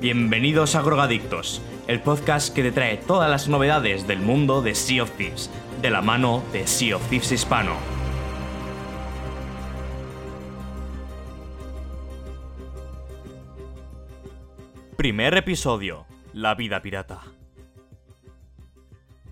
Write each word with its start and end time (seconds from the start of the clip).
Bienvenidos 0.00 0.76
a 0.76 0.82
Grogadictos, 0.82 1.60
el 1.88 2.00
podcast 2.00 2.54
que 2.54 2.62
te 2.62 2.70
trae 2.70 2.98
todas 2.98 3.28
las 3.28 3.48
novedades 3.48 4.06
del 4.06 4.20
mundo 4.20 4.62
de 4.62 4.76
Sea 4.76 5.02
of 5.02 5.10
Thieves, 5.16 5.50
de 5.82 5.90
la 5.90 6.02
mano 6.02 6.44
de 6.52 6.68
Sea 6.68 6.94
of 6.94 7.08
Thieves 7.08 7.32
Hispano. 7.32 7.72
Primer 14.96 15.36
episodio, 15.36 16.06
La 16.32 16.54
vida 16.54 16.80
pirata. 16.80 17.22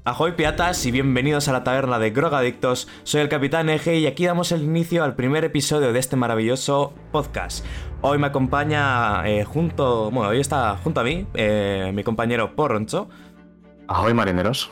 Ahoy 0.08 0.34
piratas 0.36 0.86
y 0.86 0.92
bienvenidos 0.92 1.48
a 1.48 1.52
la 1.52 1.64
taberna 1.64 1.98
de 1.98 2.12
Grogadictos, 2.12 2.86
soy 3.02 3.22
el 3.22 3.28
Capitán 3.28 3.68
Eje 3.68 3.98
y 3.98 4.06
aquí 4.06 4.24
damos 4.24 4.52
el 4.52 4.62
inicio 4.62 5.02
al 5.02 5.16
primer 5.16 5.44
episodio 5.44 5.92
de 5.92 5.98
este 5.98 6.14
maravilloso 6.14 6.94
podcast. 7.10 7.66
Hoy 8.02 8.16
me 8.18 8.28
acompaña 8.28 9.28
eh, 9.28 9.42
junto, 9.42 10.12
bueno, 10.12 10.28
hoy 10.28 10.38
está 10.38 10.76
junto 10.76 11.00
a 11.00 11.02
mí 11.02 11.26
eh, 11.34 11.90
mi 11.92 12.04
compañero 12.04 12.54
Porroncho. 12.54 13.08
Ahoy 13.88 14.14
marineros. 14.14 14.70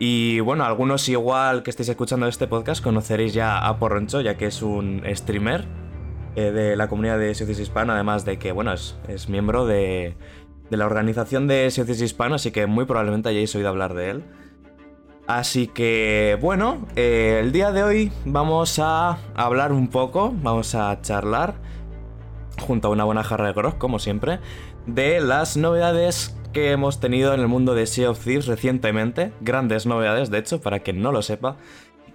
Y 0.00 0.40
bueno, 0.40 0.64
algunos 0.64 1.08
igual 1.08 1.62
que 1.62 1.70
estéis 1.70 1.90
escuchando 1.90 2.26
este 2.26 2.48
podcast 2.48 2.82
conoceréis 2.82 3.34
ya 3.34 3.68
a 3.68 3.78
Porroncho, 3.78 4.20
ya 4.20 4.36
que 4.36 4.46
es 4.46 4.62
un 4.62 5.00
streamer 5.14 5.64
eh, 6.34 6.50
de 6.50 6.74
la 6.74 6.88
comunidad 6.88 7.20
de 7.20 7.36
Socios 7.36 7.60
Hispana, 7.60 7.94
además 7.94 8.24
de 8.24 8.36
que, 8.36 8.50
bueno, 8.50 8.72
es, 8.72 8.98
es 9.06 9.28
miembro 9.28 9.64
de, 9.64 10.16
de 10.70 10.76
la 10.76 10.86
organización 10.86 11.46
de 11.46 11.70
Socios 11.70 12.00
Hispano, 12.00 12.34
así 12.34 12.50
que 12.50 12.66
muy 12.66 12.84
probablemente 12.84 13.28
hayáis 13.28 13.54
oído 13.54 13.68
hablar 13.68 13.94
de 13.94 14.10
él. 14.10 14.24
Así 15.26 15.66
que, 15.66 16.38
bueno, 16.40 16.86
eh, 16.96 17.40
el 17.42 17.52
día 17.52 17.70
de 17.70 17.82
hoy 17.82 18.12
vamos 18.24 18.78
a 18.78 19.18
hablar 19.34 19.72
un 19.72 19.88
poco, 19.88 20.32
vamos 20.42 20.74
a 20.74 21.00
charlar, 21.02 21.54
junto 22.62 22.88
a 22.88 22.90
una 22.90 23.04
buena 23.04 23.22
jarra 23.22 23.48
de 23.48 23.52
grog, 23.52 23.76
como 23.76 23.98
siempre, 23.98 24.40
de 24.86 25.20
las 25.20 25.58
novedades 25.58 26.34
que 26.54 26.72
hemos 26.72 26.98
tenido 26.98 27.34
en 27.34 27.40
el 27.40 27.48
mundo 27.48 27.74
de 27.74 27.86
Sea 27.86 28.10
of 28.10 28.24
Thieves 28.24 28.46
recientemente. 28.46 29.32
Grandes 29.42 29.84
novedades, 29.84 30.30
de 30.30 30.38
hecho, 30.38 30.62
para 30.62 30.80
quien 30.80 31.02
no 31.02 31.12
lo 31.12 31.20
sepa. 31.20 31.56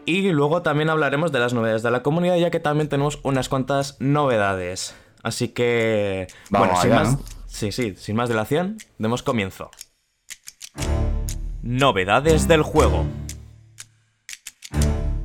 Y 0.06 0.32
luego 0.32 0.64
también 0.64 0.90
hablaremos 0.90 1.32
de 1.32 1.40
las 1.40 1.54
novedades 1.54 1.84
de 1.84 1.92
la 1.92 2.04
comunidad, 2.04 2.38
ya 2.38 2.50
que 2.50 2.60
también 2.60 2.90
tenemos 2.90 3.20
unas 3.24 3.48
cuantas 3.48 3.96
novedades. 4.00 4.96
Así 5.24 5.48
que, 5.48 6.28
Vamos 6.50 6.68
bueno, 6.68 6.82
sin 6.82 6.92
más, 6.92 7.12
¿no? 7.14 7.20
sí, 7.48 7.72
sí, 7.72 7.96
sin 7.98 8.16
más 8.16 8.30
dilación, 8.30 8.78
demos 9.00 9.24
comienzo. 9.24 9.72
Novedades 11.62 12.48
del 12.48 12.62
juego. 12.62 13.06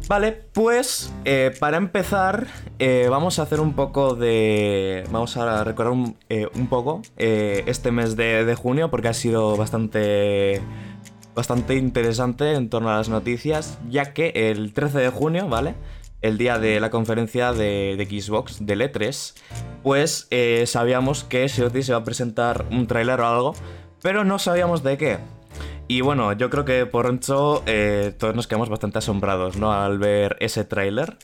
Vale, 0.09 0.33
pues 0.33 1.13
eh, 1.27 1.55
para 1.61 1.77
empezar 1.77 2.47
eh, 2.79 3.09
vamos 3.11 3.39
a 3.39 3.43
hacer 3.43 3.61
un 3.61 3.75
poco 3.75 4.15
de... 4.15 5.05
Vamos 5.11 5.37
a 5.37 5.65
recordar 5.65 5.93
un, 5.93 6.17
eh, 6.29 6.47
un 6.55 6.69
poco 6.69 7.03
eh, 7.17 7.65
este 7.67 7.91
mes 7.91 8.17
de, 8.17 8.45
de 8.45 8.55
junio 8.55 8.91
porque 8.91 9.09
ha 9.09 9.15
sido 9.15 9.57
bastante... 9.57 10.63
Bastante 11.35 11.77
interesante 11.77 12.55
en 12.55 12.69
torno 12.69 12.91
a 12.91 12.97
las 12.97 13.09
noticias, 13.09 13.79
ya 13.89 14.13
que 14.13 14.33
el 14.35 14.73
13 14.73 14.99
de 14.99 15.11
junio, 15.11 15.49
¿vale? 15.49 15.77
El 16.21 16.37
día 16.39 16.59
de 16.59 16.81
la 16.81 16.91
conferencia 16.91 17.53
de, 17.53 18.07
Xbox, 18.11 18.65
del 18.67 18.81
E3, 18.83 19.35
pues 19.83 20.27
eh, 20.31 20.65
sabíamos 20.67 21.23
que 21.25 21.47
Thieves 21.49 21.87
se 21.87 21.93
iba 21.93 21.99
a 21.99 22.05
presentar 22.05 22.65
un 22.71 22.87
tráiler 22.89 23.21
o 23.21 23.27
algo, 23.29 23.55
pero 24.03 24.25
no 24.25 24.39
sabíamos 24.39 24.83
de 24.83 24.99
qué. 24.99 25.19
Y 25.87 26.01
bueno, 26.03 26.33
yo 26.33 26.51
creo 26.51 26.65
que 26.65 26.87
por 26.87 27.07
Roncho 27.07 27.63
eh, 27.67 28.13
todos 28.19 28.35
nos 28.35 28.47
quedamos 28.47 28.69
bastante 28.69 28.99
asombrados, 28.99 29.57
¿no? 29.57 29.73
Al 29.73 29.99
ver 29.99 30.37
ese 30.41 30.65
tráiler. 30.65 31.17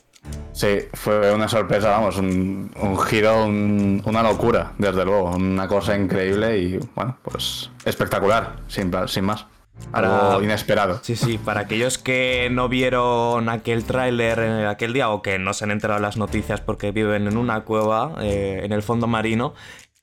Sí, 0.53 0.79
fue 0.93 1.31
una 1.33 1.47
sorpresa, 1.47 1.89
vamos, 1.89 2.17
un, 2.17 2.71
un 2.81 2.97
giro, 2.99 3.45
un- 3.45 4.01
una 4.05 4.23
locura, 4.23 4.73
desde 4.79 5.05
luego, 5.05 5.29
una 5.35 5.67
cosa 5.67 5.95
increíble 5.95 6.57
y, 6.57 6.79
bueno, 6.95 7.17
pues 7.21 7.69
espectacular, 7.83 8.55
sin 8.67 8.89
más. 9.21 9.45
Algo 9.91 10.41
inesperado. 10.41 10.99
Sí, 11.03 11.15
sí, 11.15 11.37
para 11.37 11.61
aquellos 11.61 11.97
que 11.97 12.49
no 12.51 12.67
vieron 12.67 13.49
aquel 13.49 13.83
tráiler 13.83 14.39
en 14.39 14.65
aquel 14.65 14.93
día 14.93 15.09
o 15.09 15.21
que 15.21 15.39
no 15.39 15.53
se 15.53 15.63
han 15.65 15.71
enterado 15.71 15.99
las 15.99 16.17
noticias 16.17 16.59
porque 16.61 16.91
viven 16.91 17.27
en 17.27 17.37
una 17.37 17.61
cueva 17.61 18.15
eh, 18.21 18.61
en 18.63 18.73
el 18.73 18.83
fondo 18.83 19.07
marino, 19.07 19.53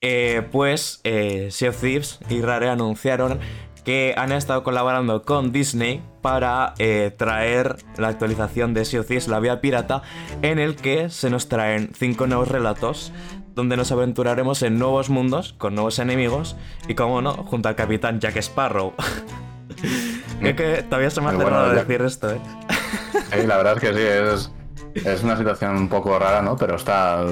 eh, 0.00 0.42
pues 0.50 1.00
eh, 1.04 1.48
Sea 1.50 1.70
of 1.70 1.80
Thieves 1.80 2.18
y 2.28 2.40
Rare 2.40 2.68
anunciaron 2.70 3.38
que 3.84 4.14
han 4.16 4.32
estado 4.32 4.62
colaborando 4.62 5.22
con 5.22 5.52
Disney 5.52 6.02
para 6.20 6.74
eh, 6.78 7.12
traer 7.16 7.76
la 7.96 8.08
actualización 8.08 8.74
de 8.74 8.84
Sea 8.84 9.00
of 9.00 9.06
Thieves, 9.06 9.28
la 9.28 9.40
vía 9.40 9.60
pirata, 9.60 10.02
en 10.42 10.58
el 10.58 10.76
que 10.76 11.10
se 11.10 11.30
nos 11.30 11.48
traen 11.48 11.90
cinco 11.94 12.26
nuevos 12.26 12.48
relatos 12.48 13.12
donde 13.54 13.76
nos 13.76 13.92
aventuraremos 13.92 14.62
en 14.62 14.78
nuevos 14.78 15.10
mundos, 15.10 15.54
con 15.58 15.74
nuevos 15.74 15.98
enemigos 15.98 16.56
y, 16.88 16.94
como 16.94 17.20
no, 17.20 17.34
junto 17.34 17.68
al 17.68 17.76
capitán 17.76 18.20
Jack 18.20 18.36
Sparrow. 18.36 18.94
Es 20.48 20.56
que 20.56 20.82
todavía 20.82 21.10
se 21.10 21.20
me 21.20 21.28
hace 21.28 21.36
bueno, 21.36 21.50
raro 21.50 21.74
decir 21.74 22.02
esto, 22.02 22.30
¿eh? 22.30 22.40
Sí, 23.32 23.46
la 23.46 23.56
verdad 23.56 23.74
es 23.76 23.80
que 23.80 23.94
sí, 23.94 24.02
es, 24.02 25.06
es 25.06 25.22
una 25.22 25.36
situación 25.36 25.76
un 25.76 25.88
poco 25.88 26.18
rara, 26.18 26.42
¿no? 26.42 26.56
Pero 26.56 26.76
está... 26.76 27.24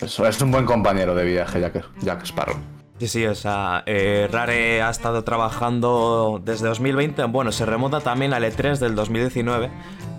Es, 0.00 0.18
es 0.18 0.40
un 0.40 0.50
buen 0.50 0.64
compañero 0.64 1.14
de 1.14 1.24
viaje, 1.24 1.60
Jack, 1.60 1.84
Jack 2.00 2.22
Sparrow. 2.24 2.56
Sí, 3.04 3.08
sí, 3.08 3.26
o 3.26 3.34
sea, 3.34 3.82
eh, 3.84 4.30
Rare 4.32 4.80
ha 4.80 4.88
estado 4.88 5.24
trabajando 5.24 6.40
desde 6.42 6.68
2020, 6.68 7.24
bueno, 7.24 7.52
se 7.52 7.66
remonta 7.66 8.00
también 8.00 8.32
al 8.32 8.44
E3 8.44 8.78
del 8.78 8.94
2019, 8.94 9.70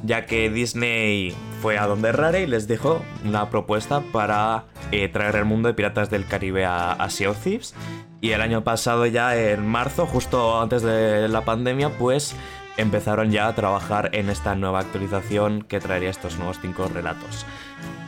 ya 0.03 0.27
que 0.27 0.51
Disney 0.51 1.35
fue 1.63 1.79
a 1.79 1.87
donde 1.87 2.11
Rare 2.11 2.43
y 2.43 2.45
les 2.45 2.67
dijo 2.67 3.01
una 3.23 3.49
propuesta 3.49 4.03
para 4.11 4.65
eh, 4.91 5.09
traer 5.09 5.37
el 5.37 5.45
mundo 5.45 5.67
de 5.67 5.73
Piratas 5.73 6.11
del 6.11 6.27
Caribe 6.27 6.63
a, 6.63 6.91
a 6.91 7.09
Sea 7.09 7.31
of 7.31 7.41
Thieves. 7.43 7.73
Y 8.21 8.33
el 8.33 8.41
año 8.41 8.63
pasado, 8.63 9.07
ya 9.07 9.35
en 9.35 9.65
marzo, 9.65 10.05
justo 10.05 10.61
antes 10.61 10.83
de 10.83 11.27
la 11.27 11.43
pandemia, 11.43 11.89
pues 11.97 12.35
empezaron 12.77 13.31
ya 13.31 13.47
a 13.47 13.55
trabajar 13.55 14.11
en 14.13 14.29
esta 14.29 14.53
nueva 14.53 14.81
actualización 14.81 15.63
que 15.63 15.79
traería 15.79 16.11
estos 16.11 16.37
nuevos 16.37 16.59
cinco 16.61 16.87
relatos. 16.87 17.47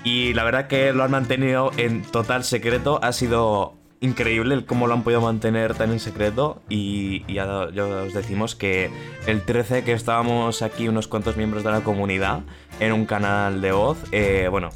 Y 0.04 0.36
la 0.36 0.44
verdad 0.44 0.68
que 0.68 0.94
lo 0.94 1.04
han 1.04 1.12
mantenido 1.12 1.72
en 1.78 2.04
total 2.04 2.44
secreto. 2.44 3.00
Ha 3.02 3.12
sido 3.12 3.77
increíble 4.00 4.54
el 4.54 4.66
cómo 4.66 4.88
lo 4.88 4.94
han 4.94 5.04
podido 5.04 5.22
mantener 5.22 5.76
tan 5.76 5.92
en 5.92 6.00
secreto. 6.00 6.62
Y, 6.70 7.32
ya 7.34 7.46
os 7.46 8.14
decimos 8.14 8.56
que 8.56 8.92
el 9.26 9.44
13 9.44 9.84
que 9.84 9.94
estábamos 9.94 10.62
aquí 10.62 10.88
unos 10.88 11.08
cuantos 11.08 11.38
miembros 11.38 11.64
de 11.64 11.72
la 11.72 11.82
comunidad 11.82 12.42
en 12.80 12.94
un 12.94 13.06
canal 13.06 13.62
de 13.62 13.72
voz, 13.72 13.98
eh, 14.12 14.48
bueno, 14.50 14.70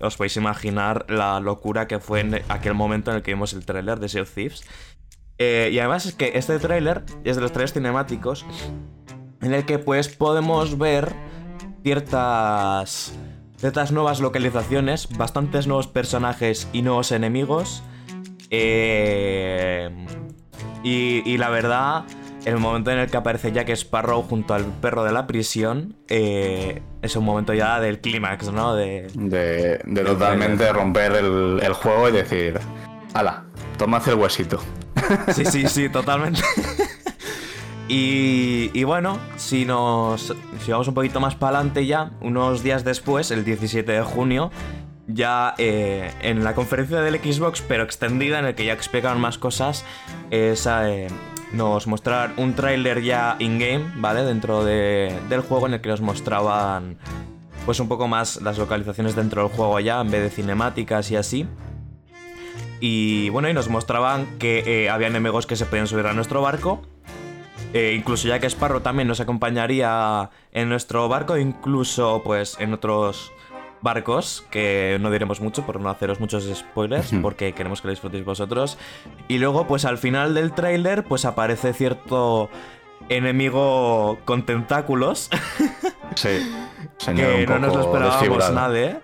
os 0.00 0.16
podéis 0.16 0.36
imaginar 0.36 1.06
la 1.08 1.40
locura 1.40 1.86
que 1.86 2.00
fue 2.00 2.20
en 2.20 2.42
aquel 2.48 2.74
momento 2.74 3.10
en 3.10 3.18
el 3.18 3.22
que 3.22 3.32
vimos 3.32 3.52
el 3.52 3.64
tráiler 3.64 4.00
de 4.00 4.08
Sea 4.08 4.22
of 4.22 4.32
Thieves. 4.32 4.64
Eh, 5.38 5.70
y 5.72 5.78
además 5.78 6.06
es 6.06 6.14
que 6.14 6.32
este 6.34 6.58
tráiler 6.58 7.04
es 7.24 7.36
de 7.36 7.42
los 7.42 7.52
trailers 7.52 7.72
cinemáticos 7.72 8.44
en 9.40 9.54
el 9.54 9.64
que 9.64 9.78
pues 9.78 10.08
podemos 10.08 10.78
ver 10.78 11.14
ciertas 11.82 13.18
ciertas 13.56 13.92
nuevas 13.92 14.20
localizaciones, 14.20 15.08
bastantes 15.16 15.68
nuevos 15.68 15.86
personajes 15.86 16.68
y 16.72 16.82
nuevos 16.82 17.12
enemigos. 17.12 17.84
Eh, 18.54 19.88
y, 20.84 21.22
y 21.24 21.38
la 21.38 21.48
verdad, 21.48 22.04
el 22.44 22.58
momento 22.58 22.90
en 22.90 22.98
el 22.98 23.10
que 23.10 23.16
aparece 23.16 23.50
Jack 23.50 23.70
Sparrow 23.70 24.22
junto 24.22 24.52
al 24.52 24.64
perro 24.66 25.04
de 25.04 25.12
la 25.12 25.26
prisión 25.26 25.96
eh, 26.08 26.82
es 27.00 27.16
un 27.16 27.24
momento 27.24 27.54
ya 27.54 27.80
del 27.80 28.00
clímax, 28.00 28.52
¿no? 28.52 28.74
De, 28.74 29.08
De, 29.14 29.80
de 29.84 30.04
totalmente 30.04 30.70
romper 30.72 31.12
el, 31.12 31.60
el 31.62 31.72
juego 31.72 32.08
y 32.10 32.12
decir, 32.12 32.60
ala, 33.14 33.44
tomad 33.78 34.06
el 34.08 34.14
huesito. 34.14 34.60
Sí, 35.34 35.44
sí, 35.44 35.66
sí, 35.66 35.88
totalmente. 35.88 36.40
y, 37.88 38.70
y 38.72 38.84
bueno, 38.84 39.18
si 39.36 39.64
nos. 39.64 40.34
Si 40.64 40.70
vamos 40.70 40.88
un 40.88 40.94
poquito 40.94 41.20
más 41.20 41.34
para 41.34 41.56
adelante 41.58 41.86
ya, 41.86 42.12
unos 42.20 42.62
días 42.62 42.84
después, 42.84 43.30
el 43.30 43.44
17 43.44 43.90
de 43.90 44.02
junio, 44.02 44.50
ya 45.06 45.54
eh, 45.58 46.10
en 46.22 46.44
la 46.44 46.54
conferencia 46.54 47.00
del 47.00 47.18
Xbox, 47.20 47.62
pero 47.66 47.82
extendida, 47.82 48.38
en 48.38 48.44
el 48.46 48.54
que 48.54 48.64
ya 48.64 48.72
explicaron 48.72 49.20
más 49.20 49.38
cosas, 49.38 49.84
esa, 50.30 50.90
eh, 50.90 51.08
nos 51.52 51.86
mostraron 51.86 52.32
un 52.38 52.54
tráiler 52.54 53.02
ya 53.02 53.36
in-game, 53.38 53.84
¿vale? 53.96 54.22
Dentro 54.22 54.64
de- 54.64 55.18
del 55.28 55.40
juego, 55.42 55.66
en 55.66 55.74
el 55.74 55.80
que 55.80 55.88
nos 55.88 56.00
mostraban. 56.00 56.96
Pues 57.66 57.78
un 57.78 57.88
poco 57.88 58.08
más 58.08 58.40
las 58.42 58.58
localizaciones 58.58 59.14
dentro 59.14 59.42
del 59.42 59.52
juego 59.52 59.78
ya, 59.80 60.00
en 60.00 60.10
vez 60.10 60.22
de 60.22 60.30
cinemáticas 60.30 61.10
y 61.10 61.16
así. 61.16 61.46
Y 62.80 63.28
bueno, 63.28 63.48
y 63.48 63.54
nos 63.54 63.68
mostraban 63.68 64.26
que 64.38 64.64
eh, 64.66 64.90
había 64.90 65.06
enemigos 65.06 65.46
que 65.46 65.54
se 65.56 65.66
podían 65.66 65.86
subir 65.86 66.06
a 66.06 66.12
nuestro 66.12 66.42
barco. 66.42 66.82
Eh, 67.72 67.94
incluso 67.96 68.28
ya 68.28 68.38
que 68.40 68.46
Sparrow 68.48 68.80
también 68.80 69.08
nos 69.08 69.20
acompañaría 69.20 70.30
en 70.52 70.68
nuestro 70.68 71.08
barco, 71.08 71.38
incluso 71.38 72.20
pues 72.24 72.56
en 72.58 72.74
otros 72.74 73.32
barcos, 73.82 74.44
que 74.50 74.96
no 75.00 75.10
diremos 75.10 75.40
mucho 75.40 75.66
por 75.66 75.80
no 75.80 75.90
haceros 75.90 76.20
muchos 76.20 76.44
spoilers, 76.44 77.12
porque 77.20 77.52
queremos 77.52 77.82
que 77.82 77.88
lo 77.88 77.92
disfrutéis 77.92 78.24
vosotros. 78.24 78.78
Y 79.28 79.38
luego, 79.38 79.66
pues 79.66 79.84
al 79.84 79.98
final 79.98 80.34
del 80.34 80.52
tráiler, 80.52 81.04
pues 81.04 81.24
aparece 81.24 81.72
cierto 81.72 82.48
enemigo 83.08 84.18
con 84.24 84.46
tentáculos, 84.46 85.28
Sí, 86.14 86.52
señor. 86.98 87.26
que 87.26 87.44
un 87.44 87.48
no 87.48 87.58
nos 87.58 87.74
lo 87.74 87.80
esperábamos 87.82 88.52
nadie. 88.52 89.00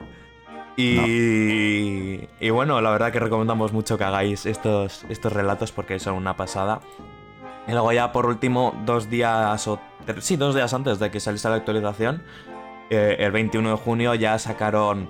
Y, 0.77 2.29
y, 2.39 2.51
bueno, 2.51 2.81
la 2.81 2.91
verdad 2.91 3.11
que 3.11 3.19
recomendamos 3.19 3.73
mucho 3.73 3.99
que 3.99 4.05
hagáis 4.05 4.47
estos, 4.47 5.05
estos 5.09 5.33
relatos 5.33 5.73
porque 5.73 5.99
son 5.99 6.15
una 6.15 6.37
pasada. 6.37 6.81
Y 7.67 7.73
luego 7.73 7.93
ya 7.93 8.13
por 8.13 8.27
último, 8.27 8.81
dos 8.87 9.11
días 9.11 9.67
o... 9.67 9.81
Sí, 10.21 10.37
dos 10.37 10.55
días 10.55 10.73
antes 10.73 11.01
de 11.01 11.11
que 11.11 11.19
saliese 11.19 11.49
la 11.49 11.57
actualización, 11.57 12.23
eh, 12.91 13.17
el 13.19 13.33
21 13.33 13.71
de 13.71 13.77
junio 13.77 14.15
ya 14.15 14.39
sacaron 14.39 15.09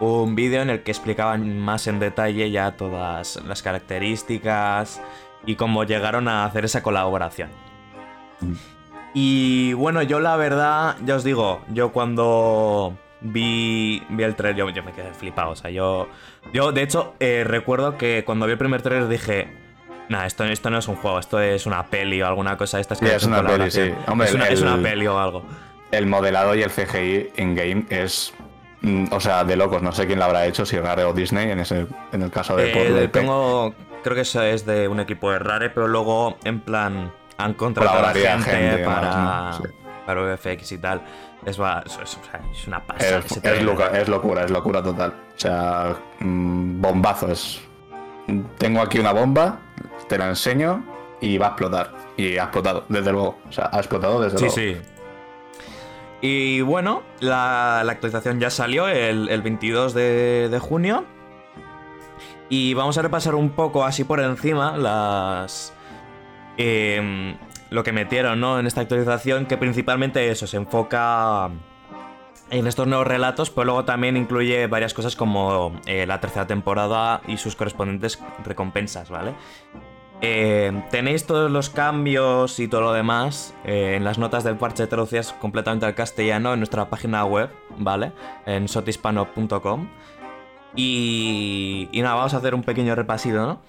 un 0.00 0.34
vídeo 0.34 0.62
en 0.62 0.70
el 0.70 0.82
que 0.82 0.90
explicaban 0.90 1.58
más 1.58 1.86
en 1.86 1.98
detalle 1.98 2.50
ya 2.50 2.76
todas 2.76 3.42
las 3.44 3.62
características 3.62 5.00
y 5.44 5.56
cómo 5.56 5.84
llegaron 5.84 6.28
a 6.28 6.44
hacer 6.44 6.64
esa 6.64 6.82
colaboración. 6.82 7.50
Y 9.14 9.72
bueno, 9.72 10.02
yo 10.02 10.20
la 10.20 10.36
verdad, 10.36 10.96
ya 11.04 11.16
os 11.16 11.24
digo, 11.24 11.62
yo 11.72 11.92
cuando 11.92 12.96
vi, 13.20 14.02
vi 14.10 14.22
el 14.22 14.36
trailer, 14.36 14.72
yo, 14.72 14.82
me 14.82 14.92
quedé 14.92 15.12
flipado. 15.12 15.50
O 15.50 15.56
sea, 15.56 15.70
yo, 15.70 16.08
yo 16.52 16.72
de 16.72 16.82
hecho, 16.82 17.14
eh, 17.18 17.44
recuerdo 17.44 17.96
que 17.96 18.24
cuando 18.24 18.46
vi 18.46 18.52
el 18.52 18.58
primer 18.58 18.82
trailer 18.82 19.08
dije, 19.08 19.48
Nah, 20.08 20.24
esto, 20.24 20.44
esto 20.44 20.70
no 20.70 20.78
es 20.78 20.88
un 20.88 20.96
juego, 20.96 21.18
esto 21.18 21.38
es 21.38 21.66
una 21.66 21.86
peli 21.86 22.22
o 22.22 22.26
alguna 22.26 22.56
cosa. 22.56 22.80
Esta 22.80 22.94
es, 22.94 23.02
es 23.02 23.24
una 23.24 23.46
peli, 23.46 23.70
sí. 23.70 23.92
Hombre, 24.06 24.28
es, 24.28 24.62
una, 24.62 24.78
peli 24.78 25.06
o 25.06 25.18
algo. 25.18 25.44
El 25.90 26.06
modelado 26.06 26.54
y 26.54 26.62
el 26.62 26.70
CGI 26.70 27.30
in-game 27.36 27.86
es 27.88 28.34
mm, 28.82 29.06
o 29.10 29.20
sea, 29.20 29.44
de 29.44 29.56
locos, 29.56 29.82
no 29.82 29.92
sé 29.92 30.06
quién 30.06 30.18
lo 30.18 30.26
habrá 30.26 30.46
hecho, 30.46 30.66
si 30.66 30.78
Rare 30.78 31.04
o 31.04 31.12
Disney, 31.12 31.50
en, 31.50 31.60
ese, 31.60 31.86
en 32.12 32.22
el 32.22 32.30
caso 32.30 32.56
de... 32.56 33.04
Eh, 33.04 33.08
tengo, 33.08 33.74
creo 34.02 34.14
que 34.14 34.22
eso 34.22 34.42
es 34.42 34.66
de 34.66 34.88
un 34.88 35.00
equipo 35.00 35.30
de 35.30 35.38
Rare, 35.38 35.70
pero 35.70 35.88
luego, 35.88 36.36
en 36.44 36.60
plan, 36.60 37.12
han 37.38 37.54
contratado 37.54 38.06
a 38.06 38.12
gente, 38.12 38.84
para, 38.84 39.58
para 40.06 40.34
VFX 40.34 40.72
y 40.72 40.78
tal. 40.78 41.02
Es, 41.46 41.56
es, 41.56 42.66
una 42.66 42.84
pasada. 42.84 43.18
Es, 43.18 43.36
es, 43.42 43.62
locura, 44.08 44.44
es 44.44 44.50
locura 44.50 44.82
total. 44.82 45.10
O 45.10 45.40
sea, 45.40 45.96
mm, 46.18 46.80
bombazo. 46.80 47.30
Es... 47.30 47.60
Tengo 48.58 48.82
aquí 48.82 48.98
una 48.98 49.12
bomba, 49.12 49.60
te 50.08 50.18
la 50.18 50.28
enseño 50.28 50.84
y 51.20 51.38
va 51.38 51.46
a 51.46 51.48
explotar. 51.50 51.92
Y 52.16 52.36
ha 52.36 52.44
explotado, 52.44 52.84
desde 52.88 53.12
luego. 53.12 53.38
O 53.48 53.52
sea, 53.52 53.70
ha 53.72 53.78
explotado 53.78 54.20
desde 54.20 54.38
luego. 54.40 54.54
Sí, 54.54 54.74
sí. 54.74 54.80
Y 56.20 56.62
bueno, 56.62 57.02
la, 57.20 57.80
actualización 57.80 58.40
ya 58.40 58.50
salió 58.50 58.88
el, 58.88 59.42
22 59.42 59.94
de, 59.94 60.58
junio. 60.60 61.04
Y 62.48 62.74
vamos 62.74 62.96
a 62.98 63.02
repasar 63.02 63.34
un 63.34 63.50
poco 63.50 63.84
así 63.84 64.04
por 64.04 64.20
encima 64.20 64.76
las... 64.76 65.72
Em, 66.56 67.36
lo 67.70 67.84
que 67.84 67.92
metieron 67.92 68.40
¿no? 68.40 68.58
en 68.58 68.66
esta 68.66 68.80
actualización, 68.80 69.46
que 69.46 69.56
principalmente 69.56 70.30
eso, 70.30 70.46
se 70.46 70.56
enfoca 70.56 71.50
en 72.50 72.66
estos 72.66 72.86
nuevos 72.86 73.06
relatos, 73.06 73.50
pero 73.50 73.66
luego 73.66 73.84
también 73.84 74.16
incluye 74.16 74.66
varias 74.66 74.94
cosas 74.94 75.16
como 75.16 75.78
eh, 75.86 76.06
la 76.06 76.20
tercera 76.20 76.46
temporada 76.46 77.20
y 77.26 77.36
sus 77.36 77.56
correspondientes 77.56 78.18
recompensas, 78.44 79.10
¿vale? 79.10 79.34
Eh, 80.20 80.82
tenéis 80.90 81.26
todos 81.26 81.48
los 81.48 81.70
cambios 81.70 82.58
y 82.58 82.66
todo 82.66 82.80
lo 82.80 82.92
demás 82.92 83.54
eh, 83.64 83.94
en 83.96 84.02
las 84.02 84.18
notas 84.18 84.42
del 84.42 84.56
parche 84.56 84.88
traducidas 84.88 85.32
completamente 85.34 85.86
al 85.86 85.94
castellano 85.94 86.52
en 86.52 86.60
nuestra 86.60 86.90
página 86.90 87.24
web, 87.24 87.50
¿vale? 87.78 88.12
En 88.44 88.66
sotispano.com. 88.66 89.88
Y, 90.74 91.88
y 91.92 92.02
nada, 92.02 92.16
vamos 92.16 92.34
a 92.34 92.38
hacer 92.38 92.54
un 92.54 92.62
pequeño 92.62 92.94
repasito, 92.96 93.36
¿no? 93.36 93.60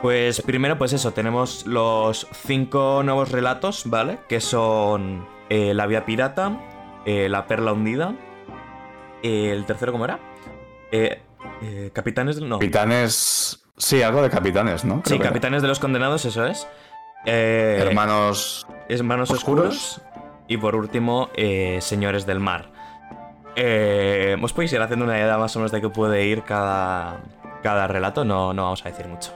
Pues 0.00 0.40
primero, 0.40 0.78
pues 0.78 0.92
eso, 0.94 1.12
tenemos 1.12 1.66
los 1.66 2.26
cinco 2.32 3.02
nuevos 3.04 3.30
relatos, 3.30 3.84
¿vale? 3.86 4.18
Que 4.28 4.40
son 4.40 5.26
eh, 5.48 5.74
La 5.74 5.86
Vía 5.86 6.04
Pirata, 6.04 6.58
La 7.06 7.46
Perla 7.46 7.72
Hundida, 7.72 8.14
el 9.22 9.64
tercero, 9.66 9.92
¿cómo 9.92 10.06
era? 10.06 10.18
Capitanes... 11.92 12.40
No. 12.40 12.58
Capitanes... 12.58 13.61
Sí, 13.82 14.00
algo 14.00 14.22
de 14.22 14.30
capitanes, 14.30 14.84
¿no? 14.84 15.02
sí, 15.04 15.18
capitanes 15.18 15.60
de 15.60 15.66
los 15.66 15.80
condenados, 15.80 16.24
eso 16.24 16.46
es. 16.46 16.68
Eh, 17.26 17.78
hermanos. 17.80 18.64
Hermanos 18.88 19.28
oscuros. 19.32 20.00
Y 20.46 20.56
por 20.56 20.76
último, 20.76 21.30
eh, 21.34 21.78
señores 21.80 22.24
del 22.24 22.38
mar. 22.38 22.70
Eh, 23.56 24.36
os 24.40 24.52
podéis 24.52 24.72
ir 24.72 24.80
haciendo 24.80 25.04
una 25.04 25.18
idea 25.18 25.36
más 25.36 25.56
o 25.56 25.58
menos 25.58 25.72
de 25.72 25.80
qué 25.80 25.88
puede 25.88 26.24
ir 26.26 26.44
cada, 26.44 27.22
cada 27.64 27.88
relato, 27.88 28.24
no, 28.24 28.54
no 28.54 28.62
vamos 28.62 28.86
a 28.86 28.88
decir 28.88 29.08
mucho. 29.08 29.32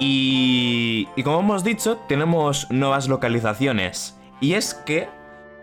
Y, 0.00 1.08
y 1.14 1.22
como 1.22 1.38
hemos 1.38 1.62
dicho, 1.62 1.98
tenemos 2.08 2.68
nuevas 2.72 3.06
localizaciones. 3.06 4.18
Y 4.40 4.54
es 4.54 4.74
que 4.74 5.08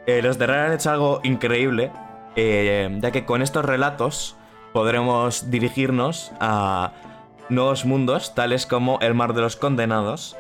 los 0.08 0.38
de 0.38 0.48
Rare 0.48 0.68
han 0.68 0.74
hecho 0.74 0.90
algo 0.90 1.20
increíble, 1.24 1.92
ya 2.38 3.12
que 3.12 3.26
con 3.26 3.42
estos 3.42 3.66
relatos 3.66 4.38
podremos 4.72 5.52
dirigirnos 5.52 6.32
a 6.40 6.94
nuevos 7.50 7.86
mundos, 7.86 8.36
tales 8.36 8.66
como 8.66 9.00
el 9.02 9.14
Mar 9.14 9.34
de 9.34 9.42
los 9.42 9.56
Condenados. 9.56 10.36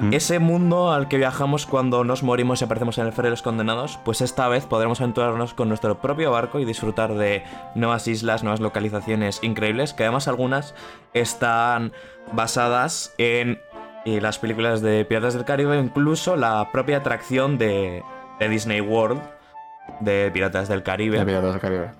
Mm. 0.00 0.12
Ese 0.12 0.38
mundo 0.38 0.92
al 0.92 1.08
que 1.08 1.16
viajamos 1.16 1.64
cuando 1.64 2.04
nos 2.04 2.22
morimos 2.22 2.60
y 2.60 2.64
aparecemos 2.64 2.98
en 2.98 3.06
el 3.06 3.12
Fer 3.12 3.24
de 3.24 3.30
los 3.30 3.42
Condenados, 3.42 3.98
pues 4.04 4.20
esta 4.20 4.46
vez 4.48 4.66
podremos 4.66 5.00
aventurarnos 5.00 5.54
con 5.54 5.68
nuestro 5.68 5.98
propio 6.00 6.30
barco 6.30 6.58
y 6.58 6.64
disfrutar 6.64 7.14
de 7.14 7.42
nuevas 7.74 8.06
islas, 8.06 8.42
nuevas 8.42 8.60
localizaciones 8.60 9.38
increíbles, 9.42 9.94
que 9.94 10.02
además 10.02 10.28
algunas 10.28 10.74
están 11.14 11.92
basadas 12.32 13.14
en 13.16 13.58
las 14.04 14.38
películas 14.38 14.80
de 14.80 15.04
Piratas 15.04 15.34
del 15.34 15.44
Caribe, 15.44 15.78
incluso 15.78 16.36
la 16.36 16.70
propia 16.72 16.98
atracción 16.98 17.58
de, 17.58 18.02
Disney 18.40 18.80
World 18.80 19.20
de 20.00 20.30
Piratas 20.32 20.68
del 20.68 20.82
Caribe. 20.82 21.18
De 21.18 21.26
Piratas 21.26 21.52
del 21.52 21.60
Caribe. 21.60 21.90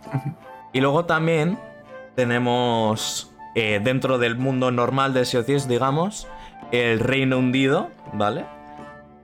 y 0.73 0.81
luego 0.81 1.05
también 1.05 1.59
tenemos 2.15 3.31
eh, 3.61 3.81
dentro 3.83 4.19
del 4.19 4.37
mundo 4.37 4.71
normal 4.71 5.13
de 5.13 5.25
Sea 5.25 5.43
digamos, 5.43 6.29
el 6.71 7.01
Reino 7.01 7.39
Hundido, 7.39 7.89
¿vale? 8.13 8.45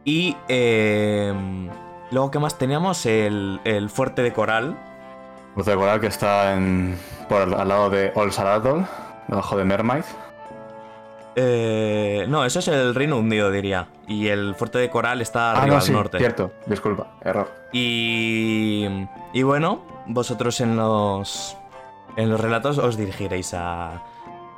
Y 0.05 0.37
em, 0.49 1.69
luego, 2.11 2.33
¿qué 2.33 2.41
más 2.41 2.59
teníamos? 2.59 3.07
El, 3.07 3.61
Fuerte 3.91 4.23
de 4.23 4.33
Coral. 4.33 4.77
Fuerte 5.55 5.71
de 5.71 5.77
Coral 5.77 6.01
que 6.01 6.09
está 6.09 6.55
en, 6.55 6.99
por 7.29 7.43
al 7.43 7.69
lado 7.69 7.91
de 7.91 8.11
Ol 8.17 8.33
Saradol, 8.33 8.85
debajo 9.29 9.57
de 9.57 9.65
Mermaid. 9.65 10.03
Eh, 11.37 12.27
no, 12.29 12.45
eso 12.45 12.59
es 12.59 12.67
el 12.67 12.93
Reino 12.93 13.19
Hundido, 13.19 13.53
diría. 13.53 13.87
Y 14.09 14.27
el 14.27 14.57
Fuerte 14.57 14.79
de 14.79 14.91
Coral 14.91 15.21
está 15.21 15.53
ah, 15.53 15.63
arriba 15.63 15.79
al 15.79 15.93
norte. 15.93 16.19
Cierto, 16.19 16.51
disculpa, 16.67 17.07
error. 17.23 17.53
Y, 17.73 18.89
y 19.33 19.45
bueno, 19.45 19.85
vosotros 20.07 20.61
en 20.61 20.75
los, 20.75 21.57
en 22.17 22.31
los 22.31 22.41
relatos 22.41 22.79
os 22.79 22.97
dirigiréis 22.97 23.55
a, 23.55 24.03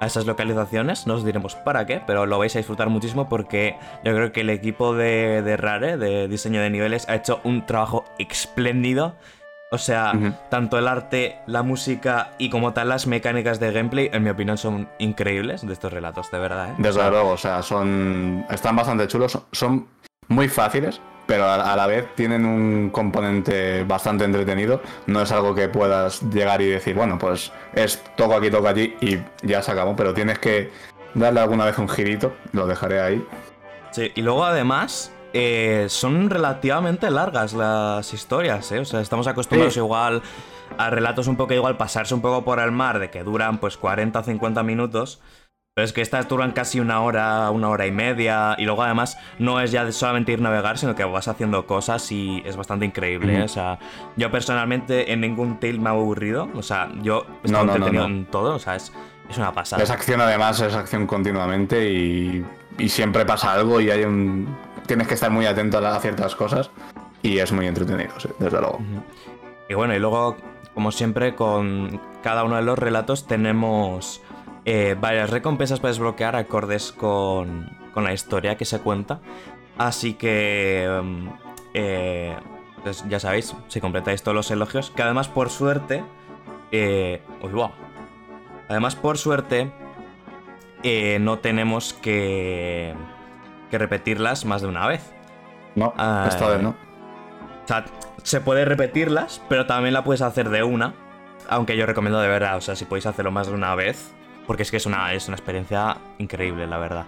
a 0.01 0.07
esas 0.07 0.27
localizaciones. 0.27 1.07
No 1.07 1.15
os 1.15 1.25
diremos 1.25 1.55
para 1.55 1.87
qué, 1.87 2.03
pero 2.07 2.27
lo 2.27 2.39
vais 2.39 2.55
a 2.57 2.59
disfrutar 2.59 2.88
muchísimo 2.88 3.29
porque 3.29 3.76
yo 4.05 4.15
creo 4.15 4.33
que 4.33 4.43
el 4.43 4.50
equipo 4.50 4.95
de, 4.95 5.57
Rare, 5.57 5.97
de 5.97 6.29
diseño 6.29 6.61
de 6.61 6.71
niveles, 6.71 7.09
ha 7.09 7.15
hecho 7.15 7.41
un 7.45 7.67
trabajo 7.67 8.05
espléndido. 8.19 9.15
O 9.73 9.79
sea, 9.79 10.12
tanto 10.49 10.79
el 10.79 10.87
arte, 10.87 11.38
la 11.47 11.65
música 11.65 12.31
y 12.38 12.50
como 12.50 12.73
tal 12.73 12.88
las 12.88 13.09
mecánicas 13.09 13.59
de 13.59 13.73
gameplay, 13.73 14.09
en 14.12 14.23
mi 14.23 14.31
opinión, 14.31 14.57
son 14.59 14.88
increíbles 14.99 15.67
de 15.67 15.73
estos 15.73 15.93
relatos, 15.93 16.31
de 16.31 16.38
verdad. 16.38 16.71
¿eh? 16.71 16.75
Desde 16.79 17.11
luego, 17.11 17.31
o 17.31 17.37
sea, 17.37 17.62
son. 17.62 18.47
están 18.49 18.76
bastante 18.76 19.09
chulos, 19.09 19.37
son 19.50 19.88
muy 20.29 20.49
fáciles 20.49 21.00
pero 21.26 21.50
a, 21.50 21.76
la 21.76 21.87
vez 21.87 22.06
tienen 22.14 22.45
un 22.47 22.90
componente 22.90 23.85
bastante 23.85 24.25
entretenido. 24.25 24.80
No 25.06 25.21
es 25.23 25.33
algo 25.33 25.54
que 25.54 25.68
puedas 25.68 26.23
llegar 26.23 26.62
y 26.62 26.66
decir, 26.66 26.95
bueno, 26.95 27.18
pues 27.18 27.52
es 27.75 28.02
toco 28.16 28.35
aquí, 28.35 28.50
toco 28.50 28.68
allí 28.68 28.97
y 29.00 29.18
ya 29.42 29.62
se 29.62 29.73
acabó, 29.73 29.97
pero 29.97 30.14
tienes 30.14 30.38
que 30.38 30.71
darle 31.14 31.40
alguna 31.40 31.64
vez 31.64 31.78
un 31.78 31.88
girito, 31.88 32.35
lo 32.52 32.66
dejaré 32.66 33.00
ahí. 33.00 33.26
Sí, 33.90 34.12
y 34.14 34.23
luego 34.23 34.45
además 34.45 35.12
eh, 35.33 35.87
son 35.88 36.30
relativamente 36.30 37.11
largas 37.11 37.52
las 37.52 38.12
historias, 38.12 38.71
¿eh? 38.73 38.80
O 38.80 38.85
sea, 38.85 39.00
estamos 39.00 39.26
acostumbrados 39.26 39.76
igual 39.76 40.23
a 40.78 40.90
relatos 40.90 41.26
un 41.26 41.37
poco 41.37 41.54
igual, 41.54 41.76
pasarse 41.76 42.14
un 42.14 42.21
poco 42.21 42.45
por 42.45 42.59
el 42.59 42.73
mar, 42.73 42.99
de 42.99 43.11
que 43.11 43.23
duran 43.23 43.59
pues 43.59 43.76
40 43.76 44.18
o 44.18 44.23
50 44.23 44.62
minutos. 44.62 45.21
Pero 45.76 45.85
es 45.85 45.92
que 45.92 46.00
estas 46.00 46.26
duran 46.26 46.52
casi 46.52 46.80
una 46.80 47.02
hora, 47.02 47.50
una 47.50 47.68
hora 47.68 47.87
y 47.87 47.92
media. 47.92 48.54
Y 48.56 48.64
luego 48.64 48.83
además 48.83 49.18
no 49.38 49.61
es 49.61 49.73
ya 49.73 49.92
solamente 49.92 50.33
ir 50.33 50.38
a 50.38 50.45
navegar, 50.45 50.78
sino 50.78 50.95
que 50.95 51.04
vas 51.04 51.28
haciendo 51.28 51.66
cosas 51.66 52.11
y 52.11 52.42
es 52.47 52.56
bastante 52.56 52.87
increíble. 52.87 53.40
¿eh? 53.40 53.42
O 53.42 53.49
sea, 53.49 53.78
yo 54.16 54.30
personalmente 54.30 55.12
en 55.12 55.21
ningún 55.21 55.61
tail 55.61 55.78
me 55.78 55.90
ha 55.90 55.92
aburrido. 55.92 56.49
O 56.54 56.62
sea, 56.62 56.88
yo 57.02 57.26
estoy 57.45 57.61
entretenido 57.61 58.06
en 58.06 58.25
todo. 58.25 58.54
O 58.54 58.59
sea, 58.59 58.76
es, 58.76 58.90
una 59.37 59.52
pasada. 59.52 59.83
Es 59.83 59.90
acción 59.90 60.18
además, 60.23 60.59
es 60.62 60.73
acción 60.73 61.06
continuamente 61.06 61.92
y, 61.92 62.42
siempre 62.88 63.26
pasa 63.26 63.52
algo 63.52 63.78
y 63.78 63.90
hay 63.90 64.04
un... 64.04 64.56
Tienes 64.87 65.06
que 65.06 65.12
estar 65.12 65.30
muy 65.30 65.45
atento 65.45 65.76
a, 65.76 66.00
ciertas 66.00 66.35
cosas 66.37 66.71
y 67.23 67.37
es 67.37 67.52
muy 67.52 67.66
entretenido, 67.66 68.14
desde 68.38 68.61
luego. 68.62 68.78
Y 69.68 69.75
bueno, 69.75 69.95
y 69.95 69.99
luego, 69.99 70.38
como 70.73 70.90
siempre, 70.90 71.35
con 71.35 72.00
cada 72.23 72.45
uno 72.45 72.56
de 72.56 72.62
los 72.62 72.78
relatos 72.78 73.26
tenemos 73.26 74.23
eh, 74.66 74.96
varias 75.00 75.30
recompensas 75.30 75.78
para 75.78 75.92
desbloquear 75.92 76.35
acordes 76.35 76.90
con, 76.90 77.70
la 77.94 78.12
historia 78.12 78.56
que 78.56 78.64
se 78.64 78.80
cuenta. 78.80 79.20
Así 79.78 80.14
que, 80.14 81.00
mm, 81.02 81.28
eh, 81.73 82.37
pues 82.82 83.04
ya 83.08 83.20
sabéis, 83.20 83.54
si 83.68 83.80
completáis 83.80 84.23
todos 84.23 84.35
los 84.35 84.50
elogios, 84.50 84.90
que 84.90 85.02
además 85.02 85.28
por 85.28 85.50
suerte... 85.50 86.04
Eh, 86.73 87.23
uy, 87.42 87.52
Además, 88.68 88.96
por 88.96 89.16
suerte, 89.16 89.70
eh, 90.82 91.18
no 91.20 91.38
tenemos 91.38 91.94
que, 91.94 92.92
que 93.70 93.78
repetirlas 93.78 94.44
más 94.44 94.62
de 94.62 94.68
una 94.68 94.88
vez. 94.88 95.14
No, 95.76 95.94
Ah, 95.96 96.26
esta 96.28 96.49
vez 96.49 96.62
no. 96.62 96.70
O 96.70 97.68
sea, 97.68 97.85
se 98.25 98.40
puede 98.40 98.64
repetirlas, 98.64 99.40
pero 99.49 99.66
también 99.66 99.94
la 99.94 100.02
puedes 100.02 100.23
hacer 100.23 100.50
de 100.50 100.64
una. 100.64 100.94
Aunque 101.49 101.76
yo 101.76 101.87
recomiendo 101.87 102.18
de 102.18 102.26
verdad, 102.26 102.56
o 102.56 102.61
sea, 102.61 102.75
si 102.75 102.85
podéis 102.85 103.06
hacerlo 103.06 103.30
más 103.30 103.46
de 103.46 103.54
una 103.54 103.76
vez, 103.76 104.15
porque 104.47 104.62
es 104.62 104.71
que 104.71 104.76
es 104.79 104.87
una, 104.87 105.12
es 105.12 105.29
una 105.29 105.37
experiencia 105.37 105.99
increíble, 106.19 106.67
la 106.67 106.79
verdad. 106.79 107.07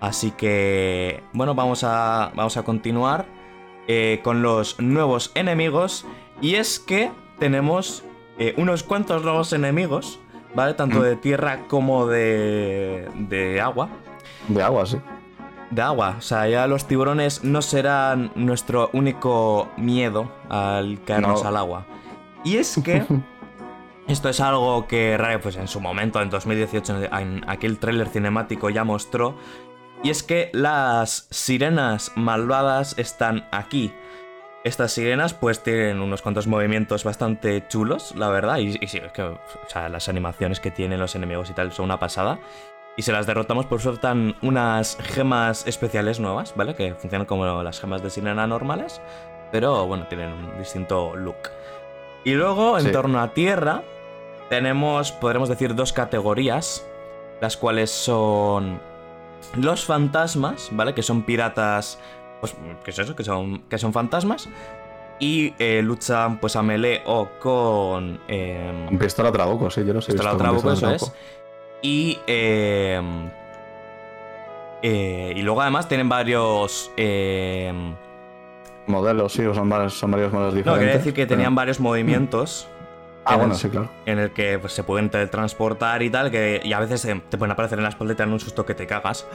Así 0.00 0.30
que, 0.30 1.22
bueno, 1.32 1.54
vamos 1.54 1.82
a, 1.84 2.30
vamos 2.34 2.56
a 2.56 2.62
continuar 2.62 3.26
eh, 3.88 4.20
con 4.22 4.42
los 4.42 4.78
nuevos 4.80 5.32
enemigos. 5.34 6.06
Y 6.40 6.54
es 6.54 6.78
que 6.78 7.10
tenemos 7.38 8.04
eh, 8.38 8.54
unos 8.56 8.82
cuantos 8.84 9.22
nuevos 9.24 9.52
enemigos, 9.52 10.20
¿vale? 10.54 10.74
Tanto 10.74 10.98
Mm. 11.00 11.02
de 11.02 11.16
tierra 11.16 11.58
como 11.68 12.06
de, 12.06 13.08
de 13.16 13.60
agua. 13.60 13.88
De 14.46 14.62
agua, 14.62 14.86
sí. 14.86 14.98
De 15.70 15.82
agua, 15.82 16.14
o 16.18 16.22
sea, 16.22 16.48
ya 16.48 16.66
los 16.66 16.86
tiburones 16.86 17.44
no 17.44 17.60
serán 17.60 18.30
nuestro 18.36 18.88
único 18.94 19.68
miedo 19.76 20.30
al 20.48 20.98
caernos 21.04 21.42
No. 21.42 21.48
al 21.48 21.56
agua. 21.56 21.84
Y 22.44 22.56
es 22.56 22.80
que 22.82 23.04
esto 24.08 24.28
es 24.28 24.40
algo 24.40 24.86
que 24.86 25.16
Rare, 25.16 25.38
pues 25.38 25.56
en 25.56 25.68
su 25.68 25.80
momento, 25.80 26.20
en 26.20 26.30
2018, 26.30 27.04
en 27.18 27.44
aquel 27.48 27.78
tráiler 27.78 28.08
cinemático 28.08 28.70
ya 28.70 28.84
mostró. 28.84 29.36
Y 30.02 30.10
es 30.10 30.22
que 30.22 30.50
las 30.52 31.26
sirenas 31.30 32.12
malvadas 32.14 32.96
están 32.98 33.46
aquí. 33.50 33.92
Estas 34.64 34.92
sirenas 34.92 35.34
pues 35.34 35.62
tienen 35.62 36.00
unos 36.00 36.22
cuantos 36.22 36.46
movimientos 36.46 37.04
bastante 37.04 37.66
chulos, 37.68 38.14
la 38.16 38.28
verdad. 38.28 38.58
Y, 38.58 38.76
y 38.80 38.86
sí, 38.88 38.98
es 38.98 39.12
que 39.12 39.22
o 39.22 39.38
sea, 39.68 39.88
las 39.88 40.08
animaciones 40.08 40.60
que 40.60 40.70
tienen 40.70 41.00
los 41.00 41.14
enemigos 41.14 41.50
y 41.50 41.54
tal 41.54 41.72
son 41.72 41.86
una 41.86 41.98
pasada. 41.98 42.38
Y 42.96 43.02
si 43.02 43.12
las 43.12 43.26
derrotamos, 43.26 43.66
pues 43.66 43.82
sueltan 43.82 44.36
unas 44.42 44.98
gemas 45.00 45.66
especiales 45.66 46.18
nuevas, 46.18 46.54
¿vale? 46.56 46.74
Que 46.74 46.94
funcionan 46.94 47.26
como 47.26 47.44
las 47.62 47.80
gemas 47.80 48.02
de 48.02 48.10
sirena 48.10 48.46
normales, 48.46 49.00
pero 49.52 49.86
bueno, 49.86 50.06
tienen 50.08 50.32
un 50.32 50.58
distinto 50.58 51.14
look. 51.14 51.36
Y 52.24 52.34
luego, 52.34 52.76
en 52.78 52.86
Sí. 52.86 52.92
torno 52.92 53.20
a 53.20 53.28
tierra, 53.34 53.82
tenemos, 54.48 55.12
podremos 55.12 55.48
decir, 55.48 55.74
dos 55.74 55.92
categorías, 55.92 56.86
las 57.40 57.56
cuales 57.56 57.90
son 57.90 58.80
los 59.56 59.84
fantasmas, 59.84 60.68
¿vale? 60.72 60.94
Que 60.94 61.02
son 61.02 61.22
piratas, 61.22 61.98
pues, 62.40 62.54
¿qué 62.84 62.90
es 62.90 62.98
eso? 62.98 63.14
Que 63.14 63.24
son, 63.24 63.60
que 63.68 63.78
son 63.78 63.92
fantasmas. 63.92 64.48
Y 65.20 65.52
eh, 65.58 65.82
luchan 65.82 66.38
pues 66.38 66.54
a 66.54 66.62
melee 66.62 67.02
o 67.06 67.28
con... 67.40 68.20
em, 68.28 68.86
Un 68.88 68.98
pistola 68.98 69.32
trabuco, 69.32 69.68
sí, 69.70 69.84
yo 69.84 69.92
lo 69.92 70.00
sé. 70.00 70.12
Pistola 70.12 70.30
con 70.30 70.38
Trabuco, 70.38 70.72
eso 70.72 70.90
es. 70.90 71.12
Y. 71.82 72.18
eh, 72.26 73.00
eh, 74.82 75.32
y 75.36 75.42
luego 75.42 75.60
además 75.60 75.88
tienen 75.88 76.08
varios. 76.08 76.90
eh, 76.96 77.72
Modelos, 78.86 79.32
sí, 79.32 79.44
o 79.44 79.52
son 79.54 79.68
varios, 79.68 79.94
son 79.98 80.10
varios 80.12 80.32
modelos 80.32 80.54
no, 80.54 80.58
diferentes. 80.58 80.80
quería 80.86 80.98
decir 80.98 81.12
que 81.14 81.26
pero- 81.26 81.36
tenían 81.36 81.54
varios 81.54 81.80
movimientos. 81.80 82.68
Ah, 83.28 83.34
en 83.34 83.38
bueno, 83.40 83.54
el- 83.54 83.60
sí, 83.60 83.68
claro. 83.68 83.90
En 84.06 84.18
el 84.18 84.32
que 84.32 84.58
pues, 84.58 84.72
se 84.72 84.82
pueden 84.84 85.10
teletransportar 85.10 86.02
y 86.02 86.10
tal, 86.10 86.30
que, 86.30 86.60
y 86.64 86.72
a 86.72 86.80
veces 86.80 87.04
eh, 87.04 87.22
te 87.28 87.36
pueden 87.38 87.52
aparecer 87.52 87.78
en 87.78 87.82
la 87.84 87.90
espalda 87.90 88.12
y 88.14 88.16
te 88.16 88.22
dan 88.22 88.32
un 88.32 88.40
susto 88.40 88.64
que 88.66 88.74
te 88.74 88.86
cagas. 88.86 89.26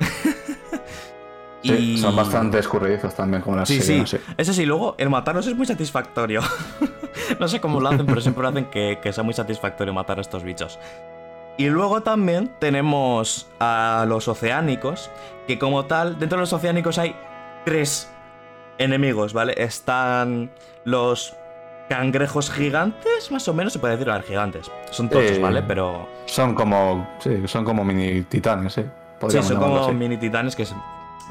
Sí, 1.64 1.72
Y- 1.94 1.98
son 1.98 2.16
bastante 2.16 2.58
escurridizos 2.58 3.14
también, 3.14 3.40
como 3.40 3.54
las 3.56 3.68
Sí, 3.68 3.80
sí. 3.80 4.02
sí. 4.04 4.18
Eso 4.36 4.52
sí, 4.52 4.66
luego 4.66 4.96
el 4.98 5.08
matarlos 5.10 5.46
es 5.46 5.54
muy 5.56 5.64
satisfactorio. 5.64 6.40
no 7.38 7.46
sé 7.46 7.60
cómo 7.60 7.78
lo 7.80 7.88
hacen, 7.88 8.04
pero 8.04 8.20
siempre 8.20 8.42
lo 8.42 8.48
hacen 8.48 8.64
que, 8.64 8.98
que 9.00 9.12
sea 9.12 9.22
muy 9.22 9.32
satisfactorio 9.32 9.94
matar 9.94 10.18
a 10.18 10.22
estos 10.22 10.42
bichos. 10.42 10.80
Y 11.58 11.68
luego 11.68 12.02
también 12.02 12.50
tenemos 12.58 13.46
a 13.60 14.06
los 14.08 14.26
oceánicos, 14.26 15.08
que 15.46 15.60
como 15.60 15.84
tal, 15.84 16.18
dentro 16.18 16.38
de 16.38 16.42
los 16.42 16.52
oceánicos 16.52 16.98
hay 16.98 17.14
tres 17.64 18.10
enemigos, 18.78 19.32
¿vale? 19.32 19.54
Están 19.56 20.50
los 20.84 21.36
cangrejos 21.88 22.50
gigantes, 22.50 23.30
más 23.30 23.46
o 23.48 23.54
menos 23.54 23.72
se 23.72 23.78
puede 23.78 23.94
decir, 23.96 24.10
a 24.10 24.14
ver, 24.14 24.22
gigantes. 24.24 24.70
Son 24.90 25.08
todos, 25.08 25.24
Eh, 25.24 25.38
¿vale? 25.40 25.62
Pero 25.62 26.08
Son 26.26 26.54
como. 26.54 27.06
Sí, 27.18 27.42
son 27.46 27.64
como 27.64 27.84
mini 27.84 28.22
titanes, 28.22 28.72
sí. 28.72 28.84
Sí, 29.28 29.42
son 29.42 29.58
como 29.58 29.84
así. 29.84 29.92
mini 29.92 30.16
titanes 30.16 30.56
que, 30.56 30.66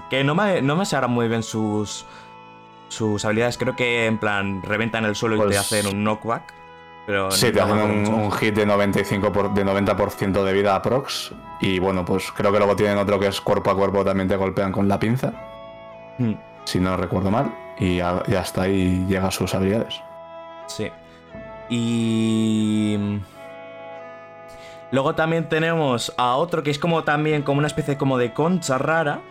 que 0.09 0.23
no, 0.23 0.33
me, 0.35 0.61
no 0.61 0.75
me 0.77 0.85
sé 0.85 0.95
ahora 0.95 1.07
muy 1.07 1.27
bien 1.27 1.43
sus, 1.43 2.05
sus 2.87 3.25
habilidades. 3.25 3.57
Creo 3.57 3.75
que 3.75 4.05
en 4.05 4.17
plan 4.17 4.61
reventan 4.63 5.03
el 5.05 5.15
suelo 5.15 5.35
y 5.35 5.39
te 5.39 5.45
Pues- 5.45 5.57
hacen 5.59 5.87
un 5.87 6.03
knockback. 6.03 6.53
Pero 7.07 7.31
Sí, 7.31 7.51
te 7.51 7.59
hacen 7.59 7.77
un, 7.79 8.31
hit 8.31 8.53
de 8.55 8.65
95 8.65 9.31
por, 9.33 9.53
de 9.53 9.65
90% 9.65 10.43
de 10.43 10.53
vida 10.53 10.75
aprox. 10.75 11.33
Y 11.59 11.79
bueno, 11.79 12.05
pues 12.05 12.31
creo 12.31 12.51
que 12.51 12.59
luego 12.59 12.75
tienen 12.75 12.97
otro 12.99 13.19
que 13.19 13.27
es 13.27 13.41
cuerpo 13.41 13.71
a 13.71 13.75
cuerpo, 13.75 14.05
también 14.05 14.29
te 14.29 14.35
golpean 14.35 14.71
con 14.71 14.87
la 14.87 14.99
pinza, 14.99 15.33
Mm, 16.19 16.33
si 16.63 16.79
no 16.79 16.95
recuerdo 16.95 17.31
mal. 17.31 17.51
Y 17.79 17.97
ya- 17.97 18.23
hasta 18.39 18.61
ahí 18.63 19.03
llega 19.09 19.31
sus 19.31 19.53
habilidades. 19.55 19.99
Sí. 20.75 20.89
Y... 21.69 22.97
Luego 24.91 25.15
también 25.15 25.47
tenemos 25.47 26.13
a 26.17 26.35
otro 26.35 26.63
que 26.63 26.71
es 26.71 26.77
como 26.79 27.03
también 27.03 27.43
como 27.43 27.59
una 27.59 27.67
especie 27.67 27.97
como 27.97 28.17
de 28.17 28.33
concha 28.33 28.77
rara. 28.77 29.21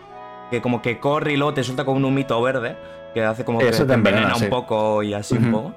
Que 0.49 0.61
como 0.61 0.81
que 0.81 0.99
corre 0.99 1.33
y 1.33 1.37
luego 1.37 1.53
te 1.53 1.63
suelta 1.63 1.85
como 1.85 1.97
un 1.97 2.05
humito 2.05 2.41
verde. 2.41 2.75
Que 3.13 3.23
hace 3.23 3.45
como 3.45 3.59
que 3.59 3.71
te 3.71 3.93
envenena, 3.93 4.35
un 4.35 4.49
poco 4.49 5.03
y 5.03 5.13
así 5.13 5.37
un 5.37 5.51
poco. 5.51 5.73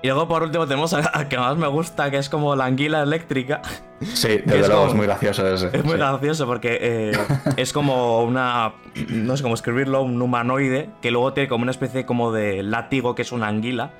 Y 0.00 0.06
luego 0.06 0.28
por 0.28 0.44
último 0.44 0.66
tenemos 0.66 0.94
a- 0.94 1.28
que 1.28 1.36
más 1.38 1.56
me 1.56 1.66
gusta, 1.66 2.08
que 2.10 2.18
es 2.18 2.28
como 2.28 2.54
la 2.54 2.66
anguila 2.66 3.02
eléctrica. 3.02 3.60
Sí, 4.00 4.28
es 4.32 4.46
desde 4.46 4.68
luego 4.68 4.86
es 4.88 4.94
muy 4.94 5.06
gracioso 5.06 5.46
ese. 5.48 5.66
Es 5.72 5.84
muy 5.84 5.94
sí. 5.94 5.98
gracioso 5.98 6.46
porque 6.46 6.78
eh, 6.80 7.12
es 7.56 7.72
como 7.72 8.22
una. 8.22 8.74
No 9.08 9.36
sé 9.36 9.42
cómo 9.42 9.54
escribirlo, 9.54 10.02
un 10.02 10.20
humanoide 10.22 10.90
que 11.02 11.10
luego 11.10 11.32
tiene 11.32 11.48
como 11.48 11.62
una 11.62 11.72
especie 11.72 12.06
como 12.06 12.30
de 12.30 12.62
látigo 12.62 13.14
que 13.16 13.22
es 13.22 13.32
una 13.32 13.48
anguila. 13.48 13.90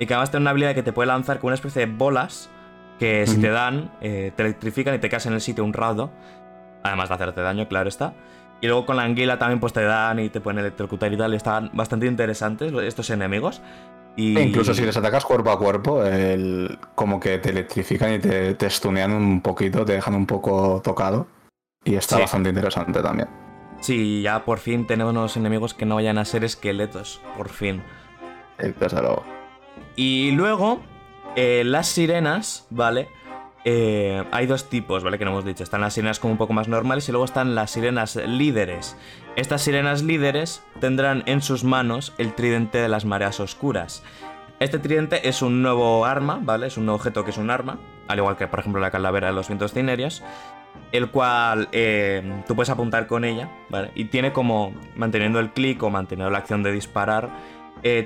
Y 0.00 0.06
que 0.06 0.14
además 0.14 0.30
tiene 0.30 0.42
una 0.44 0.50
habilidad 0.50 0.74
que 0.74 0.82
te 0.82 0.92
puede 0.92 1.06
lanzar 1.06 1.38
con 1.38 1.48
una 1.48 1.54
especie 1.54 1.86
de 1.86 1.92
bolas 1.92 2.50
que 2.98 3.26
si 3.26 3.38
te 3.38 3.48
dan, 3.50 3.92
eh, 4.00 4.32
te 4.34 4.42
electrifican 4.42 4.94
y 4.94 4.98
te 4.98 5.08
quedas 5.08 5.26
en 5.26 5.34
el 5.34 5.40
sitio 5.40 5.62
un 5.64 5.72
rato. 5.72 6.10
Además 6.82 7.08
de 7.10 7.14
hacerte 7.14 7.40
daño, 7.42 7.68
claro 7.68 7.88
está. 7.88 8.14
Y 8.62 8.66
luego 8.66 8.84
con 8.86 8.96
la 8.96 9.04
anguila 9.04 9.38
también 9.38 9.58
pues 9.60 9.72
te 9.72 9.82
dan 9.82 10.18
y 10.18 10.28
te 10.30 10.40
pueden 10.40 10.58
electrocutar 10.58 11.12
y 11.12 11.16
tal. 11.16 11.32
Y 11.32 11.36
están 11.36 11.70
bastante 11.72 12.06
interesantes 12.06 12.72
estos 12.72 13.08
enemigos. 13.10 13.62
Y 14.16 14.36
E 14.36 14.42
incluso 14.42 14.74
si 14.74 14.82
les 14.84 14.96
atacas 14.96 15.24
cuerpo 15.24 15.50
a 15.50 15.58
cuerpo, 15.58 16.04
el- 16.04 16.78
como 16.94 17.20
que 17.20 17.38
te 17.38 17.50
electrifican 17.50 18.12
y 18.14 18.18
te, 18.18 18.54
te 18.54 18.68
stunean 18.68 19.12
un 19.12 19.40
poquito, 19.40 19.84
te 19.84 19.92
dejan 19.94 20.14
un 20.14 20.26
poco 20.26 20.80
tocado. 20.82 21.26
Y 21.84 21.94
está 21.94 22.16
Sí. 22.16 22.22
bastante 22.22 22.48
interesante 22.50 23.00
también. 23.02 23.28
Sí, 23.80 24.20
ya 24.20 24.44
por 24.44 24.58
fin 24.58 24.86
tenemos 24.86 25.12
unos 25.12 25.36
enemigos 25.38 25.72
que 25.72 25.86
no 25.86 25.94
vayan 25.94 26.18
a 26.18 26.24
ser 26.26 26.44
esqueletos. 26.44 27.22
Por 27.36 27.48
fin. 27.48 27.82
Desde 28.58 29.00
luego. 29.00 29.24
Y 29.96 30.30
luego, 30.32 30.80
eh, 31.36 31.62
las 31.64 31.88
sirenas, 31.88 32.66
¿vale? 32.70 33.08
Eh, 33.64 34.24
hay 34.30 34.46
dos 34.46 34.68
tipos, 34.70 35.04
¿vale? 35.04 35.18
Que 35.18 35.24
no 35.24 35.32
hemos 35.32 35.44
dicho. 35.44 35.62
Están 35.62 35.82
las 35.82 35.94
sirenas 35.94 36.18
como 36.18 36.32
un 36.32 36.38
poco 36.38 36.52
más 36.52 36.68
normales 36.68 37.08
y 37.08 37.12
luego 37.12 37.24
están 37.24 37.54
las 37.54 37.70
sirenas 37.70 38.16
líderes. 38.16 38.96
Estas 39.36 39.62
sirenas 39.62 40.02
líderes 40.02 40.62
tendrán 40.80 41.22
en 41.26 41.42
sus 41.42 41.64
manos 41.64 42.14
el 42.18 42.34
tridente 42.34 42.78
de 42.78 42.88
las 42.88 43.04
mareas 43.04 43.40
oscuras. 43.40 44.02
Este 44.58 44.78
tridente 44.78 45.28
es 45.28 45.42
un 45.42 45.62
nuevo 45.62 46.04
arma, 46.04 46.40
¿vale? 46.42 46.66
Es 46.66 46.76
un 46.76 46.86
nuevo 46.86 46.96
objeto 46.96 47.24
que 47.24 47.30
es 47.30 47.38
un 47.38 47.50
arma, 47.50 47.78
al 48.08 48.18
igual 48.18 48.36
que 48.36 48.46
por 48.46 48.60
ejemplo 48.60 48.80
la 48.80 48.90
calavera 48.90 49.28
de 49.28 49.32
los 49.32 49.48
vientos 49.48 49.72
cinerios, 49.72 50.22
el 50.92 51.10
cual 51.10 51.68
eh, 51.72 52.42
tú 52.46 52.54
puedes 52.54 52.68
apuntar 52.68 53.06
con 53.06 53.24
ella, 53.24 53.50
¿vale? 53.70 53.90
Y 53.94 54.06
tiene 54.06 54.32
como, 54.32 54.74
manteniendo 54.96 55.40
el 55.40 55.50
clic 55.50 55.82
o 55.82 55.88
manteniendo 55.88 56.30
la 56.30 56.38
acción 56.38 56.62
de 56.62 56.72
disparar, 56.72 57.30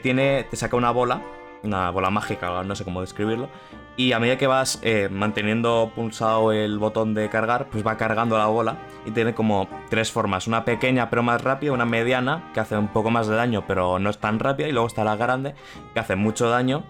tiene, 0.02 0.47
te 0.49 0.56
saca 0.56 0.76
una 0.76 0.92
bola, 0.92 1.21
una 1.64 1.90
bola 1.90 2.11
mágica, 2.11 2.62
no 2.62 2.75
sé 2.75 2.85
cómo 2.85 3.00
describirlo, 3.00 3.49
y 3.97 4.12
a 4.12 4.18
medida 4.18 4.38
que 4.38 4.47
vas 4.47 4.80
eh, 4.83 5.09
manteniendo 5.11 5.92
pulsado 5.94 6.52
el 6.52 6.78
botón 6.78 7.14
de 7.14 7.28
cargar, 7.30 7.68
pues 7.71 7.87
va 7.87 7.97
cargando 7.97 8.37
la 8.38 8.47
bola 8.47 8.78
y 9.06 9.11
tiene 9.12 9.35
como 9.35 9.68
tres 9.88 10.11
formas, 10.12 10.47
una 10.47 10.64
pequeña 10.64 11.11
pero 11.11 11.23
más 11.23 11.42
rápida, 11.42 11.73
una 11.73 11.85
mediana 11.85 12.50
que 12.54 12.61
hace 12.61 12.76
un 12.76 12.88
poco 12.88 13.11
más 13.11 13.28
de 13.28 13.37
daño 13.37 13.64
pero 13.66 13.99
no 13.99 14.11
es 14.11 14.18
tan 14.18 14.38
rápida 14.40 14.68
y 14.68 14.73
luego 14.73 14.87
está 14.88 15.04
la 15.04 15.16
grande 15.16 15.54
que 15.92 16.00
hace 16.00 16.16
mucho 16.16 16.49
daño 16.49 16.85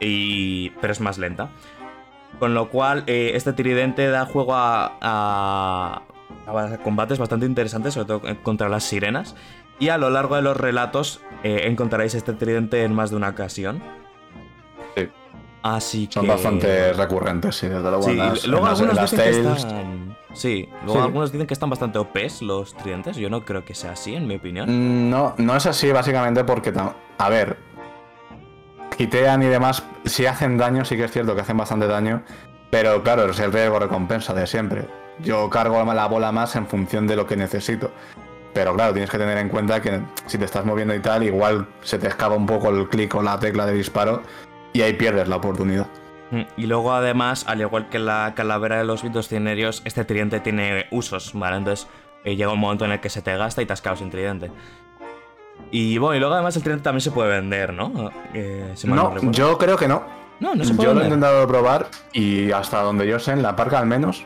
y 0.00 0.70
pero 0.80 0.92
es 0.92 1.00
más 1.00 1.18
lenta. 1.18 1.48
Con 2.38 2.54
lo 2.54 2.70
cual 2.70 3.04
eh, 3.06 3.32
este 3.34 3.52
tridente 3.52 4.08
da 4.08 4.24
juego 4.26 4.54
a, 4.54 4.96
a- 5.00 6.02
combates 6.82 7.18
bastante 7.18 7.46
interesantes, 7.46 7.94
sobre 7.94 8.06
todo 8.06 8.22
contra 8.42 8.68
las 8.68 8.84
sirenas. 8.84 9.36
Y 9.78 9.90
a 9.90 9.98
lo 9.98 10.10
largo 10.10 10.36
de 10.36 10.42
los 10.42 10.56
relatos 10.56 11.20
eh, 11.44 11.62
encontraréis 11.64 12.14
este 12.14 12.32
tridente 12.32 12.84
en 12.84 12.94
más 12.94 13.10
de 13.10 13.16
una 13.16 13.28
ocasión. 13.28 13.82
Que. 15.62 16.08
Son 16.10 16.26
bastante 16.26 16.92
recurrentes, 16.92 17.54
sí, 17.56 17.68
desde 17.68 17.82
luego. 17.82 18.02
Sí, 18.02 18.14
las- 18.16 18.46
luego 18.46 18.66
algunos 18.66 18.94
las 18.96 19.10
dicen 19.10 19.32
que 19.32 19.52
están. 19.52 20.16
Sí, 20.34 20.68
luego 20.84 20.94
Sí. 21.00 21.04
algunos 21.06 21.32
dicen 21.32 21.46
que 21.46 21.54
están 21.54 21.70
bastante 21.70 21.98
OPs 21.98 22.42
los 22.42 22.74
tridentes. 22.74 23.16
Yo 23.16 23.30
no 23.30 23.44
creo 23.44 23.64
que 23.64 23.74
sea 23.74 23.92
así, 23.92 24.14
en 24.14 24.26
mi 24.26 24.36
opinión. 24.36 25.10
No, 25.10 25.34
no 25.38 25.56
es 25.56 25.66
así 25.66 25.92
básicamente 25.92 26.42
porque, 26.44 26.72
a 27.18 27.28
ver, 27.28 27.56
quitean 28.96 29.42
y 29.42 29.46
demás, 29.46 29.82
si 30.04 30.26
hacen 30.26 30.58
daño, 30.58 30.84
sí 30.84 30.96
que 30.96 31.04
es 31.04 31.12
cierto 31.12 31.34
que 31.34 31.40
hacen 31.42 31.56
bastante 31.56 31.86
daño, 31.86 32.22
Pero 32.70 33.02
claro, 33.02 33.26
es 33.26 33.38
el 33.38 33.52
riesgo 33.52 33.78
recompensa 33.78 34.32
de 34.32 34.46
siempre. 34.46 34.86
Yo 35.18 35.50
cargo 35.50 35.84
la 35.92 36.06
bola 36.06 36.32
más 36.32 36.56
en 36.56 36.66
función 36.66 37.06
de 37.06 37.16
lo 37.16 37.26
que 37.26 37.36
necesito. 37.36 37.90
Pero 38.54 38.74
claro, 38.74 38.94
tienes 38.94 39.10
que 39.10 39.18
tener 39.18 39.36
en 39.36 39.50
cuenta 39.50 39.82
que 39.82 40.00
si 40.24 40.38
te 40.38 40.46
estás 40.46 40.64
moviendo 40.64 40.94
y 40.94 41.00
tal, 41.00 41.22
igual 41.22 41.66
se 41.82 41.98
te 41.98 42.08
escapa 42.08 42.34
un 42.34 42.46
poco 42.46 42.70
el 42.70 42.88
clic 42.88 43.14
o 43.14 43.20
la 43.22 43.38
tecla 43.38 43.66
de 43.66 43.74
disparo 43.74 44.22
y 44.72 44.82
ahí 44.82 44.94
pierdes 44.94 45.28
la 45.28 45.36
oportunidad. 45.36 45.86
Mm, 46.30 46.42
y 46.56 46.66
luego 46.66 46.92
además, 46.92 47.44
al 47.46 47.60
igual 47.60 47.88
que 47.88 47.98
la 47.98 48.32
calavera 48.34 48.78
de 48.78 48.84
los 48.84 49.02
vitos 49.02 49.28
cinerios, 49.28 49.82
este 49.84 50.04
tridente 50.04 50.40
tiene 50.40 50.86
usos, 50.90 51.32
¿vale? 51.34 51.58
Entonces 51.58 51.86
eh, 52.24 52.36
llega 52.36 52.52
un 52.52 52.58
momento 52.58 52.84
en 52.84 52.92
el 52.92 53.00
que 53.00 53.10
se 53.10 53.22
te 53.22 53.36
gasta 53.36 53.62
y 53.62 53.66
te 53.66 53.72
has 53.72 53.82
quedado 53.82 53.98
sin 53.98 54.10
tridente. 54.10 54.50
Y 55.70 55.98
bueno, 55.98 56.16
y 56.16 56.20
luego 56.20 56.34
además 56.34 56.56
el 56.56 56.62
tridente 56.62 56.84
también 56.84 57.02
se 57.02 57.10
puede 57.10 57.30
vender, 57.30 57.72
¿no? 57.72 58.10
Eh, 58.34 58.74
no, 58.84 59.14
yo 59.30 59.58
creo 59.58 59.76
que 59.76 59.88
no. 59.88 60.02
No, 60.40 60.54
no 60.54 60.64
se 60.64 60.74
puede 60.74 60.88
Yo 60.88 60.94
lo 60.94 61.02
he 61.02 61.04
intentado 61.04 61.46
probar 61.46 61.86
y 62.12 62.50
hasta 62.50 62.82
donde 62.82 63.06
yo 63.06 63.18
sé, 63.18 63.32
en 63.32 63.42
la 63.42 63.54
parca 63.54 63.78
al 63.78 63.86
menos, 63.86 64.24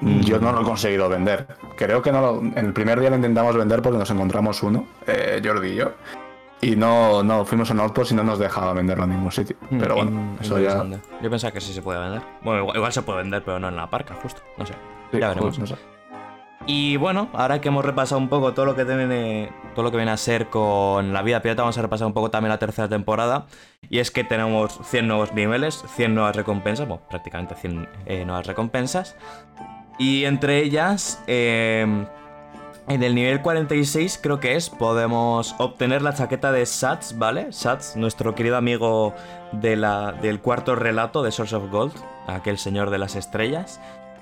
mm. 0.00 0.20
yo 0.22 0.40
no 0.40 0.52
lo 0.52 0.62
he 0.62 0.64
conseguido 0.64 1.08
vender. 1.08 1.46
Creo 1.76 2.02
que 2.02 2.10
no 2.10 2.20
lo, 2.20 2.40
en 2.40 2.66
el 2.66 2.72
primer 2.72 2.98
día 2.98 3.10
lo 3.10 3.16
intentamos 3.16 3.56
vender 3.56 3.80
porque 3.82 3.98
nos 3.98 4.10
encontramos 4.10 4.62
uno, 4.62 4.86
eh, 5.06 5.40
Jordi 5.44 5.68
y 5.68 5.74
yo. 5.76 5.92
Y 6.60 6.74
no, 6.74 7.22
no 7.22 7.44
fuimos 7.44 7.70
a 7.70 7.74
un 7.74 7.80
Outpost 7.80 8.12
y 8.12 8.14
no 8.14 8.24
nos 8.24 8.38
dejaba 8.38 8.72
venderlo 8.72 9.04
en 9.04 9.10
ningún 9.10 9.30
sitio. 9.30 9.56
Mm, 9.70 9.78
pero 9.78 9.96
bueno, 9.96 10.36
eso 10.40 10.58
ya. 10.58 10.84
Yo 11.22 11.30
pensaba 11.30 11.52
que 11.52 11.60
sí 11.60 11.72
se 11.72 11.82
puede 11.82 12.00
vender. 12.00 12.22
Bueno, 12.42 12.72
igual, 12.74 12.92
se 12.92 13.02
puede 13.02 13.18
vender, 13.18 13.42
pero 13.44 13.58
no 13.58 13.68
en 13.68 13.76
la 13.76 13.90
parca, 13.90 14.14
justo. 14.14 14.40
No 14.56 14.64
sé. 14.64 14.74
ya 15.12 15.28
veremos. 15.28 15.58
Y 16.68 16.96
bueno, 16.96 17.28
ahora 17.32 17.60
que 17.60 17.68
hemos 17.68 17.84
repasado 17.84 18.20
un 18.20 18.28
poco 18.28 18.52
todo 18.52 18.66
lo 18.66 18.74
que 18.74 18.82
viene, 18.82 19.52
todo 19.74 19.84
lo 19.84 19.90
que 19.92 19.98
viene 19.98 20.10
a 20.10 20.16
ser 20.16 20.48
con 20.48 21.12
la 21.12 21.22
vida 21.22 21.40
pirata, 21.40 21.62
vamos 21.62 21.78
a 21.78 21.82
repasar 21.82 22.08
un 22.08 22.12
poco 22.12 22.30
también 22.30 22.48
la 22.48 22.58
tercera 22.58 22.88
temporada. 22.88 23.46
Y 23.88 24.00
es 24.00 24.10
que 24.10 24.24
tenemos 24.24 24.80
100 24.82 25.06
nuevos 25.06 25.32
niveles, 25.32 25.84
100 25.94 26.14
nuevas 26.14 26.34
recompensas, 26.34 26.88
bueno, 26.88 27.02
prácticamente 27.08 27.54
100 27.54 27.88
eh, 28.06 28.24
nuevas 28.24 28.46
recompensas. 28.46 29.14
Y 29.98 30.24
entre 30.24 30.58
ellas, 30.58 31.22
eh, 31.28 31.86
en 32.88 33.02
el 33.02 33.14
nivel 33.14 33.42
46 33.42 34.20
creo 34.22 34.38
que 34.38 34.54
es, 34.54 34.70
podemos 34.70 35.54
obtener 35.58 36.02
la 36.02 36.14
chaqueta 36.14 36.52
de 36.52 36.64
Sats, 36.66 37.18
¿vale? 37.18 37.52
Sats, 37.52 37.96
nuestro 37.96 38.34
querido 38.34 38.56
amigo 38.56 39.14
de 39.52 39.76
la, 39.76 40.12
del 40.12 40.40
cuarto 40.40 40.76
relato 40.76 41.22
de 41.22 41.32
Source 41.32 41.56
of 41.56 41.70
Gold, 41.70 41.92
aquel 42.26 42.58
señor 42.58 42.90
de 42.90 42.98
las 42.98 43.16
estrellas. 43.16 43.80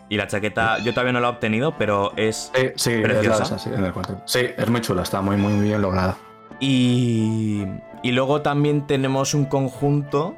Y 0.09 0.17
la 0.17 0.27
chaqueta 0.27 0.79
yo 0.79 0.93
todavía 0.93 1.13
no 1.13 1.21
la 1.21 1.29
he 1.29 1.31
obtenido, 1.31 1.77
pero 1.79 2.13
es 2.17 2.53
sí, 2.77 2.91
preciosa. 3.03 3.59
sí, 3.59 3.71
en 3.75 3.85
el 3.85 3.93
sí, 4.25 4.41
es 4.57 4.71
muy 4.71 4.81
chula, 4.81 5.03
está 5.03 5.21
muy, 5.21 5.37
muy 5.37 5.61
bien 5.61 5.81
lograda. 5.81 6.17
Y, 6.61 7.65
y 8.03 8.13
luego 8.13 8.43
también 8.43 8.87
tenemos 8.87 9.35
un 9.35 9.47
conjunto, 9.47 10.37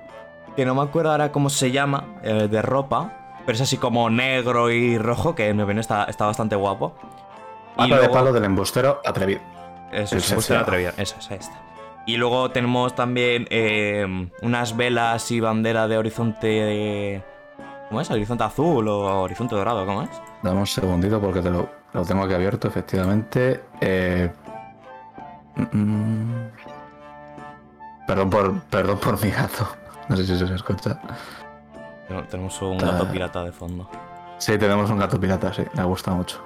que 0.56 0.64
no 0.64 0.74
me 0.74 0.82
acuerdo 0.82 1.10
ahora 1.10 1.32
cómo 1.32 1.50
se 1.50 1.72
llama, 1.72 2.18
eh, 2.22 2.48
de 2.50 2.62
ropa, 2.62 3.12
pero 3.44 3.54
es 3.54 3.60
así 3.60 3.76
como 3.76 4.08
negro 4.08 4.70
y 4.70 4.98
rojo, 4.98 5.34
que 5.34 5.48
en 5.48 5.56
mi 5.56 5.62
opinión 5.62 5.80
está, 5.80 6.04
está 6.04 6.26
bastante 6.26 6.56
guapo. 6.56 6.94
Y 7.78 7.90
de 7.90 8.08
palo 8.08 8.32
del 8.32 8.44
embustero 8.44 9.00
atrevido. 9.04 9.40
Eso, 9.92 10.16
es, 10.16 10.30
embustero 10.30 10.60
atrevido. 10.60 10.92
Eso 10.96 11.16
es, 11.18 11.30
ahí 11.30 11.38
está. 11.38 11.66
Y 12.06 12.16
luego 12.16 12.50
tenemos 12.50 12.94
también 12.94 13.48
eh, 13.50 14.06
unas 14.40 14.76
velas 14.76 15.30
y 15.32 15.40
bandera 15.40 15.88
de 15.88 15.98
horizonte. 15.98 17.22
¿Cómo 17.88 18.00
es? 18.00 18.10
¿Horizonte 18.10 18.44
azul 18.44 18.86
o 18.88 19.22
horizonte 19.22 19.56
dorado? 19.56 19.84
¿Cómo 19.84 20.02
es? 20.02 20.10
Dame 20.42 20.60
un 20.60 20.66
segundito 20.66 21.20
porque 21.20 21.42
te 21.42 21.50
lo, 21.50 21.68
tengo 22.06 22.22
aquí 22.22 22.34
abierto, 22.34 22.68
efectivamente. 22.68 23.64
Eh, 23.80 24.30
mm, 25.56 25.76
mm. 25.76 26.50
perdón, 28.06 28.30
por, 28.30 28.60
perdón 28.62 28.98
por 28.98 29.22
mi 29.22 29.30
gato. 29.30 29.68
No 30.08 30.16
sé 30.16 30.24
si 30.24 30.38
se 30.38 30.54
escucha. 30.54 31.00
Tenemos 32.30 32.62
un 32.62 32.78
gato 32.78 33.10
pirata 33.10 33.42
de 33.42 33.50
fondo. 33.50 33.90
Sí, 34.38 34.56
tenemos 34.58 34.88
un 34.90 34.98
gato 34.98 35.18
pirata, 35.18 35.52
sí. 35.52 35.64
Me 35.74 35.82
gusta 35.82 36.12
mucho. 36.12 36.40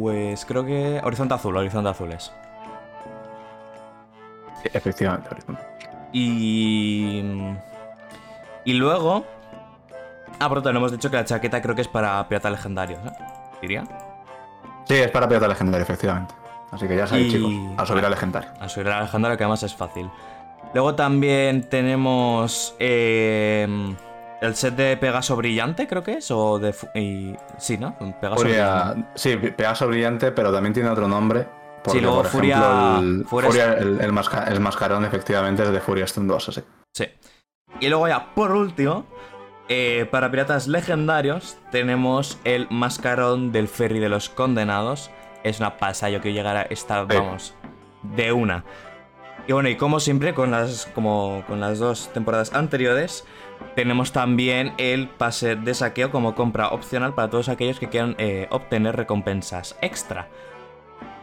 Pues 0.00 0.44
creo 0.44 0.64
que 0.64 1.00
Horizonte 1.02 1.34
Azul, 1.34 1.56
Horizonte 1.56 1.88
Azul 1.88 2.12
es. 2.12 2.32
efectivamente, 4.72 5.28
Horizonte. 5.30 5.62
Y. 6.12 7.22
Y 8.64 8.72
luego. 8.74 9.24
Ah, 10.38 10.48
por 10.48 10.58
otro, 10.58 10.70
hemos 10.70 10.92
dicho 10.92 11.10
que 11.10 11.16
la 11.16 11.24
chaqueta 11.24 11.62
creo 11.62 11.74
que 11.74 11.82
es 11.82 11.88
para 11.88 12.28
pirata 12.28 12.50
legendario, 12.50 12.98
¿no? 13.02 13.12
¿Diría? 13.62 13.84
Sí, 14.84 14.94
es 14.94 15.10
para 15.10 15.26
pirata 15.28 15.48
legendario, 15.48 15.82
efectivamente. 15.82 16.34
Así 16.70 16.86
que 16.86 16.96
ya 16.96 17.06
sabéis, 17.06 17.32
chicos, 17.32 17.52
a 17.76 17.86
subir 17.86 18.04
a 18.04 18.10
legendario. 18.10 18.50
A 18.60 18.68
subir 18.68 18.88
a 18.88 19.00
legendario, 19.02 19.38
que 19.38 19.44
además 19.44 19.62
es 19.62 19.74
fácil. 19.74 20.10
Luego 20.74 20.94
también 20.94 21.68
tenemos. 21.70 22.74
Eh, 22.78 23.94
el 24.40 24.54
set 24.54 24.74
de 24.74 24.96
Pegaso 24.96 25.36
Brillante, 25.36 25.86
creo 25.86 26.02
que 26.02 26.14
es, 26.14 26.30
o 26.30 26.58
de... 26.58 26.74
sí, 27.58 27.78
¿no? 27.78 27.96
Pegaso 28.20 28.44
Brillante. 28.44 29.08
Sí, 29.14 29.36
Pegaso 29.36 29.86
Brillante, 29.86 30.32
pero 30.32 30.52
también 30.52 30.72
tiene 30.72 30.88
otro 30.88 31.08
nombre. 31.08 31.46
sí, 31.86 32.00
luego 32.00 32.24
Furia... 32.24 32.98
el, 32.98 33.24
Furia, 33.26 33.74
el, 33.74 34.60
mascarón, 34.60 35.04
efectivamente, 35.04 35.62
es 35.62 35.70
de 35.70 35.80
Furia 35.80 36.04
Stone 36.04 36.28
2, 36.28 36.48
así. 36.48 36.62
Sí. 36.94 37.06
Y 37.80 37.88
luego 37.88 38.08
ya, 38.08 38.34
por 38.34 38.52
último, 38.52 39.06
eh, 39.68 40.06
para 40.10 40.30
piratas 40.30 40.68
legendarios, 40.68 41.58
tenemos 41.70 42.38
el 42.44 42.68
mascarón 42.70 43.52
del 43.52 43.68
Ferry 43.68 43.98
de 43.98 44.08
los 44.08 44.28
Condenados. 44.28 45.10
Es 45.44 45.60
una 45.60 45.76
pasa, 45.76 46.08
yo 46.10 46.20
quiero 46.20 46.36
llegar 46.36 46.56
a 46.56 46.62
esta, 46.62 47.04
vamos, 47.04 47.54
de 48.02 48.32
una. 48.32 48.64
Y 49.48 49.52
bueno, 49.52 49.68
y 49.68 49.76
como 49.76 50.00
siempre, 50.00 50.34
con 50.34 50.50
las, 50.50 50.86
como 50.86 51.44
con 51.46 51.60
las 51.60 51.78
dos 51.78 52.10
temporadas 52.12 52.52
anteriores, 52.52 53.24
tenemos 53.76 54.10
también 54.10 54.72
el 54.78 55.06
pase 55.08 55.54
de 55.54 55.74
saqueo 55.74 56.10
como 56.10 56.34
compra 56.34 56.68
opcional 56.68 57.14
para 57.14 57.28
todos 57.28 57.50
aquellos 57.50 57.78
que 57.78 57.88
quieran 57.88 58.14
eh, 58.18 58.48
obtener 58.50 58.96
recompensas 58.96 59.76
extra. 59.82 60.28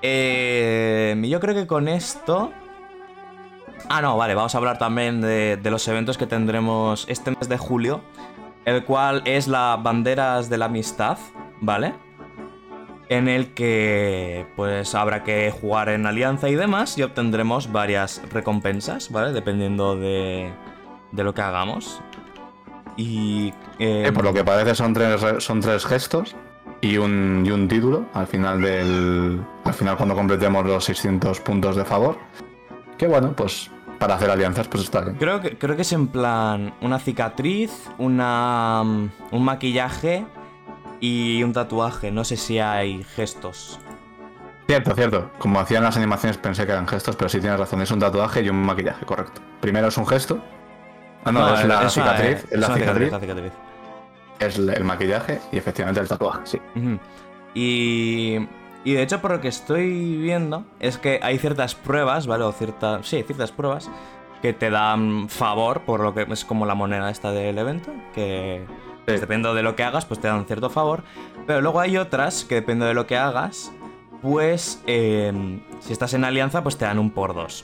Eh, 0.04 1.20
yo 1.26 1.40
creo 1.40 1.56
que 1.56 1.66
con 1.66 1.88
esto... 1.88 2.52
Ah, 3.90 4.02
no, 4.02 4.16
vale, 4.18 4.36
vamos 4.36 4.54
a 4.54 4.60
hablar 4.60 4.78
también 4.78 5.20
de, 5.20 5.60
los 5.64 5.88
eventos 5.88 6.18
que 6.18 6.28
tendremos 6.28 7.06
este 7.10 7.32
mes 7.32 7.50
de 7.50 7.58
julio, 7.58 8.02
el 8.66 8.86
cual 8.86 9.24
es 9.26 9.48
la 9.48 9.78
Banderas 9.82 10.50
de 10.50 10.58
la 10.58 10.66
Amistad, 10.66 11.18
¿vale? 11.60 11.94
En 13.10 13.28
el 13.28 13.54
que 13.54 14.46
pues 14.56 14.94
habrá 14.94 15.24
que 15.24 15.52
jugar 15.52 15.90
en 15.90 16.06
alianza 16.06 16.50
y 16.50 16.56
demás 16.56 16.98
y 16.98 17.04
obtendremos 17.04 17.72
varias 17.72 18.22
recompensas, 18.32 19.12
¿vale? 19.12 19.34
Dependiendo 19.34 19.96
de, 19.98 20.54
de 21.14 21.24
lo 21.24 21.34
que 21.34 21.42
hagamos. 21.42 22.02
Y. 22.98 23.54
Eh, 23.80 24.12
por 24.14 24.24
lo 24.24 24.34
que 24.34 24.44
parece 24.44 24.76
son 24.76 24.94
tres, 24.94 25.22
son 25.40 25.62
tres 25.62 25.86
gestos 25.86 26.36
y 26.82 26.98
un, 26.98 27.44
y 27.46 27.52
un 27.52 27.68
título 27.68 28.06
al 28.14 28.28
final 28.28 28.62
del. 28.62 29.42
Al 29.64 29.74
final 29.74 29.96
cuando 29.96 30.16
completemos 30.16 30.66
los 30.66 30.84
600 30.86 31.40
puntos 31.40 31.76
de 31.76 31.86
favor. 31.86 32.18
Que 32.98 33.08
bueno, 33.08 33.34
pues 33.36 33.72
para 34.00 34.16
hacer 34.16 34.30
alianzas, 34.30 34.68
pues 34.68 34.84
está 34.84 35.02
bien. 35.02 35.16
Creo 35.16 35.42
que, 35.42 35.58
creo 35.58 35.76
que 35.76 35.84
es 35.84 35.94
en 35.94 36.08
plan 36.08 36.74
una 36.82 37.00
cicatriz, 37.00 37.72
una, 37.98 38.82
un 38.82 39.44
maquillaje 39.44 40.26
y 41.00 41.42
un 41.44 41.54
tatuaje. 41.54 42.12
No 42.12 42.24
sé 42.24 42.38
si 42.38 42.60
hay 42.60 43.04
gestos. 43.04 43.80
Cierto, 44.68 44.96
cierto. 44.96 45.32
Como 45.40 45.60
hacían 45.60 45.84
las 45.84 45.98
animaciones 45.98 46.38
pensé 46.38 46.66
que 46.66 46.72
eran 46.72 46.88
gestos, 46.88 47.16
pero 47.16 47.30
sí 47.30 47.40
tienes 47.40 47.60
razón. 47.60 47.82
Es 47.82 47.92
un 47.92 48.00
tatuaje 48.00 48.42
y 48.42 48.50
un 48.50 48.62
maquillaje, 48.62 49.06
correcto. 49.06 49.42
Primero 49.60 49.88
es 49.88 49.98
un 49.98 50.08
gesto 50.08 50.42
Ah, 51.26 51.32
no, 51.32 51.56
es, 51.56 51.66
la 51.66 51.90
cicatriz, 51.90 52.46
es, 52.52 52.60
la 52.60 52.74
cicatriz, 52.74 53.52
Es 54.40 54.58
el 54.58 54.84
maquillaje 54.84 55.40
y 55.52 55.58
efectivamente 55.58 56.02
el 56.02 56.08
tatuaje, 56.08 56.42
sí. 56.46 56.62
Y. 57.54 58.48
Y 58.86 58.96
de 58.96 59.02
hecho, 59.02 59.22
por 59.22 59.32
lo 59.32 59.40
que 59.40 59.48
estoy 59.48 60.18
viendo, 60.18 60.66
es 60.82 60.98
que 60.98 61.22
hay 61.24 61.38
ciertas 61.38 61.74
pruebas, 61.74 62.28
¿vale? 62.28 62.44
O 62.44 62.52
ciertas. 62.52 63.08
Sí, 63.08 63.24
ciertas 63.24 63.54
pruebas 63.54 63.90
que 64.42 64.52
te 64.52 64.70
dan 64.70 65.30
favor, 65.30 65.84
por 65.86 66.02
lo 66.02 66.14
que 66.14 66.28
es 66.30 66.44
como 66.44 66.66
la 66.66 66.76
moneda 66.76 67.10
esta 67.10 67.32
del 67.32 67.58
evento, 67.58 67.94
que 68.14 68.66
dependiendo 69.06 69.54
de 69.54 69.64
lo 69.64 69.78
que 69.78 69.86
hagas, 69.86 70.06
pues 70.06 70.20
te 70.20 70.28
dan 70.28 70.46
cierto 70.46 70.70
favor. 70.70 71.04
Pero 71.48 71.62
luego 71.62 71.80
hay 71.80 71.96
otras 71.96 72.44
que 72.44 72.56
depende 72.56 72.86
de 72.86 72.94
lo 72.94 73.08
que 73.08 73.18
hagas, 73.18 73.72
pues 74.22 74.84
em, 74.86 75.62
si 75.80 75.94
estás 75.94 76.14
en 76.14 76.26
alianza, 76.26 76.62
pues 76.62 76.78
te 76.78 76.84
dan 76.84 77.00
un 77.00 77.12
por 77.12 77.34
dos. 77.34 77.64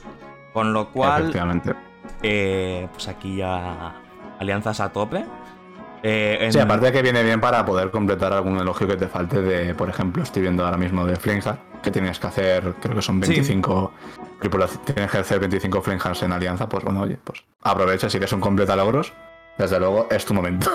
Con 0.54 0.72
lo 0.72 0.90
cual. 0.90 1.32
Eh, 2.22 2.88
pues 2.92 3.08
aquí 3.08 3.36
ya 3.36 3.94
alianzas 4.38 4.80
a 4.80 4.90
tope. 4.90 5.24
Eh, 6.02 6.48
sí, 6.50 6.58
aparte 6.58 6.86
de 6.86 6.92
que 6.92 7.02
viene 7.02 7.22
bien 7.22 7.40
para 7.40 7.64
poder 7.64 7.90
completar 7.90 8.32
algún 8.32 8.58
elogio 8.58 8.86
que 8.86 8.96
te 8.96 9.06
falte 9.06 9.42
de, 9.42 9.74
por 9.74 9.88
ejemplo, 9.90 10.22
estoy 10.22 10.42
viendo 10.42 10.64
ahora 10.64 10.78
mismo 10.78 11.04
de 11.04 11.16
Flinja, 11.16 11.58
que 11.82 11.90
tienes 11.90 12.18
que 12.18 12.26
hacer, 12.26 12.74
creo 12.80 12.94
que 12.94 13.02
son 13.02 13.20
25, 13.20 13.92
tienes 14.84 15.10
que 15.10 15.18
hacer 15.18 15.40
25 15.40 15.82
Flinjas 15.82 16.22
en 16.22 16.32
alianza, 16.32 16.68
pues 16.68 16.84
bueno, 16.84 17.02
oye, 17.02 17.18
pues 17.22 17.44
aprovecha 17.62 18.08
si 18.08 18.16
eres 18.16 18.32
un 18.32 18.40
completa 18.40 18.76
logros, 18.76 19.12
desde 19.58 19.78
luego 19.78 20.08
es 20.10 20.24
tu 20.24 20.32
momento. 20.32 20.70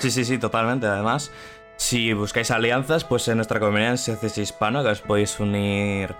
sí, 0.00 0.10
sí, 0.10 0.24
sí, 0.24 0.38
totalmente. 0.38 0.86
Además, 0.88 1.30
si 1.76 2.12
buscáis 2.12 2.50
alianzas, 2.50 3.04
pues 3.04 3.28
en 3.28 3.36
nuestra 3.36 3.60
comunidad 3.60 3.92
en 3.92 3.98
CCS 3.98 4.38
Hispano, 4.38 4.82
que 4.82 4.88
os 4.90 5.00
podéis 5.00 5.38
unir 5.38 6.16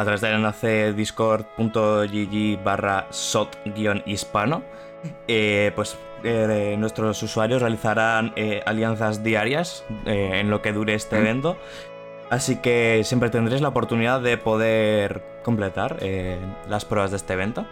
a 0.00 0.04
través 0.04 0.20
del 0.20 0.34
enlace 0.34 0.92
discord.gg 0.92 2.64
barra 2.64 3.06
sot-hispano 3.10 4.62
eh, 5.26 5.72
pues 5.74 5.96
eh, 6.24 6.76
nuestros 6.78 7.22
usuarios 7.22 7.62
realizarán 7.62 8.32
eh, 8.36 8.62
alianzas 8.66 9.22
diarias 9.22 9.84
en 10.04 10.50
lo 10.50 10.60
que 10.62 10.72
dure 10.72 10.94
este 10.94 11.18
evento. 11.18 11.56
Así 12.28 12.56
que 12.56 13.02
siempre 13.04 13.30
tendréis 13.30 13.60
la 13.60 13.68
oportunidad 13.68 14.20
de 14.20 14.36
poder 14.36 15.22
completar 15.42 15.96
las 16.68 16.84
pruebas 16.84 17.10
de 17.10 17.16
este 17.16 17.32
evento. 17.32 17.66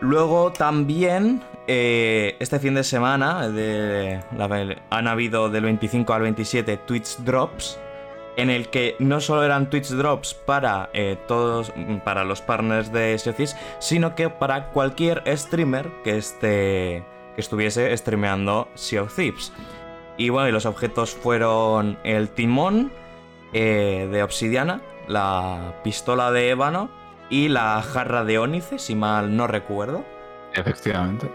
Luego 0.00 0.50
también, 0.50 1.42
este 1.66 2.58
fin 2.58 2.72
de 2.72 2.84
semana, 2.84 3.50
han 4.90 5.08
habido 5.08 5.50
del 5.50 5.64
25 5.64 6.14
al 6.14 6.22
27 6.22 6.78
Twitch 6.78 7.18
Drops, 7.18 7.78
en 8.40 8.50
el 8.50 8.68
que 8.68 8.96
no 8.98 9.20
solo 9.20 9.44
eran 9.44 9.70
Twitch 9.70 9.88
Drops 9.88 10.34
para 10.34 10.90
todos, 11.26 11.72
para 12.04 12.24
los 12.24 12.40
partners 12.40 12.92
de 12.92 13.18
SEOCIS, 13.18 13.56
sino 13.78 14.14
que 14.14 14.28
para 14.28 14.70
cualquier 14.70 15.22
streamer 15.36 15.90
que 16.04 16.16
esté 16.18 17.04
que 17.34 17.40
estuviese 17.40 17.96
streameando 17.96 18.68
Sea 18.74 19.02
of 19.02 19.14
Thieves. 19.14 19.52
Y 20.16 20.28
bueno, 20.28 20.48
y 20.48 20.52
los 20.52 20.66
objetos 20.66 21.12
fueron 21.12 21.98
el 22.04 22.28
timón 22.28 22.92
eh, 23.52 24.08
de 24.10 24.22
obsidiana, 24.22 24.82
la 25.08 25.80
pistola 25.82 26.30
de 26.30 26.50
ébano 26.50 26.90
y 27.30 27.48
la 27.48 27.82
jarra 27.82 28.24
de 28.24 28.38
ónice, 28.38 28.78
si 28.78 28.94
mal 28.94 29.36
no 29.36 29.46
recuerdo. 29.46 30.04
Efectivamente. 30.54 31.30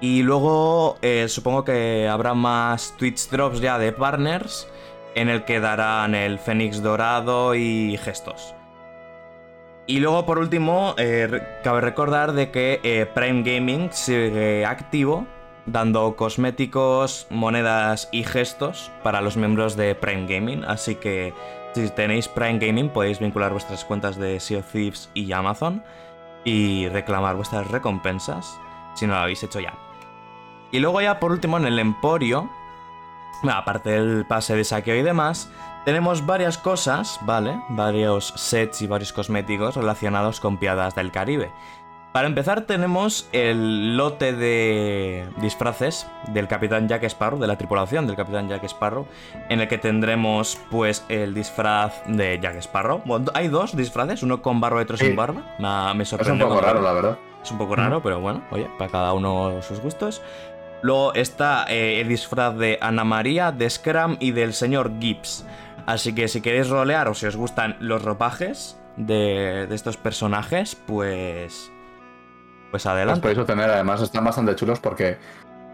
Y 0.00 0.22
luego 0.22 0.96
eh, 1.02 1.26
supongo 1.28 1.64
que 1.64 2.06
habrá 2.08 2.34
más 2.34 2.94
Twitch 2.96 3.28
drops 3.30 3.60
ya 3.60 3.78
de 3.78 3.90
partners 3.90 4.68
en 5.14 5.28
el 5.28 5.44
que 5.44 5.60
darán 5.60 6.14
el 6.14 6.38
Fénix 6.38 6.82
dorado 6.82 7.54
y 7.54 7.98
gestos. 7.98 8.54
Y 9.86 10.00
luego, 10.00 10.26
por 10.26 10.38
último, 10.38 10.94
eh, 10.98 11.42
cabe 11.64 11.80
recordar 11.80 12.32
de 12.32 12.50
que 12.50 12.78
eh, 12.82 13.06
Prime 13.06 13.42
Gaming 13.42 13.90
sigue 13.90 14.66
activo, 14.66 15.26
dando 15.64 16.14
cosméticos, 16.14 17.26
monedas 17.30 18.08
y 18.12 18.22
gestos 18.22 18.90
para 19.02 19.22
los 19.22 19.38
miembros 19.38 19.76
de 19.76 19.94
Prime 19.94 20.26
Gaming. 20.26 20.64
Así 20.64 20.96
que 20.96 21.32
si 21.74 21.88
tenéis 21.90 22.28
Prime 22.28 22.58
Gaming 22.58 22.90
podéis 22.90 23.18
vincular 23.18 23.52
vuestras 23.52 23.84
cuentas 23.84 24.18
de 24.18 24.40
Sea 24.40 24.58
of 24.58 24.70
Thieves 24.70 25.10
y 25.14 25.32
Amazon 25.32 25.82
y 26.44 26.88
reclamar 26.88 27.36
vuestras 27.36 27.70
recompensas 27.70 28.58
si 28.94 29.06
no 29.06 29.14
lo 29.14 29.20
habéis 29.20 29.42
hecho 29.42 29.60
ya. 29.60 29.72
Y 30.70 30.80
luego 30.80 31.00
ya 31.00 31.18
por 31.18 31.32
último 31.32 31.56
en 31.56 31.64
el 31.64 31.78
Emporio, 31.78 32.50
aparte 33.50 33.90
del 33.90 34.26
pase 34.26 34.56
de 34.56 34.64
saqueo 34.64 34.96
y 34.96 35.02
demás, 35.02 35.50
tenemos 35.84 36.26
varias 36.26 36.58
cosas, 36.58 37.18
¿vale? 37.22 37.60
Varios 37.70 38.34
sets 38.36 38.82
y 38.82 38.86
varios 38.86 39.12
cosméticos 39.12 39.76
relacionados 39.76 40.40
con 40.40 40.58
Piadas 40.58 40.94
del 40.94 41.12
Caribe. 41.12 41.50
Para 42.12 42.26
empezar 42.26 42.62
tenemos 42.62 43.28
el 43.32 43.96
lote 43.96 44.32
de 44.32 45.28
disfraces 45.36 46.06
del 46.28 46.48
Capitán 46.48 46.88
Jack 46.88 47.04
Sparrow, 47.04 47.38
de 47.38 47.46
la 47.46 47.56
tripulación 47.56 48.06
del 48.06 48.16
Capitán 48.16 48.48
Jack 48.48 48.64
Sparrow, 48.64 49.06
en 49.48 49.60
el 49.60 49.68
que 49.68 49.78
tendremos 49.78 50.58
pues 50.70 51.04
el 51.08 51.32
disfraz 51.32 52.02
de 52.06 52.40
Jack 52.40 52.56
Sparrow. 52.56 53.02
hay 53.34 53.48
dos 53.48 53.76
disfraces, 53.76 54.22
uno 54.22 54.42
con 54.42 54.60
barba 54.60 54.80
y 54.80 54.82
otro 54.82 54.96
sin 54.96 55.14
barba. 55.14 55.42
Me, 55.94 56.04
sorprende. 56.04 56.38
Es 56.38 56.42
un 56.42 56.48
poco 56.48 56.60
raro, 56.60 56.80
la 56.80 56.92
verdad. 56.92 57.18
Es 57.42 57.50
un 57.52 57.58
poco 57.58 57.76
raro, 57.76 58.02
pero 58.02 58.20
bueno, 58.20 58.42
oye, 58.50 58.68
para 58.78 58.90
cada 58.90 59.12
uno 59.12 59.62
sus 59.62 59.80
gustos. 59.80 60.20
Luego 60.82 61.14
está 61.14 61.66
eh, 61.68 62.00
el 62.00 62.08
disfraz 62.08 62.56
de 62.56 62.78
Ana 62.80 63.04
María, 63.04 63.52
de 63.52 63.68
Scrum 63.68 64.16
y 64.20 64.30
del 64.30 64.52
señor 64.52 64.92
Gibbs. 65.00 65.44
Así 65.86 66.14
que 66.14 66.28
si 66.28 66.40
queréis 66.40 66.68
rolear 66.68 67.08
o 67.08 67.14
si 67.14 67.26
os 67.26 67.36
gustan 67.36 67.76
los 67.80 68.02
ropajes 68.02 68.78
de, 68.96 69.64
estos 69.74 69.96
personajes, 69.96 70.76
pues. 70.76 71.72
Pues 72.70 72.84
adelante. 72.86 73.12
Los 73.12 73.20
podéis 73.20 73.38
obtener, 73.38 73.70
además 73.70 74.02
están 74.02 74.24
bastante 74.24 74.54
chulos 74.54 74.80
porque. 74.80 75.16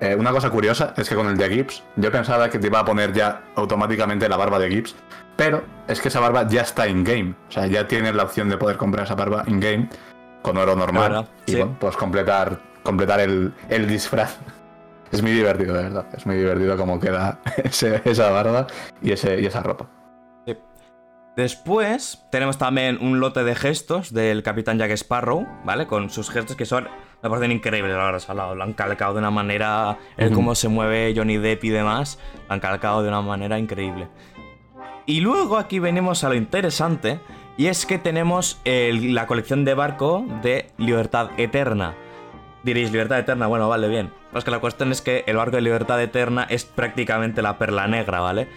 Eh, 0.00 0.16
una 0.16 0.32
cosa 0.32 0.50
curiosa 0.50 0.92
es 0.96 1.08
que 1.08 1.14
con 1.14 1.28
el 1.28 1.36
de 1.36 1.48
Gibbs, 1.48 1.84
yo 1.94 2.10
pensaba 2.10 2.50
que 2.50 2.58
te 2.58 2.66
iba 2.66 2.80
a 2.80 2.84
poner 2.84 3.12
ya 3.12 3.44
automáticamente 3.54 4.28
la 4.28 4.36
barba 4.36 4.58
de 4.58 4.68
Gibbs, 4.68 4.96
pero 5.36 5.62
es 5.86 6.00
que 6.00 6.08
esa 6.08 6.18
barba 6.18 6.48
ya 6.48 6.62
está 6.62 6.88
in-game. 6.88 7.34
O 7.48 7.52
sea, 7.52 7.66
ya 7.68 7.86
tienes 7.86 8.12
la 8.14 8.24
opción 8.24 8.48
de 8.48 8.56
poder 8.56 8.76
comprar 8.76 9.06
esa 9.06 9.14
barba 9.14 9.44
in-game 9.46 9.88
con 10.42 10.56
oro 10.56 10.74
normal. 10.74 11.28
y 11.46 11.54
bueno, 11.54 11.76
pues 11.78 11.96
completar, 11.96 12.58
completar 12.82 13.20
el, 13.20 13.52
el 13.68 13.86
disfraz 13.86 14.36
es 15.12 15.22
muy 15.22 15.32
divertido, 15.32 15.74
de 15.74 15.84
verdad. 15.84 16.06
Es 16.16 16.26
muy 16.26 16.36
divertido 16.36 16.76
cómo 16.76 16.98
queda 17.00 17.40
esa 18.04 18.30
barba 18.30 18.66
y, 19.02 19.12
ese, 19.12 19.40
y 19.40 19.46
esa 19.46 19.62
ropa. 19.62 19.88
Después 21.36 22.24
tenemos 22.30 22.58
también 22.58 22.98
un 23.00 23.18
lote 23.18 23.42
de 23.42 23.56
gestos 23.56 24.12
del 24.12 24.44
Capitán 24.44 24.78
Jack 24.78 24.92
Sparrow, 24.92 25.44
¿vale? 25.64 25.88
Con 25.88 26.08
sus 26.08 26.30
gestos 26.30 26.54
que 26.54 26.64
son, 26.64 26.86
me 27.24 27.28
parecen 27.28 27.50
increíbles, 27.50 27.96
la 27.96 28.04
verdad. 28.04 28.54
Lo, 28.54 28.62
han 28.62 28.72
calcado 28.72 29.14
de 29.14 29.18
una 29.18 29.32
manera, 29.32 29.98
el 30.16 30.30
cómo 30.30 30.54
se 30.54 30.68
mueve 30.68 31.12
Johnny 31.16 31.36
Depp 31.38 31.64
y 31.64 31.70
demás, 31.70 32.20
lo 32.46 32.54
han 32.54 32.60
calcado 32.60 33.02
de 33.02 33.08
una 33.08 33.20
manera 33.20 33.58
increíble. 33.58 34.06
Y 35.06 35.20
luego 35.20 35.58
aquí 35.58 35.80
venimos 35.80 36.22
a 36.22 36.28
lo 36.28 36.36
interesante, 36.36 37.18
y 37.56 37.66
es 37.66 37.84
que 37.84 37.98
tenemos 37.98 38.60
la 38.64 39.26
colección 39.26 39.64
de 39.64 39.74
barco 39.74 40.24
de 40.40 40.70
Libertad 40.78 41.30
Eterna. 41.36 41.96
Diréis, 42.62 42.92
Libertad 42.92 43.18
Eterna, 43.18 43.48
bueno, 43.48 43.68
vale, 43.68 43.88
bien. 43.88 44.12
Pues 44.34 44.44
que 44.44 44.50
la 44.50 44.58
cuestión 44.58 44.90
es 44.90 45.00
que 45.00 45.22
el 45.28 45.36
barco 45.36 45.54
de 45.54 45.62
Libertad 45.62 46.02
Eterna 46.02 46.44
es 46.50 46.64
prácticamente 46.64 47.40
la 47.40 47.56
perla 47.56 47.86
negra, 47.86 48.18
¿vale? 48.18 48.48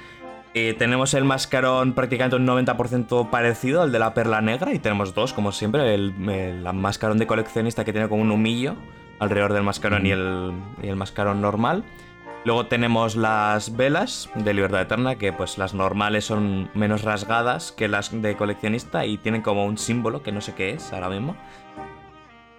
tenemos 0.80 1.14
el 1.14 1.24
mascarón 1.24 1.94
prácticamente 1.94 2.36
un 2.36 2.48
90% 2.48 3.30
parecido 3.30 3.84
al 3.84 3.92
de 3.92 4.00
la 4.00 4.16
perla 4.16 4.42
negra 4.42 4.74
y 4.74 4.80
tenemos 4.80 5.14
dos, 5.14 5.32
como 5.32 5.52
siempre, 5.52 5.94
el, 5.94 6.14
mascarón 6.74 7.20
de 7.20 7.28
coleccionista 7.28 7.86
que 7.86 7.92
tiene 7.92 8.10
como 8.10 8.24
un 8.24 8.32
humillo 8.32 8.76
alrededor 9.20 9.54
del 9.54 9.62
mascarón 9.62 10.08
y, 10.08 10.10
el, 10.10 10.54
y 10.82 10.88
el 10.88 10.96
mascarón 10.96 11.42
normal. 11.42 11.84
Luego 12.44 12.66
tenemos 12.66 13.16
las 13.16 13.78
velas 13.78 14.32
de 14.34 14.52
Libertad 14.56 14.82
Eterna, 14.82 15.16
que 15.18 15.32
pues 15.32 15.60
las 15.60 15.76
normales 15.76 16.26
son 16.26 16.72
menos 16.74 17.04
rasgadas 17.04 17.72
que 17.72 17.88
las 17.88 18.20
de 18.20 18.36
coleccionista 18.36 19.06
y 19.06 19.20
tienen 19.20 19.44
como 19.44 19.64
un 19.64 19.78
símbolo 19.78 20.24
que 20.24 20.32
no 20.32 20.42
sé 20.42 20.56
qué 20.56 20.72
es 20.72 20.92
ahora 20.92 21.10
mismo. 21.10 21.36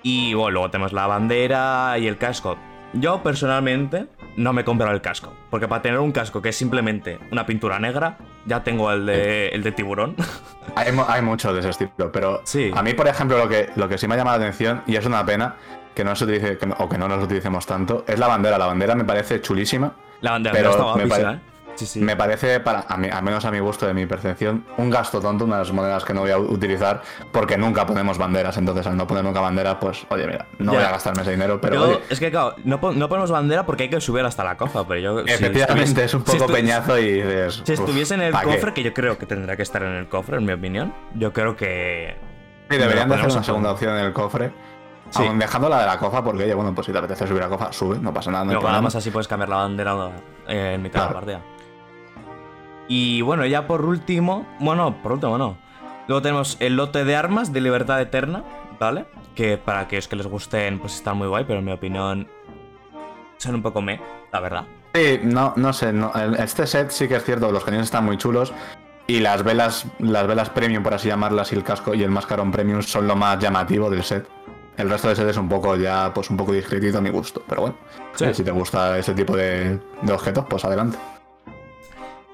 Y 0.04 0.35
bueno, 0.35 0.52
luego 0.52 0.70
tenemos 0.70 0.92
la 0.92 1.09
bandera 1.09 1.98
y 1.98 2.07
el 2.07 2.16
casco. 2.16 2.57
Yo 2.94 3.22
personalmente 3.22 4.07
no 4.37 4.53
me 4.53 4.62
he 4.62 4.64
comprado 4.64 4.94
el 4.94 5.03
casco. 5.03 5.35
Porque 5.51 5.68
para 5.68 5.83
tener 5.83 5.98
un 5.98 6.12
casco 6.12 6.40
que 6.40 6.51
es 6.51 6.57
simplemente 6.57 7.18
una 7.31 7.44
pintura 7.44 7.79
negra, 7.79 8.18
ya 8.46 8.62
tengo 8.64 8.90
el 8.92 9.07
de, 9.07 9.48
el 9.48 9.62
de 9.62 9.72
tiburón. 9.72 10.16
Hay, 10.77 10.92
hay 11.09 11.22
muchos 11.22 11.55
de 11.55 11.61
ese 11.61 11.70
estilo, 11.70 12.12
pero 12.12 12.42
sí. 12.44 12.70
a 12.74 12.83
mí, 12.83 12.92
por 12.92 13.09
ejemplo, 13.09 13.38
lo 13.38 13.48
que, 13.48 13.70
lo 13.74 13.88
que 13.88 13.98
sí 13.98 14.07
me 14.07 14.14
ha 14.14 14.18
llamado 14.18 14.38
la 14.38 14.44
atención, 14.44 14.83
y 14.87 14.96
es 14.96 15.07
una 15.07 15.24
pena 15.24 15.57
que 15.94 16.05
no 16.05 16.14
se 16.14 16.24
utilice, 16.24 16.59
o 16.77 16.88
que 16.88 16.98
no 16.98 17.09
nos 17.09 17.24
utilicemos 17.24 17.66
tanto, 17.66 18.05
es 18.07 18.18
la 18.18 18.29
bandera. 18.29 18.59
La 18.59 18.66
bandera 18.66 18.94
me 18.94 19.05
parece 19.05 19.40
chulísima. 19.40 19.94
La 20.20 20.33
bandera 20.33 20.55
pero 20.55 20.94
me, 20.94 21.05
¿eh? 21.05 21.40
Me 21.96 22.16
parece, 22.16 22.60
para, 22.60 22.80
a 22.80 22.94
al 22.94 23.22
menos 23.22 23.44
a 23.44 23.50
mi 23.50 23.58
gusto, 23.58 23.86
de 23.86 23.94
mi 23.94 24.06
percepción, 24.06 24.64
un 24.76 24.90
gasto 24.90 25.20
tonto, 25.20 25.44
unas 25.44 25.72
monedas 25.72 26.04
que 26.04 26.14
no 26.14 26.20
voy 26.20 26.30
a 26.30 26.38
utilizar 26.38 27.02
porque 27.32 27.56
nunca 27.56 27.86
ponemos 27.86 28.18
banderas. 28.18 28.56
Entonces, 28.56 28.86
al 28.86 28.96
no 28.96 29.06
poner 29.06 29.24
nunca 29.24 29.40
bandera, 29.40 29.78
pues, 29.78 30.06
oye, 30.10 30.26
mira, 30.26 30.46
no 30.58 30.72
voy 30.72 30.82
a 30.82 30.90
gastarme 30.90 31.22
ese 31.22 31.32
dinero, 31.32 31.60
pero. 31.60 32.00
Es 32.08 32.18
que, 32.18 32.30
claro, 32.30 32.54
no, 32.64 32.80
ponemos 32.80 33.30
bandera 33.30 33.66
porque 33.66 33.84
hay 33.84 33.90
que 33.90 34.00
subir 34.00 34.24
hasta 34.24 34.44
la 34.44 34.56
cofa, 34.56 34.86
pero 34.86 35.00
yo. 35.00 35.20
Efectivamente, 35.20 36.04
es 36.04 36.14
un 36.14 36.22
poco 36.22 36.46
peñazo 36.46 36.98
y 36.98 37.22
Si 37.64 37.72
estuviese 37.72 38.14
en 38.14 38.22
el 38.22 38.32
cofre, 38.32 38.72
que 38.72 38.82
yo 38.82 38.92
creo 38.94 39.18
que 39.18 39.26
tendría 39.26 39.56
que 39.56 39.62
estar 39.62 39.82
en 39.82 39.92
el 39.92 40.08
cofre, 40.08 40.36
en 40.36 40.44
mi 40.44 40.52
opinión, 40.52 40.94
yo 41.14 41.32
creo 41.32 41.56
que. 41.56 42.16
Sí, 42.70 42.76
deberían 42.76 43.08
de 43.08 43.14
hacer 43.14 43.30
una 43.30 43.42
segunda 43.42 43.72
opción 43.72 43.96
en 43.96 44.04
el 44.04 44.12
cofre. 44.12 44.52
Sí. 45.10 45.22
dejando 45.36 45.68
la 45.70 45.80
de 45.80 45.86
la 45.86 45.98
cofa, 45.98 46.22
porque, 46.22 46.44
oye, 46.44 46.54
bueno, 46.54 46.74
pues 46.74 46.86
si 46.86 46.92
te 46.92 46.98
apetece 46.98 47.26
subir 47.26 47.40
la 47.40 47.48
cofa, 47.48 47.72
sube, 47.72 47.98
no 47.98 48.12
pasa 48.12 48.30
nada. 48.30 48.44
No 48.44 48.60
nada 48.60 48.82
más 48.82 48.94
así 48.94 49.10
puedes 49.10 49.26
cambiar 49.26 49.48
la 49.48 49.56
bandera 49.56 50.10
eh, 50.46 50.72
en 50.74 50.82
mitad 50.82 51.00
de 51.00 51.06
la 51.06 51.12
partida. 51.12 51.42
Y 52.88 53.20
bueno, 53.20 53.44
ya 53.44 53.66
por 53.66 53.85
último, 53.85 54.46
bueno, 54.59 55.03
por 55.03 55.12
último 55.12 55.37
no. 55.37 55.59
Luego 56.09 56.22
tenemos 56.22 56.57
el 56.59 56.77
lote 56.77 57.05
de 57.05 57.14
armas 57.14 57.53
de 57.53 57.61
libertad 57.61 58.01
eterna, 58.01 58.42
¿vale? 58.81 59.05
Que 59.35 59.59
para 59.59 59.81
aquellos 59.81 60.09
que 60.09 60.16
les 60.16 60.27
gusten, 60.27 60.79
pues 60.79 60.94
están 60.94 61.18
muy 61.18 61.29
guay, 61.29 61.44
pero 61.44 61.59
en 61.59 61.66
mi 61.66 61.72
opinión 61.72 62.27
son 63.37 63.57
un 63.57 63.62
poco 63.62 63.83
me, 63.83 64.01
la 64.33 64.40
verdad. 64.40 64.64
Sí, 64.94 65.20
no, 65.22 65.53
no 65.57 65.72
sé, 65.74 65.92
este 66.38 66.66
set 66.66 66.90
sí 66.90 67.07
que 67.07 67.16
es 67.16 67.24
cierto, 67.24 67.53
los 67.53 67.62
cañones 67.62 67.87
están 67.87 68.07
muy 68.07 68.16
chulos. 68.16 68.53
Y 69.07 69.20
las 69.20 69.42
velas, 69.42 69.87
las 70.01 70.27
velas 70.27 70.51
premium, 70.51 70.83
por 70.83 70.92
así 70.92 71.09
llamarlas, 71.09 71.53
y 71.53 71.57
el 71.57 71.64
casco 71.64 71.94
y 71.94 72.03
el 72.03 72.11
mascarón 72.11 72.51
premium 72.51 72.83
son 72.83 73.07
lo 73.07 73.16
más 73.16 73.38
llamativo 73.38 73.88
del 73.90 74.03
set. 74.03 74.29
El 74.77 74.90
resto 74.90 75.09
del 75.09 75.16
set 75.16 75.29
es 75.29 75.37
un 75.37 75.48
poco 75.48 75.77
ya, 75.77 76.12
pues 76.14 76.29
un 76.31 76.37
poco 76.37 76.53
discretito 76.53 76.98
a 76.98 77.01
mi 77.01 77.11
gusto. 77.11 77.42
Pero 77.48 77.62
bueno, 77.62 77.77
si 78.14 78.44
te 78.44 78.51
gusta 78.51 78.98
ese 78.98 79.14
tipo 79.14 79.37
de 79.37 79.79
objetos, 80.11 80.44
pues 80.48 80.64
adelante. 80.64 80.98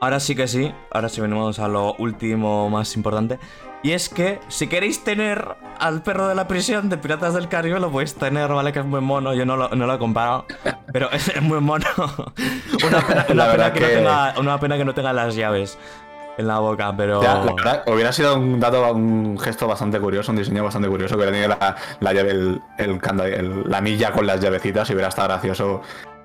Ahora 0.01 0.21
sí 0.21 0.35
que 0.35 0.49
sí, 0.49 0.73
ahora 0.91 1.09
sí 1.09 1.21
venimos 1.21 1.59
a 1.59 1.69
lo 1.69 1.95
último 1.95 2.69
más 2.69 2.95
importante. 2.97 3.39
Y 3.83 3.93
es 3.93 4.09
que 4.09 4.41
si 4.49 4.67
queréis 4.67 5.05
tener 5.05 5.57
al 5.79 6.03
perro 6.03 6.27
de 6.27 6.35
la 6.35 6.49
prisión 6.49 6.89
de 6.89 6.97
Piratas 6.97 7.35
del 7.35 7.49
Caribe, 7.49 7.79
lo 7.79 7.91
podéis 7.93 8.15
tener, 8.15 8.51
¿vale? 8.51 8.73
Que 8.73 8.79
es 8.79 8.87
muy 8.87 9.03
mono, 9.03 9.35
yo 9.35 9.45
no 9.45 9.59
lo, 9.59 9.69
no 9.69 9.87
lo 9.87 9.95
he 9.95 9.99
comprado, 9.99 10.47
pero 10.91 11.11
es, 11.13 11.41
muy 11.43 11.61
mono. 11.61 11.85
una, 12.87 13.07
pena, 13.07 13.73
que, 13.75 13.81
No 13.81 13.87
tenga, 13.87 14.35
una 14.39 14.59
pena 14.59 14.79
que 14.79 14.85
no 14.87 14.95
tenga 14.95 15.13
las 15.13 15.35
llaves. 15.35 15.79
en 16.39 16.47
la 16.47 16.61
boca, 16.61 16.95
pero. 16.97 17.21
hubiera 17.87 18.11
sido 18.11 18.37
un 18.37 18.59
dato, 18.59 18.91
un 18.91 19.39
gesto 19.39 19.67
bastante 19.67 20.01
curioso, 20.01 20.33
un 20.33 20.39
diseño 20.39 20.65
bastante 20.65 20.89
curioso, 20.89 21.17
que 21.17 21.25
hubiera 21.25 21.33
tenido 21.33 21.49
la, 21.51 21.77
la 22.01 22.13
llave, 22.15 22.31
el, 22.31 22.63
el, 22.79 23.71
la 23.71 23.83
milla 23.83 24.13
con 24.13 24.27
las 24.27 24.41
llavecitas 24.41 24.89
y 24.89 24.95
hubiera 24.95 25.09
estado 25.09 25.29
gracioso 25.29 25.83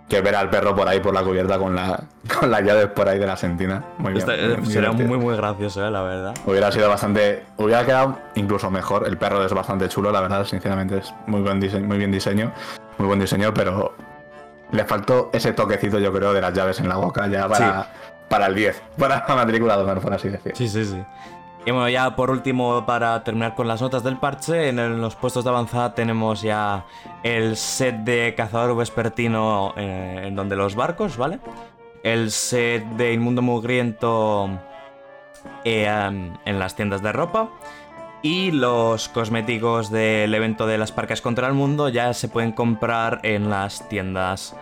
que 0.09 0.21
ver 0.21 0.35
al 0.35 0.49
perro 0.49 0.75
por 0.75 0.87
ahí 0.87 0.99
por 0.99 1.13
la 1.13 1.21
cubierta 1.23 1.57
con 1.57 1.75
la 1.75 2.03
con 2.39 2.49
las 2.49 2.61
llaves 2.63 2.87
por 2.87 3.07
ahí 3.07 3.19
de 3.19 3.27
la 3.27 3.37
sentina. 3.37 3.83
Muy 3.97 4.13
bien. 4.13 4.25
Sería 4.65 4.91
muy 4.91 5.17
muy 5.17 5.35
gracioso, 5.37 5.85
eh, 5.85 5.91
la 5.91 6.01
verdad. 6.01 6.33
Hubiera 6.45 6.71
sido 6.71 6.89
bastante. 6.89 7.43
Hubiera 7.57 7.85
quedado 7.85 8.17
incluso 8.35 8.69
mejor. 8.71 9.07
El 9.07 9.17
perro 9.17 9.45
es 9.45 9.53
bastante 9.53 9.87
chulo, 9.87 10.11
la 10.11 10.21
verdad, 10.21 10.45
sinceramente 10.45 10.97
es 10.97 11.13
muy 11.27 11.41
buen 11.41 11.59
diseño, 11.59 11.87
muy 11.87 11.97
bien 11.97 12.11
diseño. 12.11 12.51
Muy 12.97 13.07
buen 13.07 13.19
diseño, 13.19 13.53
pero 13.53 13.93
le 14.71 14.83
faltó 14.83 15.29
ese 15.31 15.53
toquecito, 15.53 15.99
yo 15.99 16.11
creo, 16.11 16.33
de 16.33 16.41
las 16.41 16.53
llaves 16.53 16.79
en 16.79 16.89
la 16.89 16.97
boca 16.97 17.27
ya 17.27 17.47
para, 17.47 17.87
para 18.27 18.47
el 18.47 18.55
10, 18.55 18.81
para 18.97 19.25
la 19.27 19.35
matrícula 19.35 19.77
por 20.01 20.13
así 20.13 20.29
decir. 20.29 20.51
Sí, 20.55 20.67
sí, 20.67 20.83
sí. 20.85 21.01
Y 21.65 21.71
bueno, 21.71 21.89
ya 21.89 22.15
por 22.15 22.31
último, 22.31 22.85
para 22.85 23.23
terminar 23.23 23.53
con 23.53 23.67
las 23.67 23.81
notas 23.81 24.03
del 24.03 24.17
parche, 24.17 24.69
en, 24.69 25.01
los 25.01 25.15
puestos 25.15 25.43
de 25.43 25.49
avanzada 25.49 25.93
tenemos 25.93 26.41
ya 26.41 26.85
el 27.23 27.57
set 27.57 27.97
de 27.97 28.33
cazador 28.35 28.75
vespertino 28.77 29.73
eh, 29.75 30.23
en 30.27 30.35
donde 30.35 30.55
los 30.55 30.75
barcos, 30.75 31.17
¿vale? 31.17 31.39
El 32.01 32.31
set 32.31 32.85
de 32.91 33.13
inmundo 33.13 33.41
mugriento 33.41 34.49
eh, 35.65 35.85
en 35.85 36.59
las 36.59 36.75
tiendas 36.75 37.01
de 37.01 37.11
ropa. 37.11 37.49
Y 38.21 38.51
los 38.51 39.07
cosméticos 39.07 39.91
del 39.91 40.33
evento 40.33 40.67
de 40.67 40.77
las 40.77 40.91
parcas 40.91 41.21
contra 41.21 41.47
el 41.47 41.53
mundo 41.53 41.87
ya 41.87 42.13
se 42.13 42.27
pueden 42.27 42.51
comprar 42.51 43.21
en 43.23 43.49
las 43.49 43.87
tiendas 43.87 44.55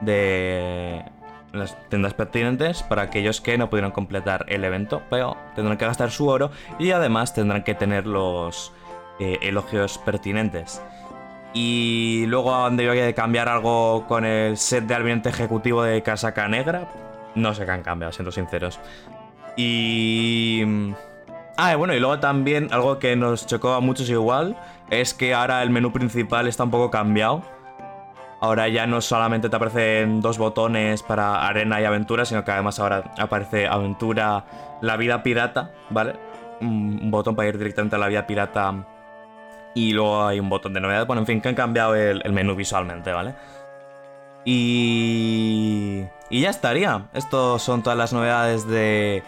de 0.00 1.04
las 1.52 1.76
tiendas 1.88 2.14
pertinentes 2.14 2.82
para 2.82 3.02
aquellos 3.02 3.40
que 3.40 3.58
no 3.58 3.70
pudieron 3.70 3.92
completar 3.92 4.44
el 4.48 4.64
evento, 4.64 5.02
pero 5.10 5.36
tendrán 5.54 5.78
que 5.78 5.84
gastar 5.84 6.10
su 6.10 6.28
oro 6.28 6.50
y 6.78 6.90
además 6.90 7.34
tendrán 7.34 7.62
que 7.64 7.74
tener 7.74 8.06
los 8.06 8.72
eh, 9.20 9.38
elogios 9.42 9.98
pertinentes. 9.98 10.82
Y 11.54 12.24
luego 12.28 12.54
han 12.54 12.76
debido 12.76 12.94
de 12.94 13.14
cambiar 13.14 13.48
algo 13.48 14.06
con 14.06 14.24
el 14.24 14.56
set 14.56 14.84
de 14.84 14.94
almirante 14.94 15.28
ejecutivo 15.28 15.82
de 15.82 16.02
casaca 16.02 16.48
negra. 16.48 16.88
No 17.34 17.54
sé 17.54 17.66
qué 17.66 17.72
han 17.72 17.82
cambiado, 17.82 18.12
siendo 18.12 18.32
sinceros. 18.32 18.80
Y 19.54 20.64
Ah, 21.56 21.76
bueno, 21.76 21.94
y 21.94 22.00
luego 22.00 22.18
también 22.18 22.68
algo 22.72 22.98
que 22.98 23.14
nos 23.14 23.46
chocó 23.46 23.74
a 23.74 23.80
muchos 23.80 24.08
igual 24.08 24.56
es 24.90 25.12
que 25.12 25.34
ahora 25.34 25.62
el 25.62 25.70
menú 25.70 25.92
principal 25.92 26.48
está 26.48 26.64
un 26.64 26.70
poco 26.70 26.90
cambiado. 26.90 27.42
Ahora 28.42 28.66
ya 28.66 28.88
no 28.88 29.00
solamente 29.00 29.48
te 29.48 29.54
aparecen 29.54 30.20
dos 30.20 30.36
botones 30.36 31.04
para 31.04 31.46
arena 31.46 31.80
y 31.80 31.84
aventura, 31.84 32.24
sino 32.24 32.44
que 32.44 32.50
además 32.50 32.80
ahora 32.80 33.14
aparece 33.16 33.68
aventura, 33.68 34.44
la 34.80 34.96
vida 34.96 35.22
pirata, 35.22 35.70
¿vale? 35.90 36.16
Un 36.60 37.08
botón 37.12 37.36
para 37.36 37.48
ir 37.48 37.56
directamente 37.56 37.94
a 37.94 38.00
la 38.00 38.08
vida 38.08 38.26
pirata 38.26 38.84
y 39.76 39.92
luego 39.92 40.26
hay 40.26 40.40
un 40.40 40.48
botón 40.48 40.74
de 40.74 40.80
novedad. 40.80 41.06
Bueno, 41.06 41.20
en 41.20 41.26
fin, 41.26 41.40
que 41.40 41.50
han 41.50 41.54
cambiado 41.54 41.94
el, 41.94 42.32
menú 42.32 42.56
visualmente, 42.56 43.12
¿vale? 43.12 43.36
Y... 44.44 46.02
Y 46.28 46.40
ya 46.40 46.50
estaría. 46.50 47.10
Estos 47.14 47.62
son 47.62 47.84
todas 47.84 47.96
las 47.96 48.12
novedades 48.12 48.66
de, 48.66 49.22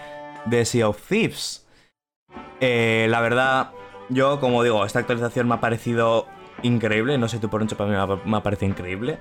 de 0.46 0.64
Sea 0.64 0.88
of 0.88 1.00
Thieves. 1.08 1.64
Eh, 2.58 3.06
la 3.08 3.20
verdad, 3.20 3.70
yo 4.08 4.40
como 4.40 4.64
digo, 4.64 4.84
esta 4.84 4.98
actualización 4.98 5.46
me 5.46 5.54
ha 5.54 5.60
parecido 5.60 6.26
increíble. 6.64 7.16
No 7.18 7.28
sé 7.28 7.38
tú 7.38 7.48
por 7.48 7.60
mucho, 7.60 7.76
para 7.76 8.06
mí 8.06 8.20
me 8.24 8.36
ha 8.36 8.42
parecido 8.42 8.70
increíble. 8.70 9.18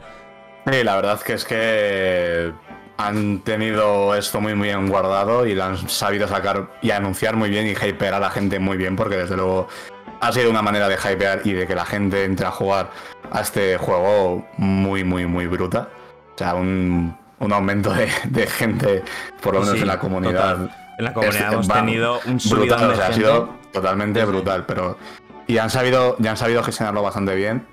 Sí, 0.65 0.84
la 0.84 0.95
verdad 0.95 1.21
que 1.21 1.34
es 1.34 1.45
que 1.45 2.53
han 2.97 3.39
tenido 3.39 4.15
esto 4.15 4.39
muy, 4.39 4.56
muy 4.56 4.69
bien 4.69 4.88
guardado 4.88 5.45
y 5.45 5.56
lo 5.56 5.63
han 5.63 5.89
sabido 5.89 6.27
sacar 6.27 6.69
y 6.82 6.91
anunciar 6.91 7.36
muy 7.36 7.49
bien 7.49 7.67
y 7.67 7.71
hypear 7.71 8.13
a 8.13 8.19
la 8.19 8.29
gente 8.29 8.60
muy 8.60 8.77
bien, 8.77 8.95
porque 8.95 9.17
desde 9.17 9.36
luego 9.36 9.67
ha 10.21 10.32
sido 10.32 10.49
una 10.49 10.62
manera 10.62 10.88
de 10.88 10.95
hypear 10.95 11.41
y 11.43 11.53
de 11.53 11.67
que 11.67 11.75
la 11.75 11.86
gente 11.86 12.23
entre 12.23 12.45
a 12.45 12.51
jugar 12.51 12.91
a 13.32 13.41
este 13.41 13.77
juego 13.77 14.47
muy, 14.58 15.03
muy, 15.03 15.25
muy 15.25 15.47
bruta. 15.47 15.89
O 16.36 16.38
sea, 16.38 16.56
un, 16.56 17.17
aumento 17.39 17.93
de, 17.93 18.47
gente, 18.47 19.03
por 19.41 19.56
lo 19.56 19.62
menos 19.62 19.75
en 19.75 19.88
la 19.88 19.99
comunidad. 19.99 20.69
En 20.97 21.06
la 21.06 21.13
comunidad 21.13 21.53
hemos 21.53 21.67
tenido 21.67 22.19
un 22.25 22.38
brutal, 22.49 22.91
o 22.91 22.95
sea, 22.95 23.08
ha 23.08 23.13
sido 23.13 23.49
totalmente 23.73 24.23
brutal, 24.23 24.65
pero 24.65 24.97
y 25.47 25.58
han 25.58 25.69
sabido, 25.69 26.15
ya 26.19 26.32
han 26.32 26.38
sabido 26.38 26.63
gestionarlo 26.63 27.01
bastante 27.01 27.36
bien. 27.36 27.65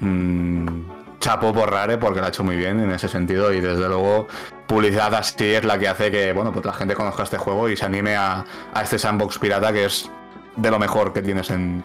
Mm, 0.00 1.18
chapo 1.20 1.52
por 1.52 1.70
Rare 1.70 1.98
porque 1.98 2.20
lo 2.20 2.26
ha 2.26 2.28
hecho 2.28 2.44
muy 2.44 2.56
bien 2.56 2.80
en 2.80 2.92
ese 2.92 3.08
sentido 3.08 3.52
y 3.52 3.60
desde 3.60 3.88
luego 3.88 4.28
publicidad 4.66 5.12
así 5.14 5.46
es 5.46 5.64
la 5.64 5.78
que 5.78 5.88
hace 5.88 6.10
que 6.10 6.32
bueno 6.32 6.52
pues 6.52 6.64
la 6.64 6.72
gente 6.72 6.94
conozca 6.94 7.24
este 7.24 7.38
juego 7.38 7.68
y 7.68 7.76
se 7.76 7.84
anime 7.84 8.14
a, 8.14 8.44
este 8.80 8.98
sandbox 8.98 9.38
pirata 9.38 9.72
que 9.72 9.86
es 9.86 10.08
de 10.56 10.70
lo 10.70 10.78
mejor 10.78 11.12
que 11.12 11.20
tienes 11.22 11.50
en, 11.50 11.82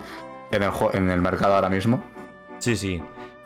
en, 0.51 0.63
el, 0.63 0.71
en 0.93 1.09
el 1.09 1.21
mercado 1.21 1.55
ahora 1.55 1.69
mismo. 1.69 2.03
Sí, 2.59 2.75
sí. 2.75 3.01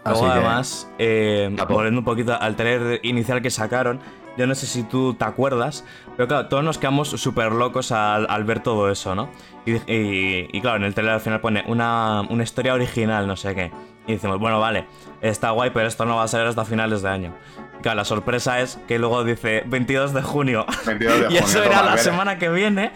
Luego, 0.06 0.25
además, 0.27 0.89
eh, 0.99 1.53
volviendo 1.67 1.99
un 1.99 2.06
poquito 2.06 2.39
al 2.39 2.56
trailer 2.56 3.01
inicial 3.03 3.41
que 3.41 3.49
sacaron, 3.49 3.99
yo 4.38 4.47
no 4.47 4.56
sé 4.56 4.67
si 4.67 4.84
tú 4.84 5.15
te 5.15 5.26
acuerdas, 5.26 5.84
pero 6.15 6.28
claro, 6.28 6.47
todos 6.47 6.63
nos 6.63 6.78
quedamos 6.78 7.10
súper 7.10 7.52
locos 7.52 7.91
al, 7.91 8.43
ver 8.43 8.62
todo 8.62 8.89
eso, 8.91 9.15
¿no? 9.15 9.30
Y, 9.65 10.62
claro, 10.62 10.78
en 10.78 10.84
el 10.84 10.93
trailer 10.93 11.15
al 11.15 11.21
final 11.21 11.41
pone 11.41 11.63
una, 11.67 12.23
historia 12.41 12.73
original, 12.73 13.28
no 13.28 13.36
sé 13.36 13.56
qué. 13.56 13.71
Y 14.06 14.13
decimos, 14.13 14.39
bueno, 14.39 14.60
vale, 14.60 14.88
está 15.21 15.52
guay, 15.52 15.71
pero 15.73 15.88
esto 15.88 16.06
no 16.06 16.15
va 16.15 16.23
a 16.23 16.28
ser 16.28 16.45
hasta 16.45 16.63
finales 16.63 17.02
de 17.02 17.10
año. 17.10 17.34
claro, 17.82 17.97
la 17.97 18.06
sorpresa 18.06 18.62
es 18.62 18.80
que 18.88 19.00
luego 19.00 19.26
dice 19.26 19.63
22 19.65 20.13
de 20.13 20.21
junio. 20.21 20.65
22 20.86 21.15
de 21.15 21.26
junio 21.26 21.41
y 21.41 21.43
eso 21.43 21.62
era 21.62 21.84
la 21.84 21.97
semana 21.97 22.38
que 22.38 22.47
viene. 22.47 22.93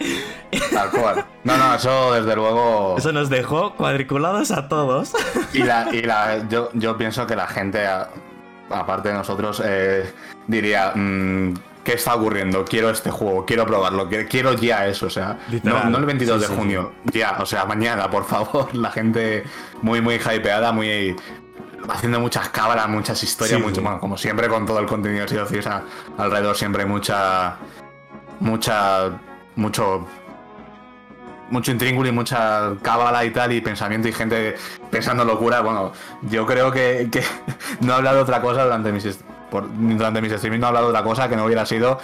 Tal 0.72 0.90
cual. 0.90 1.26
No, 1.44 1.58
no, 1.58 1.74
eso 1.74 2.14
desde 2.14 2.34
luego. 2.34 2.94
Eso 2.98 3.12
nos 3.12 3.28
dejó 3.28 3.74
cuadriculados 3.74 4.52
a 4.52 4.68
todos. 4.68 5.12
Y 5.52 5.64
la, 5.64 5.88
y 5.92 6.02
la 6.02 6.48
yo, 6.48 6.70
yo 6.72 6.96
pienso 6.96 7.26
que 7.26 7.36
la 7.36 7.46
gente 7.46 7.86
aparte 8.72 9.08
de 9.08 9.14
nosotros, 9.14 9.62
eh, 9.64 10.12
diría, 10.46 10.92
mm, 10.94 11.54
¿qué 11.84 11.94
está 11.94 12.14
ocurriendo? 12.14 12.64
Quiero 12.64 12.90
este 12.90 13.10
juego, 13.10 13.44
quiero 13.44 13.66
probarlo, 13.66 14.08
quiero 14.28 14.54
ya 14.54 14.86
eso, 14.86 15.06
o 15.06 15.10
sea, 15.10 15.38
no, 15.62 15.98
el 15.98 16.04
22 16.04 16.40
de 16.40 16.46
junio, 16.48 16.92
ya, 17.04 17.38
o 17.40 17.46
sea, 17.46 17.64
mañana, 17.64 18.10
por 18.10 18.24
favor, 18.24 18.74
la 18.74 18.90
gente 18.90 19.44
muy, 19.82 20.00
muy 20.00 20.14
hypeada, 20.16 20.72
muy 20.72 21.16
haciendo 21.88 22.20
muchas 22.20 22.48
cábalas, 22.50 22.88
muchas 22.88 23.22
historias, 23.22 23.60
mucho, 23.60 23.82
bueno, 23.82 23.98
como 23.98 24.16
siempre 24.16 24.48
con 24.48 24.66
todo 24.66 24.78
el 24.78 24.86
contenido 24.86 25.26
de 25.26 25.62
Sea 25.62 25.82
alrededor 26.16 26.56
siempre 26.56 26.82
hay 26.82 26.88
mucha, 26.88 27.56
mucha, 28.40 29.10
mucho 29.56 30.06
mucho 31.52 31.70
intríngulo 31.70 32.08
y 32.08 32.12
mucha 32.12 32.72
cábala 32.82 33.24
y 33.24 33.30
tal, 33.30 33.52
y 33.52 33.60
pensamiento 33.60 34.08
y 34.08 34.12
gente 34.12 34.56
pensando 34.90 35.24
locura. 35.24 35.60
Bueno, 35.60 35.92
yo 36.22 36.46
creo 36.46 36.72
que, 36.72 37.08
no 37.80 37.92
he 37.92 37.96
hablado 37.96 38.16
de 38.16 38.22
otra 38.22 38.40
cosa 38.40 38.64
durante 38.64 38.90
mis, 38.90 39.20
por, 39.50 39.68
durante 39.70 40.20
mis 40.20 40.32
streaming, 40.32 40.58
no 40.58 40.66
he 40.66 40.68
hablado 40.68 40.86
de 40.86 40.90
otra 40.90 41.04
cosa 41.04 41.28
que 41.28 41.36
no 41.36 41.44
hubiera 41.44 41.64
sido 41.64 42.00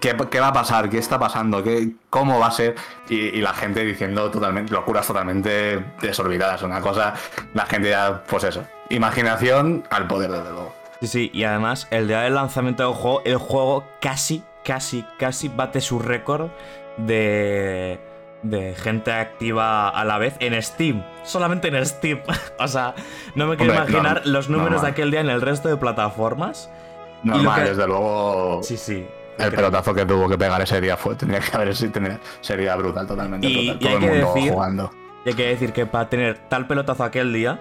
¿Qué, 0.00 0.40
va 0.40 0.48
a 0.48 0.52
pasar? 0.52 0.88
¿Qué 0.88 0.96
está 0.96 1.18
pasando? 1.18 1.62
¿Qué, 1.62 1.90
¿Cómo 2.08 2.38
va 2.38 2.46
a 2.46 2.50
ser? 2.50 2.74
Y, 3.10 3.40
la 3.42 3.52
gente 3.52 3.84
diciendo 3.84 4.30
totalmente, 4.30 4.72
locuras 4.72 5.06
totalmente 5.06 5.84
desorbitadas. 6.00 6.62
Una 6.62 6.80
cosa, 6.80 7.14
la 7.52 7.66
gente 7.66 7.90
ya, 7.90 8.22
pues 8.26 8.44
eso. 8.44 8.64
Imaginación 8.88 9.84
al 9.90 10.06
poder, 10.06 10.30
desde 10.30 10.50
luego. 10.50 10.74
Sí, 11.02 11.06
sí, 11.06 11.30
y 11.34 11.44
además, 11.44 11.86
el 11.90 12.08
día 12.08 12.22
del 12.22 12.34
lanzamiento 12.34 12.82
del 12.82 12.94
juego, 12.94 13.22
el 13.26 13.36
juego 13.36 13.84
casi, 14.00 14.42
casi, 14.64 15.04
casi 15.18 15.48
bate 15.48 15.82
su 15.82 15.98
récord 15.98 16.48
de 16.96 18.00
de 18.42 18.74
gente 18.74 19.12
activa 19.12 19.88
a 19.88 20.04
la 20.04 20.18
vez 20.18 20.36
en 20.40 20.60
Steam. 20.62 21.04
Solamente 21.24 21.68
en 21.68 21.84
Steam. 21.84 22.20
o 22.58 22.68
sea, 22.68 22.94
no 23.34 23.46
me 23.46 23.56
quiero 23.56 23.74
imaginar 23.74 24.22
los 24.24 24.48
números 24.48 24.82
de 24.82 24.88
aquel 24.88 25.10
día 25.10 25.20
en 25.20 25.30
el 25.30 25.40
resto 25.40 25.68
de 25.68 25.76
plataformas. 25.76 26.70
Normal, 27.22 27.64
desde 27.64 27.86
luego. 27.86 28.62
Sí, 28.62 28.76
sí. 28.76 29.06
El 29.38 29.52
pelotazo 29.52 29.94
que 29.94 30.04
tuvo 30.04 30.28
que 30.28 30.36
pegar 30.36 30.60
ese 30.60 30.80
día 30.80 30.96
fue, 30.96 31.14
tendría 31.14 31.40
que 31.40 31.56
haber 31.56 31.74
sería 31.74 32.76
brutal 32.76 33.06
totalmente. 33.06 33.48
Y, 33.48 33.70
hay 33.70 33.78
que 33.78 34.10
decir, 34.10 34.54
Y 35.24 35.28
hay 35.28 35.34
que 35.34 35.46
decir 35.46 35.72
que 35.72 35.86
para 35.86 36.08
tener 36.08 36.38
tal 36.48 36.66
pelotazo 36.66 37.04
aquel 37.04 37.32
día, 37.32 37.58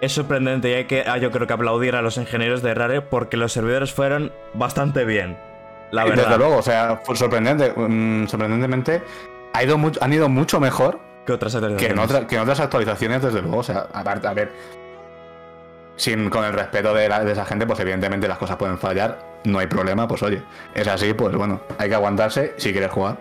es 0.00 0.12
sorprendente 0.12 0.70
y 0.70 0.74
hay 0.74 0.84
que, 0.86 1.04
ah, 1.06 1.18
yo 1.18 1.30
creo 1.30 1.46
que 1.46 1.52
aplaudir 1.52 1.94
a 1.94 2.02
los 2.02 2.16
ingenieros 2.16 2.62
de 2.62 2.74
Rare 2.74 3.00
porque 3.00 3.36
los 3.36 3.52
servidores 3.52 3.92
fueron 3.92 4.32
bastante 4.54 5.04
bien. 5.04 5.38
La 5.90 6.04
verdad. 6.04 6.24
Desde 6.24 6.38
luego, 6.38 6.56
o 6.58 6.62
sea, 6.62 7.00
fue 7.04 7.16
sorprendente, 7.16 7.72
mm, 7.74 8.26
sorprendentemente 8.26 9.02
ido 9.62 9.78
han 10.00 10.12
ido 10.12 10.28
mucho 10.28 10.60
mejor 10.60 11.00
que 11.26 11.32
otras 11.32 11.54
actualizaciones. 11.54 12.26
Que 12.26 12.34
en, 12.34 12.40
otras 12.40 12.60
actualizaciones, 12.60 13.22
desde 13.22 13.42
luego. 13.42 13.58
O 13.58 13.62
sea, 13.62 13.86
aparte, 13.92 14.26
a 14.26 14.32
ver, 14.32 14.50
sin, 15.96 16.30
con 16.30 16.44
el 16.44 16.54
respeto 16.54 16.94
de, 16.94 17.06
esa 17.06 17.44
gente, 17.44 17.66
pues 17.66 17.78
evidentemente 17.80 18.26
las 18.26 18.38
cosas 18.38 18.56
pueden 18.56 18.78
fallar, 18.78 19.18
no 19.44 19.58
hay 19.58 19.66
problema, 19.66 20.08
pues 20.08 20.22
oye, 20.22 20.42
es 20.74 20.88
así, 20.88 21.12
pues 21.12 21.34
bueno, 21.34 21.60
hay 21.76 21.88
que 21.88 21.94
aguantarse 21.94 22.54
si 22.56 22.72
quieres 22.72 22.90
jugar. 22.90 23.18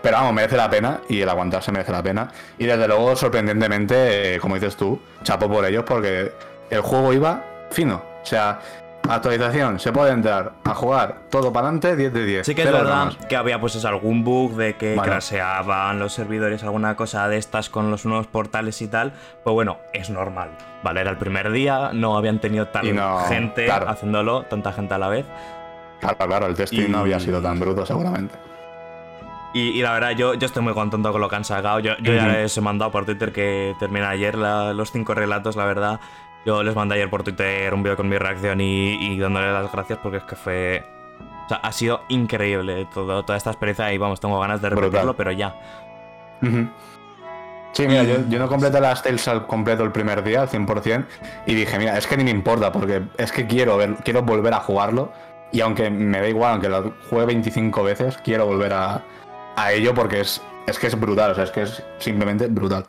Pero 0.00 0.16
vamos, 0.16 0.32
merece 0.32 0.56
la 0.56 0.70
pena 0.70 1.00
y 1.08 1.20
el 1.20 1.28
aguantarse 1.28 1.70
merece 1.70 1.92
la 1.92 2.02
pena. 2.02 2.28
Y 2.58 2.64
desde 2.64 2.88
luego, 2.88 3.14
sorprendentemente, 3.14 4.34
eh, 4.34 4.40
como 4.40 4.54
dices 4.54 4.76
tú, 4.76 5.00
chapo 5.22 5.48
por 5.48 5.64
ellos 5.64 5.84
porque 5.86 6.32
el 6.70 6.80
juego 6.80 7.12
iba 7.12 7.44
fino. 7.70 8.02
O 8.22 8.26
sea, 8.26 8.60
Actualización, 9.08 9.80
se 9.80 9.92
puede 9.92 10.12
entrar 10.12 10.52
a 10.64 10.74
jugar 10.74 11.16
todo 11.28 11.52
para 11.52 11.66
adelante, 11.66 11.96
10 11.96 12.12
de 12.12 12.24
10. 12.24 12.46
Sí 12.46 12.54
que 12.54 12.62
es 12.62 12.70
verdad 12.72 12.84
dramas. 12.86 13.16
que 13.28 13.36
había 13.36 13.60
pues 13.60 13.84
algún 13.84 14.22
bug 14.22 14.54
de 14.54 14.76
que 14.76 14.94
Vale. 14.94 15.10
crasheaban 15.10 15.98
los 15.98 16.12
servidores, 16.12 16.62
alguna 16.62 16.94
cosa 16.94 17.26
de 17.28 17.36
estas 17.36 17.68
con 17.68 17.90
los 17.90 18.06
nuevos 18.06 18.28
portales 18.28 18.80
y 18.80 18.86
tal. 18.88 19.12
Pues 19.42 19.52
bueno, 19.54 19.78
es 19.92 20.08
normal. 20.08 20.50
Vale, 20.84 21.00
era 21.00 21.10
el 21.10 21.16
primer 21.18 21.50
día, 21.50 21.90
no 21.92 22.16
habían 22.16 22.38
tenido 22.38 22.68
tanta 22.68 22.88
Y 22.88 22.92
no, 22.92 23.18
gente 23.26 23.64
claro. 23.64 23.88
haciéndolo, 23.90 24.44
tanta 24.44 24.72
gente 24.72 24.94
a 24.94 24.98
la 24.98 25.08
vez. 25.08 25.26
Claro, 26.00 26.16
claro, 26.26 26.46
el 26.46 26.54
testing 26.54 26.82
Y- 26.86 26.88
no 26.88 26.98
había 26.98 27.18
sido 27.18 27.42
tan 27.42 27.58
bruto 27.58 27.84
seguramente. 27.84 28.34
Y, 29.54 29.68
y 29.78 29.82
la 29.82 29.92
verdad, 29.92 30.12
yo, 30.12 30.32
yo 30.34 30.46
estoy 30.46 30.62
muy 30.62 30.72
contento 30.72 31.12
con 31.12 31.20
lo 31.20 31.28
que 31.28 31.36
han 31.36 31.44
sacado. 31.44 31.78
Yo, 31.80 31.92
yo 32.00 32.14
ya 32.14 32.26
les 32.28 32.56
he 32.56 32.60
mandado 32.62 32.90
por 32.90 33.04
Twitter 33.04 33.32
que 33.32 33.74
termina 33.78 34.08
ayer 34.08 34.36
la- 34.38 34.72
los 34.72 34.90
cinco 34.92 35.12
relatos, 35.12 35.56
la 35.56 35.66
verdad. 35.66 36.00
Yo 36.44 36.62
les 36.62 36.74
mandé 36.74 36.96
ayer 36.96 37.08
por 37.08 37.22
Twitter 37.22 37.72
un 37.72 37.82
vídeo 37.82 37.96
con 37.96 38.08
mi 38.08 38.18
reacción 38.18 38.60
y, 38.60 38.94
y 38.94 39.18
dándole 39.18 39.52
las 39.52 39.70
gracias 39.72 39.98
porque 40.02 40.18
es 40.18 40.24
que 40.24 40.36
fue. 40.36 40.84
O 41.44 41.48
sea, 41.48 41.58
ha 41.58 41.72
sido 41.72 42.02
increíble 42.08 42.86
todo, 42.92 43.24
toda 43.24 43.36
esta 43.36 43.50
experiencia 43.50 43.92
y 43.92 43.98
vamos, 43.98 44.20
tengo 44.20 44.38
ganas 44.40 44.60
de 44.62 44.68
Brutal. 44.70 44.84
repetirlo, 44.90 45.16
pero 45.16 45.32
ya. 45.32 45.54
Sí, 47.72 47.86
mira, 47.88 48.02
yo, 48.02 48.16
yo 48.28 48.38
no 48.38 48.48
completé 48.48 48.80
las 48.80 49.02
Tales 49.02 49.26
al 49.28 49.46
completo 49.46 49.82
el 49.82 49.92
primer 49.92 50.22
día, 50.22 50.42
al 50.42 50.48
100%, 50.48 51.06
y 51.46 51.54
dije, 51.54 51.78
mira, 51.78 51.96
es 51.96 52.06
que 52.06 52.16
ni 52.16 52.24
me 52.24 52.30
importa, 52.30 52.70
porque 52.70 53.02
es 53.16 53.32
que 53.32 53.46
quiero, 53.46 53.76
ver, 53.78 53.94
quiero 54.04 54.22
volver 54.22 54.52
a 54.52 54.60
jugarlo, 54.60 55.12
y 55.52 55.60
aunque 55.60 55.88
me 55.90 56.20
da 56.20 56.28
igual, 56.28 56.52
aunque 56.52 56.68
lo 56.68 56.94
juegue 57.08 57.26
25 57.26 57.82
veces, 57.82 58.18
quiero 58.18 58.46
volver 58.46 58.72
a, 58.74 59.02
a 59.56 59.72
ello 59.72 59.94
porque 59.94 60.20
es, 60.20 60.42
es 60.66 60.78
que 60.78 60.88
es 60.88 60.98
brutal, 61.00 61.30
o 61.30 61.34
sea, 61.34 61.44
es 61.44 61.50
que 61.50 61.62
es 61.62 61.82
simplemente 61.98 62.46
brutal. 62.48 62.86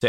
Sí. 0.00 0.08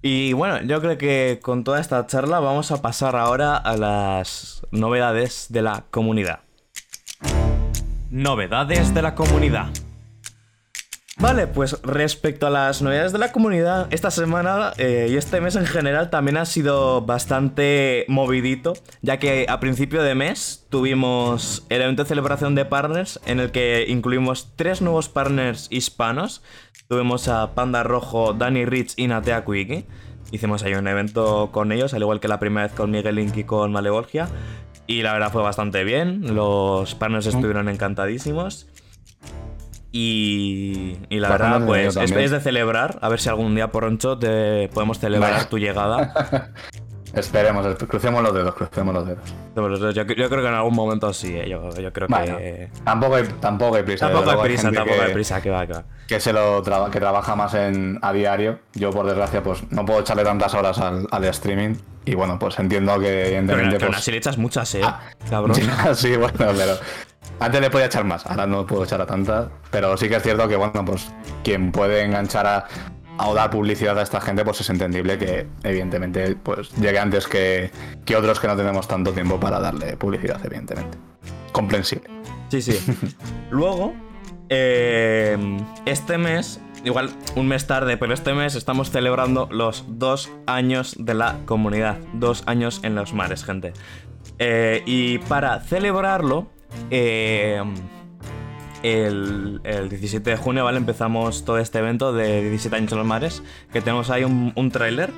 Y 0.00 0.32
bueno, 0.32 0.62
yo 0.62 0.80
creo 0.80 0.96
que 0.96 1.40
con 1.42 1.64
toda 1.64 1.80
esta 1.80 2.06
charla 2.06 2.38
vamos 2.38 2.70
a 2.70 2.80
pasar 2.80 3.16
ahora 3.16 3.56
a 3.56 3.76
las 3.76 4.62
novedades 4.70 5.46
de 5.50 5.62
la 5.62 5.86
comunidad. 5.90 6.40
Novedades 8.10 8.94
de 8.94 9.02
la 9.02 9.14
comunidad. 9.14 9.70
Vale, 11.20 11.48
pues 11.48 11.82
respecto 11.82 12.46
a 12.46 12.50
las 12.50 12.80
novedades 12.80 13.10
de 13.10 13.18
la 13.18 13.32
comunidad, 13.32 13.88
esta 13.90 14.12
semana 14.12 14.72
eh, 14.78 15.08
y 15.10 15.16
este 15.16 15.40
mes 15.40 15.56
en 15.56 15.66
general 15.66 16.10
también 16.10 16.36
ha 16.36 16.44
sido 16.44 17.02
bastante 17.02 18.04
movidito, 18.06 18.74
ya 19.02 19.18
que 19.18 19.46
a 19.48 19.58
principio 19.58 20.04
de 20.04 20.14
mes 20.14 20.66
tuvimos 20.70 21.66
el 21.70 21.82
evento 21.82 22.04
de 22.04 22.08
celebración 22.08 22.54
de 22.54 22.66
partners 22.66 23.18
en 23.26 23.40
el 23.40 23.50
que 23.50 23.86
incluimos 23.88 24.52
tres 24.54 24.80
nuevos 24.80 25.08
partners 25.08 25.66
hispanos. 25.70 26.40
Tuvimos 26.88 27.28
a 27.28 27.54
Panda 27.54 27.82
Rojo, 27.82 28.32
Danny 28.32 28.64
Rich 28.64 28.94
y 28.96 29.08
Natea 29.08 29.44
Quickie. 29.44 29.84
Hicimos 30.32 30.62
ahí 30.62 30.72
un 30.72 30.88
evento 30.88 31.50
con 31.52 31.70
ellos, 31.70 31.92
al 31.92 32.00
igual 32.00 32.18
que 32.18 32.28
la 32.28 32.38
primera 32.38 32.66
vez 32.66 32.74
con 32.74 32.90
Miguel 32.90 33.16
Link 33.16 33.36
y 33.36 33.44
con 33.44 33.70
Malevolgia. 33.72 34.26
Y 34.86 35.02
la 35.02 35.12
verdad 35.12 35.30
fue 35.30 35.42
bastante 35.42 35.84
bien, 35.84 36.34
los 36.34 36.94
partners 36.94 37.26
estuvieron 37.26 37.68
encantadísimos. 37.68 38.68
Y, 39.92 40.96
y 41.10 41.20
la 41.20 41.28
verdad, 41.28 41.66
pues 41.66 41.94
es, 41.98 42.30
de 42.30 42.40
celebrar. 42.40 42.98
A 43.02 43.10
ver 43.10 43.20
si 43.20 43.28
algún 43.28 43.54
día 43.54 43.70
por 43.70 43.84
Oncho 43.84 44.18
te 44.18 44.70
podemos 44.72 44.98
celebrar 44.98 45.32
Vale. 45.32 45.44
tu 45.44 45.58
llegada. 45.58 46.54
Esperemos, 47.18 47.66
crucemos 47.88 48.22
los 48.22 48.32
dedos, 48.34 48.54
crucemos 48.54 48.94
los 48.94 49.06
dedos. 49.06 49.94
Yo, 49.94 50.02
yo 50.04 50.06
creo 50.28 50.42
que 50.42 50.48
en 50.48 50.54
algún 50.54 50.74
momento 50.74 51.12
sí, 51.12 51.34
eh, 51.36 51.48
yo, 51.48 51.68
yo 51.78 51.92
creo 51.92 52.08
Bueno, 52.08 52.36
que. 52.38 52.70
tampoco 52.84 53.16
hay, 53.16 53.24
tampoco 53.40 53.76
hay 53.76 53.82
prisa. 53.82 54.08
Tampoco 54.10 54.30
hay 54.30 54.38
prisa, 54.48 54.70
tampoco 54.72 54.96
que- 54.96 55.02
hay 55.04 55.12
prisa, 55.12 55.40
que 55.42 55.50
va, 55.50 55.66
que 55.66 55.72
va. 55.74 55.84
que 56.06 56.20
se 56.20 56.32
lo 56.32 56.62
traba- 56.62 56.90
que 56.90 57.00
trabaja 57.00 57.36
más 57.36 57.54
en 57.54 57.98
a 58.02 58.12
diario. 58.12 58.60
Yo 58.74 58.90
por 58.90 59.06
desgracia 59.06 59.42
pues 59.42 59.62
no 59.70 59.84
puedo 59.84 60.00
echarle 60.00 60.24
tantas 60.24 60.54
horas 60.54 60.78
al, 60.78 61.06
al 61.10 61.24
streaming 61.24 61.74
y 62.04 62.14
bueno 62.14 62.38
pues 62.38 62.58
entiendo 62.58 62.94
que 62.98 63.06
Pero, 63.06 63.20
evidentemente 63.26 63.76
que 63.78 63.84
aún 63.84 63.90
pues, 63.92 63.98
así 63.98 64.10
le 64.10 64.16
echas 64.18 64.38
muchas, 64.38 64.74
eh. 64.76 64.80
Ah, 64.84 65.00
cabrón. 65.28 65.56
sí 65.94 66.16
bueno 66.16 66.32
pero 66.56 66.78
antes 67.40 67.60
le 67.60 67.68
podía 67.70 67.86
echar 67.86 68.04
más 68.04 68.24
ahora 68.26 68.46
no 68.46 68.64
puedo 68.66 68.84
echar 68.84 69.00
a 69.02 69.06
tantas 69.06 69.48
pero 69.70 69.94
sí 69.98 70.08
que 70.08 70.16
es 70.16 70.22
cierto 70.22 70.48
que 70.48 70.56
bueno 70.56 70.84
pues 70.86 71.10
quien 71.44 71.70
puede 71.70 72.02
enganchar 72.04 72.46
a 72.46 72.64
o 73.18 73.34
dar 73.34 73.50
publicidad 73.50 73.98
a 73.98 74.02
esta 74.02 74.20
gente 74.20 74.44
pues 74.44 74.60
es 74.60 74.70
entendible 74.70 75.18
que 75.18 75.46
evidentemente 75.62 76.36
pues 76.36 76.70
llegue 76.76 76.98
antes 76.98 77.26
que, 77.26 77.70
que 78.04 78.16
otros 78.16 78.40
que 78.40 78.46
no 78.46 78.56
tenemos 78.56 78.86
tanto 78.88 79.12
tiempo 79.12 79.38
para 79.40 79.60
darle 79.60 79.96
publicidad 79.96 80.40
evidentemente 80.44 80.98
comprensible 81.52 82.18
Sí, 82.48 82.62
sí. 82.62 82.78
Luego, 83.50 83.94
eh, 84.48 85.36
este 85.86 86.18
mes, 86.18 86.60
igual 86.84 87.10
un 87.36 87.48
mes 87.48 87.66
tarde, 87.66 87.96
pero 87.96 88.14
este 88.14 88.32
mes 88.32 88.54
estamos 88.54 88.90
celebrando 88.90 89.48
los 89.50 89.84
dos 89.88 90.30
años 90.46 90.96
de 90.98 91.14
la 91.14 91.38
comunidad. 91.44 91.98
Dos 92.14 92.42
años 92.46 92.80
en 92.82 92.94
los 92.94 93.12
mares, 93.12 93.44
gente. 93.44 93.72
Eh, 94.38 94.82
y 94.86 95.18
para 95.18 95.60
celebrarlo, 95.60 96.48
eh, 96.90 97.62
el, 98.82 99.60
el 99.64 99.88
17 99.88 100.30
de 100.30 100.36
junio, 100.36 100.64
¿vale? 100.64 100.78
Empezamos 100.78 101.44
todo 101.44 101.58
este 101.58 101.78
evento 101.78 102.12
de 102.12 102.42
17 102.42 102.76
años 102.76 102.92
en 102.92 102.98
los 102.98 103.06
mares, 103.06 103.42
que 103.72 103.80
tenemos 103.80 104.10
ahí 104.10 104.24
un, 104.24 104.52
un 104.54 104.70
tráiler 104.70 105.10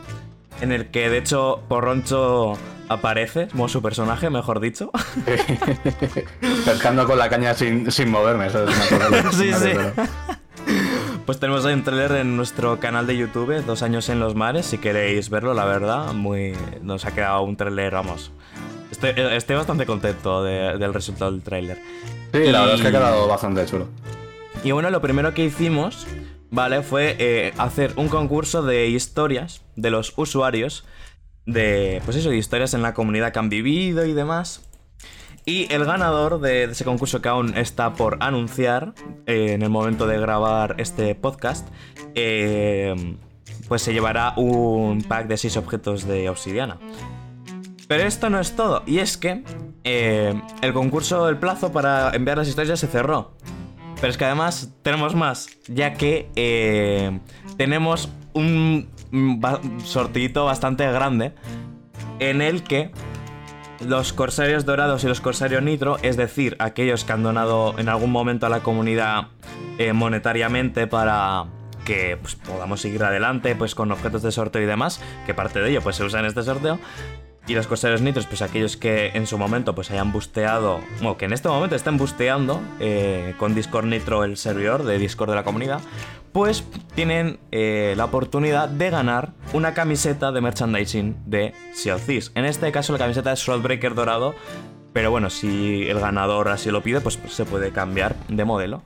en 0.60 0.72
el 0.72 0.88
que 0.90 1.08
de 1.08 1.18
hecho 1.18 1.62
Porroncho 1.68 2.54
aparece 2.88 3.48
como 3.48 3.68
su 3.68 3.80
personaje, 3.82 4.28
mejor 4.30 4.60
dicho. 4.60 4.90
pescando 6.64 7.06
con 7.06 7.18
la 7.18 7.28
caña 7.28 7.54
sin, 7.54 7.90
sin 7.90 8.10
moverme 8.10 8.46
eso 8.46 8.66
es 8.68 8.90
una 8.92 9.08
cosa 9.08 9.32
Sí, 9.32 9.52
sí. 9.52 9.70
pero- 9.74 9.92
Pues 11.26 11.38
tenemos 11.38 11.64
ahí 11.64 11.74
un 11.74 11.84
trailer 11.84 12.12
en 12.12 12.36
nuestro 12.36 12.80
canal 12.80 13.06
de 13.06 13.16
YouTube, 13.16 13.62
Dos 13.64 13.82
años 13.82 14.08
en 14.08 14.18
los 14.20 14.34
mares, 14.34 14.66
si 14.66 14.78
queréis 14.78 15.30
verlo, 15.30 15.54
la 15.54 15.64
verdad, 15.64 16.12
muy 16.12 16.54
nos 16.82 17.04
ha 17.04 17.12
quedado 17.14 17.42
un 17.42 17.56
trailer, 17.56 17.92
vamos. 17.92 18.32
Estoy, 18.90 19.12
estoy 19.16 19.54
bastante 19.56 19.86
contento 19.86 20.42
de- 20.42 20.76
del 20.76 20.92
resultado 20.92 21.30
del 21.30 21.42
trailer. 21.42 21.78
Sí, 22.32 22.44
la 22.50 22.60
verdad 22.60 22.74
es 22.76 22.80
que 22.82 22.88
ha 22.88 22.92
quedado 22.92 23.26
bastante 23.26 23.66
chulo. 23.66 23.88
Y 24.62 24.72
bueno, 24.72 24.90
lo 24.90 25.00
primero 25.00 25.32
que 25.34 25.44
hicimos, 25.44 26.06
¿vale? 26.50 26.82
Fue 26.82 27.16
eh, 27.18 27.52
hacer 27.58 27.92
un 27.96 28.08
concurso 28.08 28.62
de 28.62 28.88
historias 28.88 29.62
de 29.76 29.90
los 29.90 30.12
usuarios, 30.16 30.84
de, 31.46 32.02
pues 32.04 32.16
eso, 32.16 32.30
de 32.30 32.36
historias 32.36 32.74
en 32.74 32.82
la 32.82 32.94
comunidad 32.94 33.32
que 33.32 33.38
han 33.38 33.48
vivido 33.48 34.04
y 34.04 34.12
demás. 34.12 34.62
Y 35.46 35.72
el 35.72 35.84
ganador 35.84 36.40
de, 36.40 36.66
de 36.66 36.72
ese 36.72 36.84
concurso 36.84 37.22
que 37.22 37.28
aún 37.28 37.56
está 37.56 37.94
por 37.94 38.18
anunciar 38.20 38.92
eh, 39.26 39.52
en 39.52 39.62
el 39.62 39.70
momento 39.70 40.06
de 40.06 40.18
grabar 40.20 40.74
este 40.78 41.14
podcast, 41.14 41.66
eh, 42.14 43.16
pues 43.66 43.82
se 43.82 43.92
llevará 43.92 44.34
un 44.36 45.02
pack 45.02 45.26
de 45.26 45.36
6 45.36 45.56
objetos 45.56 46.06
de 46.06 46.28
obsidiana. 46.28 46.78
Pero 47.90 48.04
esto 48.04 48.30
no 48.30 48.38
es 48.38 48.54
todo, 48.54 48.84
y 48.86 49.00
es 49.00 49.16
que 49.16 49.42
eh, 49.82 50.40
el 50.62 50.72
concurso, 50.72 51.28
el 51.28 51.38
plazo 51.38 51.72
para 51.72 52.12
enviar 52.12 52.38
las 52.38 52.46
historias 52.46 52.78
se 52.78 52.86
cerró. 52.86 53.32
Pero 53.96 54.06
es 54.12 54.16
que 54.16 54.24
además 54.26 54.72
tenemos 54.82 55.16
más, 55.16 55.48
ya 55.66 55.94
que 55.94 56.30
eh, 56.36 57.18
tenemos 57.56 58.08
un 58.32 58.88
ba- 59.10 59.60
sortito 59.82 60.44
bastante 60.44 60.88
grande 60.92 61.32
en 62.20 62.42
el 62.42 62.62
que 62.62 62.92
los 63.84 64.12
corsarios 64.12 64.64
dorados 64.64 65.02
y 65.02 65.08
los 65.08 65.20
corsarios 65.20 65.60
nitro, 65.60 65.96
es 66.02 66.16
decir, 66.16 66.54
aquellos 66.60 67.04
que 67.04 67.12
han 67.12 67.24
donado 67.24 67.76
en 67.76 67.88
algún 67.88 68.12
momento 68.12 68.46
a 68.46 68.50
la 68.50 68.60
comunidad 68.60 69.30
eh, 69.78 69.92
monetariamente 69.92 70.86
para 70.86 71.46
que 71.84 72.16
pues, 72.22 72.36
podamos 72.36 72.80
seguir 72.82 73.02
adelante 73.02 73.56
pues 73.56 73.74
con 73.74 73.90
objetos 73.90 74.22
de 74.22 74.30
sorteo 74.30 74.62
y 74.62 74.66
demás, 74.66 75.00
que 75.26 75.34
parte 75.34 75.58
de 75.58 75.70
ello 75.70 75.82
pues 75.82 75.96
se 75.96 76.04
usa 76.04 76.20
en 76.20 76.26
este 76.26 76.44
sorteo. 76.44 76.78
Y 77.46 77.54
los 77.54 77.66
corsarios 77.66 78.00
nitros, 78.00 78.26
pues 78.26 78.42
aquellos 78.42 78.76
que 78.76 79.08
en 79.08 79.26
su 79.26 79.36
momento 79.36 79.74
pues 79.74 79.90
hayan 79.90 80.12
busteado, 80.12 80.80
o 81.04 81.16
que 81.16 81.24
en 81.24 81.32
este 81.32 81.48
momento 81.48 81.74
estén 81.74 81.96
busteando 81.96 82.60
eh, 82.78 83.34
con 83.38 83.54
Discord 83.54 83.86
Nitro 83.86 84.24
el 84.24 84.36
servidor 84.36 84.84
de 84.84 84.98
Discord 84.98 85.30
de 85.30 85.36
la 85.36 85.42
comunidad, 85.42 85.80
pues 86.32 86.64
tienen 86.94 87.40
eh, 87.50 87.94
la 87.96 88.04
oportunidad 88.04 88.68
de 88.68 88.90
ganar 88.90 89.32
una 89.52 89.74
camiseta 89.74 90.32
de 90.32 90.40
merchandising 90.40 91.16
de 91.26 91.54
Sea. 91.72 91.96
En 92.34 92.44
este 92.44 92.70
caso 92.72 92.92
la 92.92 93.00
camiseta 93.00 93.32
es 93.32 93.40
Shroudbreaker 93.40 93.94
dorado, 93.94 94.34
pero 94.92 95.10
bueno, 95.10 95.30
si 95.30 95.88
el 95.88 95.98
ganador 95.98 96.48
así 96.48 96.70
lo 96.70 96.82
pide, 96.82 97.00
pues 97.00 97.18
se 97.28 97.44
puede 97.44 97.72
cambiar 97.72 98.16
de 98.28 98.44
modelo. 98.44 98.82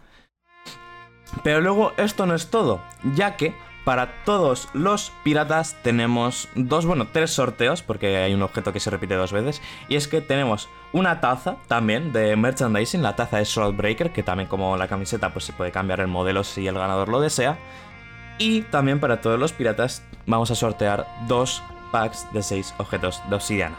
Pero 1.42 1.60
luego 1.60 1.92
esto 1.96 2.26
no 2.26 2.34
es 2.34 2.48
todo, 2.48 2.80
ya 3.14 3.36
que 3.36 3.54
para 3.85 4.25
todos 4.25 4.68
los 4.73 5.12
piratas 5.23 5.77
tenemos 5.83 6.49
dos, 6.55 6.87
bueno, 6.87 7.09
tres 7.12 7.30
sorteos, 7.30 7.82
porque 7.82 8.16
hay 8.16 8.35
un 8.35 8.43
objeto 8.43 8.72
que 8.72 8.80
se 8.80 8.91
repite 8.91 9.14
dos 9.14 9.32
veces, 9.32 9.61
y 9.89 9.97
es 9.97 10.09
que 10.09 10.20
tenemos 10.20 10.68
una 10.93 11.20
taza 11.20 11.57
también 11.68 12.12
de 12.12 12.35
merchandising, 12.37 13.03
la 13.03 13.16
taza 13.16 13.39
de 13.39 13.45
Shroudbreaker, 13.45 14.12
que 14.12 14.22
también 14.22 14.49
como 14.49 14.76
la 14.76 14.89
camiseta 14.89 15.32
pues 15.32 15.45
se 15.45 15.53
puede 15.53 15.70
cambiar 15.70 16.01
el 16.01 16.09
modelo 16.09 16.45
si 16.45 16.66
el 16.66 16.74
ganador 16.74 17.09
lo 17.09 17.20
desea, 17.20 17.59
y 18.39 18.62
también 18.62 19.01
para 19.01 19.20
todos 19.20 19.39
los 19.39 19.53
piratas 19.53 20.03
vamos 20.26 20.51
a 20.51 20.55
sortear 20.55 21.07
dos 21.28 21.62
packs 21.93 22.26
de 22.32 22.43
seis 22.43 22.74
objetos 22.78 23.22
de 23.28 23.37
obsidiana. 23.37 23.76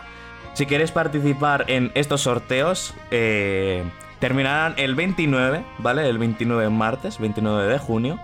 Si 0.53 0.65
queréis 0.65 0.91
participar 0.91 1.65
en 1.67 1.91
estos 1.95 2.21
sorteos, 2.21 2.93
eh, 3.11 3.83
terminarán 4.19 4.73
el 4.77 4.95
29, 4.95 5.65
¿vale? 5.79 6.07
El 6.07 6.17
29 6.17 6.69
martes, 6.69 7.19
29 7.19 7.67
de 7.67 7.77
junio. 7.77 8.19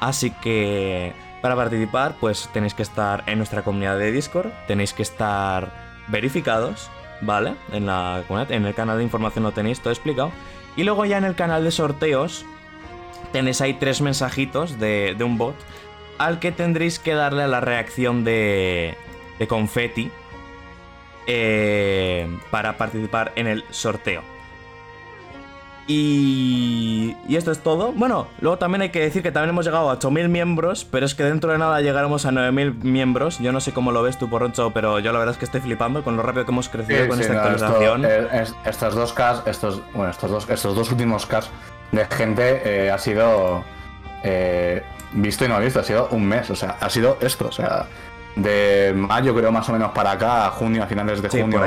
Así 0.00 0.30
que 0.30 1.12
para 1.42 1.56
participar, 1.56 2.16
pues 2.20 2.48
tenéis 2.52 2.74
que 2.74 2.82
estar 2.82 3.22
en 3.26 3.38
nuestra 3.38 3.62
comunidad 3.62 3.98
de 3.98 4.12
Discord, 4.12 4.50
tenéis 4.66 4.92
que 4.92 5.02
estar 5.02 5.72
verificados 6.08 6.90
¿vale? 7.20 7.54
En, 7.72 7.86
la, 7.86 8.24
en 8.48 8.66
el 8.66 8.74
canal 8.74 8.98
de 8.98 9.04
información 9.04 9.44
lo 9.44 9.52
tenéis 9.52 9.80
todo 9.80 9.92
explicado. 9.92 10.32
Y 10.76 10.84
luego 10.84 11.04
ya 11.04 11.18
en 11.18 11.24
el 11.24 11.34
canal 11.34 11.64
de 11.64 11.70
sorteos 11.70 12.44
tenéis 13.32 13.60
ahí 13.60 13.74
tres 13.74 14.00
mensajitos 14.00 14.78
de, 14.78 15.16
un 15.20 15.38
bot 15.38 15.56
al 16.18 16.38
que 16.38 16.52
tendréis 16.52 16.98
que 16.98 17.14
darle 17.14 17.42
a 17.42 17.48
la 17.48 17.60
reacción 17.60 18.24
de, 18.24 18.96
de 19.38 19.46
confeti 19.46 20.10
eh, 21.26 22.28
para 22.50 22.76
participar 22.76 23.32
en 23.36 23.46
el 23.46 23.64
sorteo. 23.70 24.22
Y, 25.86 27.16
y, 27.28 27.36
esto 27.36 27.50
es 27.50 27.58
todo. 27.60 27.92
Bueno, 27.92 28.28
luego 28.40 28.58
también 28.58 28.82
hay 28.82 28.90
que 28.90 29.00
decir 29.00 29.22
que 29.22 29.32
también 29.32 29.50
hemos 29.50 29.64
llegado 29.64 29.90
a 29.90 29.98
8.000 29.98 30.28
miembros, 30.28 30.86
pero 30.88 31.04
es 31.04 31.14
que 31.14 31.24
dentro 31.24 31.50
de 31.50 31.58
nada 31.58 31.80
llegaremos 31.80 32.26
a 32.26 32.30
9.000 32.30 32.84
miembros. 32.84 33.38
Yo 33.40 33.50
no 33.50 33.60
sé 33.60 33.72
cómo 33.72 33.90
lo 33.90 34.02
ves 34.02 34.18
tú, 34.18 34.30
Porroncho, 34.30 34.70
pero 34.72 35.00
yo 35.00 35.12
la 35.12 35.18
verdad 35.18 35.32
es 35.32 35.38
que 35.38 35.46
estoy 35.46 35.60
flipando 35.60 36.04
con 36.04 36.16
lo 36.16 36.22
rápido 36.22 36.44
que 36.44 36.52
hemos 36.52 36.68
crecido 36.68 37.08
con 37.08 37.20
esta 37.20 37.42
actualización. 37.42 38.04
estos 38.64 38.94
dos 38.94 39.12
cas, 39.12 39.42
estos, 39.46 39.82
bueno, 39.94 40.10
estos 40.10 40.30
dos, 40.30 40.48
estos 40.48 40.76
dos 40.76 40.90
últimos 40.92 41.26
cas 41.26 41.50
de 41.92 42.06
gente 42.06 42.62
eh, 42.64 42.90
ha 42.90 42.98
sido 42.98 43.64
eh, 44.22 44.82
visto 45.12 45.44
y 45.44 45.48
no 45.48 45.58
visto, 45.60 45.80
ha 45.80 45.84
sido 45.84 46.08
un 46.10 46.26
mes, 46.26 46.50
o 46.50 46.56
sea, 46.56 46.76
ha 46.80 46.90
sido 46.90 47.18
esto, 47.20 47.48
o 47.48 47.52
sea, 47.52 47.86
de 48.36 48.92
mayo 48.94 49.34
creo 49.34 49.50
más 49.50 49.68
o 49.68 49.72
menos 49.72 49.92
para 49.92 50.12
acá, 50.12 50.46
a 50.46 50.50
junio, 50.50 50.82
a 50.82 50.86
finales 50.86 51.20
de 51.22 51.28
junio, 51.28 51.60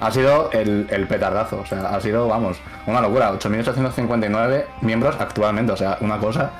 ha 0.00 0.10
sido 0.10 0.50
el, 0.52 1.06
petardazo, 1.08 1.60
o 1.60 1.66
sea, 1.66 1.88
ha 1.90 2.00
sido, 2.00 2.28
vamos, 2.28 2.58
una 2.86 3.00
locura, 3.00 3.32
8.859 3.32 4.64
miembros 4.82 5.16
actualmente, 5.18 5.72
o 5.72 5.76
sea, 5.76 5.98
una 6.00 6.18
cosa... 6.18 6.50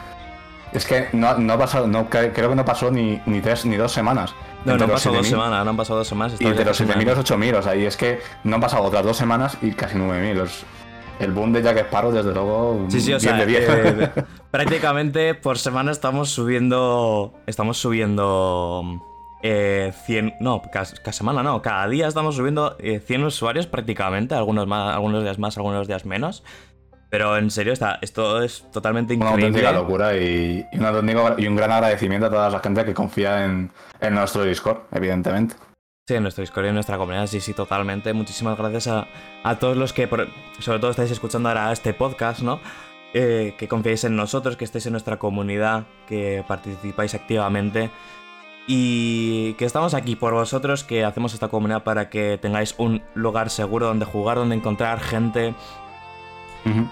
Es 0.71 0.85
que 0.85 1.09
no, 1.13 1.29
ha 1.29 1.59
pasado, 1.59 1.87
no, 1.87 2.11
creo 2.11 2.33
que 2.33 2.55
no 2.55 2.65
pasó 2.65 2.91
ni, 2.91 3.23
ni 3.25 3.41
tres 3.41 3.65
ni 3.65 3.77
dos 3.77 3.91
semanas. 3.91 4.35
No, 4.67 4.77
no 4.77 4.85
han 4.85 4.91
pasado 4.91 5.17
dos 5.17 5.27
semanas, 5.27 5.65
no 5.65 5.71
han 5.71 5.77
pasado 5.79 6.01
dos 6.01 6.09
semanas. 6.09 6.39
Y 6.39 6.45
de 6.45 6.63
los 6.63 6.79
7.000 6.79 7.11
a 7.11 7.17
8.000, 7.17 7.55
o 7.57 7.63
sea, 7.63 7.75
y 7.75 7.87
es 7.87 7.97
que 7.97 8.21
no 8.45 8.57
han 8.57 8.61
pasado 8.61 8.83
otras 8.83 9.03
dos 9.03 9.17
semanas 9.17 9.57
y 9.63 9.73
casi 9.73 9.97
9.000 9.97 10.47
el 11.21 11.33
boom 11.33 11.53
de 11.53 11.63
Jack 11.63 11.79
Sparrow, 11.79 12.13
desde 12.13 12.33
luego, 12.33 12.87
sí, 12.89 13.01
sí, 13.01 13.13
o 13.13 13.21
sea, 13.21 13.43
eh, 13.43 14.11
prácticamente 14.51 15.35
por 15.35 15.59
semana 15.59 15.91
estamos 15.91 16.31
subiendo. 16.31 17.35
Estamos 17.47 17.79
subiendo. 17.79 19.03
Eh, 19.43 19.93
100. 20.05 20.35
No, 20.41 20.63
cada, 20.73 20.85
semana 20.85 21.43
no. 21.43 21.63
Cada 21.63 21.89
día 21.89 22.09
estamos 22.09 22.37
subiendo 22.37 22.77
100 22.79 23.21
eh, 23.21 23.25
usuarios 23.25 23.67
prácticamente. 23.67 24.35
Algunos, 24.35 24.67
más, 24.67 24.95
algunos 24.95 25.23
días 25.23 25.39
más, 25.39 25.57
algunos 25.57 25.87
días 25.87 26.05
menos. 26.05 26.43
Pero 27.11 27.39
en 27.39 27.51
serio, 27.51 27.73
está, 27.73 27.99
esto 28.03 28.43
es 28.43 28.71
totalmente 28.71 29.15
increíble. 29.15 29.37
Una 29.37 29.47
auténtica 29.47 29.73
locura 29.73 30.17
y, 30.17 30.67
y, 30.71 31.47
un 31.47 31.57
gran 31.57 31.73
agradecimiento 31.73 32.27
a 32.27 32.31
toda 32.31 32.51
la 32.51 32.61
gente 32.61 32.85
que 32.85 32.93
confía 32.93 33.47
en, 33.47 33.71
en 34.01 34.15
nuestro 34.15 34.45
Discord, 34.45 34.83
evidentemente. 34.93 35.55
Sí, 36.07 36.15
en 36.15 36.23
nuestro 36.23 36.43
Discord 36.43 36.67
y 36.67 36.69
en 36.69 36.75
nuestra 36.75 36.99
comunidad, 36.99 37.27
sí, 37.27 37.41
sí, 37.41 37.55
totalmente. 37.55 38.13
Muchísimas 38.13 38.59
gracias 38.59 38.89
a, 38.89 39.59
todos 39.59 39.77
los 39.77 39.95
que, 39.95 40.07
sobre 40.59 40.79
todo, 40.81 40.91
estáis 40.91 41.11
escuchando 41.11 41.49
ahora 41.49 41.73
este 41.73 41.95
podcast, 41.95 42.41
¿no? 42.41 42.61
Eh, 43.15 43.55
que 43.59 43.69
confiáis 43.69 44.05
en 44.05 44.15
nosotros, 44.15 44.57
que 44.59 44.65
estéis 44.65 44.85
en 44.85 44.93
nuestra 44.93 45.19
comunidad, 45.19 45.87
que 46.07 46.45
participáis 46.47 47.15
activamente 47.15 47.91
y 48.71 49.55
que 49.55 49.65
estamos 49.65 49.95
aquí 49.95 50.15
por 50.15 50.35
vosotros, 50.35 50.85
que 50.85 51.03
hacemos 51.03 51.33
esta 51.33 51.49
comunidad 51.49 51.85
para 51.85 52.11
que 52.11 52.39
tengáis 52.41 52.75
un 52.77 53.03
lugar 53.15 53.49
seguro 53.49 53.87
donde 53.87 54.05
jugar, 54.05 54.37
donde 54.37 54.55
encontrar 54.57 55.01
gente, 55.01 55.55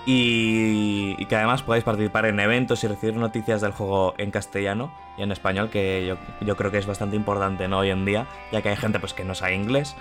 y, 0.07 1.23
que 1.27 1.37
además 1.37 1.63
podáis 1.63 1.85
participar 1.85 2.25
en 2.25 2.41
eventos 2.41 2.83
y 2.83 2.87
recibir 2.87 3.15
noticias 3.17 3.61
del 3.61 3.73
juego 3.73 4.15
en 4.17 4.31
castellano 4.31 4.91
y 5.19 5.23
en 5.23 5.33
español, 5.33 5.69
que 5.69 6.17
yo, 6.41 6.57
creo 6.57 6.71
que 6.71 6.79
es 6.79 6.87
bastante 6.87 7.15
importante 7.15 7.69
¿no? 7.69 7.81
hoy 7.81 7.91
en 7.91 8.07
día, 8.07 8.27
ya 8.53 8.63
que 8.63 8.71
hay 8.71 8.77
gente 8.77 8.99
pues, 8.99 9.13
que 9.13 9.25
no 9.25 9.35
sabe 9.35 9.55
inglés. 9.55 9.97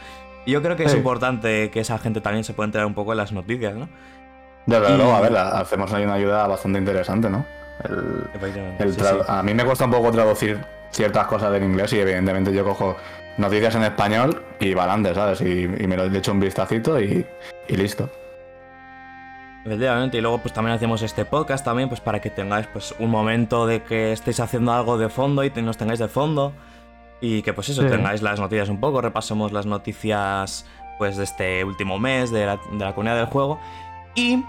Y 0.46 0.52
yo 0.52 0.62
creo 0.62 0.78
que 0.78 0.86
es 0.86 0.96
importante 0.96 1.72
que 1.72 1.82
esa 1.82 1.98
gente 1.98 2.22
también 2.22 2.46
se 2.46 2.54
pueda 2.54 2.68
enterar 2.68 2.88
un 2.88 2.94
poco 2.94 3.12
de 3.12 3.18
las 3.18 3.34
noticias, 3.34 3.76
¿no? 3.76 3.90
Desde 4.66 4.96
luego, 4.96 5.14
a 5.14 5.20
ver, 5.20 5.36
hacemos 5.36 5.92
ahí 5.92 6.06
una 6.06 6.14
ayuda 6.14 6.48
bastante 6.48 6.80
interesante, 6.80 7.30
¿no? 7.30 7.46
A 9.28 9.44
mí 9.44 9.54
me 9.54 9.66
cuesta 9.66 9.86
un 9.86 9.92
poco 9.92 10.12
traducir 10.12 10.64
ciertas 10.92 11.28
cosas 11.28 11.52
del 11.52 11.64
inglés 11.64 11.94
y 11.94 12.00
evidentemente 12.00 12.54
yo 12.54 12.64
cojo 12.64 12.96
noticias 13.38 13.76
en 13.76 13.84
español 13.84 14.44
y 14.60 14.74
balante, 14.74 15.14
¿sabes? 15.14 15.42
Y, 15.42 15.68
me 15.68 15.98
lo 15.98 16.06
he 16.06 16.18
hecho 16.18 16.32
un 16.32 16.40
vistacito 16.40 17.00
y 17.00 17.26
listo. 17.68 18.10
Efectivamente, 19.66 20.20
y 20.20 20.22
luego 20.22 20.38
pues 20.38 20.54
también 20.54 20.76
hacemos 20.76 21.02
este 21.02 21.26
podcast 21.26 21.66
también 21.66 21.90
pues 21.90 22.00
para 22.00 22.22
que 22.22 22.30
tengáis 22.30 22.68
pues 22.68 22.94
un 23.00 23.10
momento 23.10 23.66
de 23.66 23.82
que 23.82 24.12
estéis 24.12 24.40
haciendo 24.40 24.72
algo 24.72 25.00
de 25.00 25.10
fondo 25.10 25.44
y 25.44 25.50
nos 25.50 25.76
tengáis 25.76 25.98
de 25.98 26.08
fondo 26.08 26.54
y 27.20 27.42
que 27.42 27.52
pues 27.52 27.70
eso, 27.70 27.84
tengáis 27.84 28.22
las 28.22 28.40
noticias 28.40 28.70
un 28.70 28.80
poco, 28.80 29.02
repasemos 29.02 29.52
las 29.52 29.66
noticias 29.66 30.68
pues 31.00 31.18
de 31.18 31.24
este 31.24 31.64
último 31.64 31.98
mes 31.98 32.30
de 32.30 32.46
la, 32.46 32.60
de 32.74 32.86
la 32.86 32.94
comunidad 32.94 33.16
del 33.16 33.26
juego 33.26 33.60
y 34.14 34.44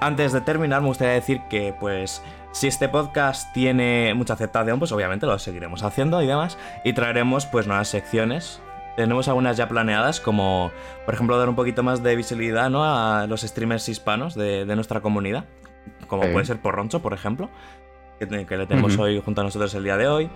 antes 0.00 0.32
de 0.32 0.40
terminar 0.40 0.80
me 0.80 0.88
gustaría 0.88 1.14
decir 1.14 1.42
que 1.48 1.72
pues 1.78 2.20
si 2.56 2.68
este 2.68 2.88
podcast 2.88 3.52
tiene 3.52 4.14
mucha 4.14 4.32
aceptación 4.32 4.78
pues 4.78 4.90
obviamente 4.90 5.26
lo 5.26 5.38
seguiremos 5.38 5.82
haciendo 5.82 6.22
y 6.22 6.26
demás 6.26 6.56
y 6.84 6.94
traeremos 6.94 7.44
pues 7.44 7.66
nuevas 7.66 7.88
secciones 7.88 8.62
tenemos 8.96 9.28
algunas 9.28 9.58
ya 9.58 9.68
planeadas, 9.68 10.20
como 10.22 10.70
por 11.04 11.12
ejemplo 11.12 11.36
dar 11.36 11.50
un 11.50 11.54
poquito 11.54 11.82
más 11.82 12.02
de 12.02 12.16
visibilidad 12.16 12.70
¿no? 12.70 12.82
a 12.82 13.26
los 13.26 13.42
streamers 13.42 13.90
hispanos 13.90 14.34
de, 14.34 14.64
nuestra 14.74 15.02
comunidad, 15.02 15.44
como 16.08 16.22
puede 16.32 16.46
ser 16.46 16.62
Porroncho, 16.62 17.02
por 17.02 17.12
ejemplo, 17.12 17.50
que, 18.18 18.24
le 18.26 18.66
tenemos 18.66 18.96
hoy 18.96 19.20
junto 19.22 19.42
a 19.42 19.44
nosotros 19.44 19.74
el 19.74 19.84
día 19.84 19.98
de 19.98 20.08
hoy. 20.08 20.30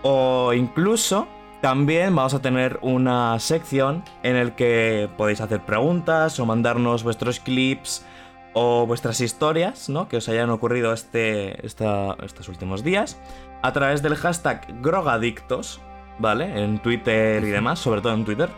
O 0.00 0.54
incluso 0.54 1.28
también 1.60 2.16
vamos 2.16 2.32
a 2.32 2.40
tener 2.40 2.78
una 2.80 3.38
sección 3.40 4.02
en 4.22 4.36
el 4.36 4.52
que 4.52 5.10
podéis 5.18 5.42
hacer 5.42 5.60
preguntas 5.60 6.40
o 6.40 6.46
mandarnos 6.46 7.04
vuestros 7.04 7.40
clips 7.40 8.06
o 8.54 8.86
vuestras 8.86 9.20
historias, 9.20 9.88
¿no? 9.88 10.08
Que 10.08 10.18
os 10.18 10.28
hayan 10.28 10.50
ocurrido 10.50 10.92
este, 10.92 11.64
estos 11.66 12.48
últimos 12.48 12.82
días 12.82 13.18
a 13.62 13.72
través 13.72 14.02
del 14.02 14.16
hashtag 14.16 14.66
Grogadictos, 14.82 15.80
¿vale? 16.18 16.62
En 16.62 16.80
Twitter 16.80 17.42
y 17.42 17.50
demás, 17.50 17.78
sobre 17.78 18.00
todo 18.00 18.14
en 18.14 18.24
Twitter. 18.24 18.50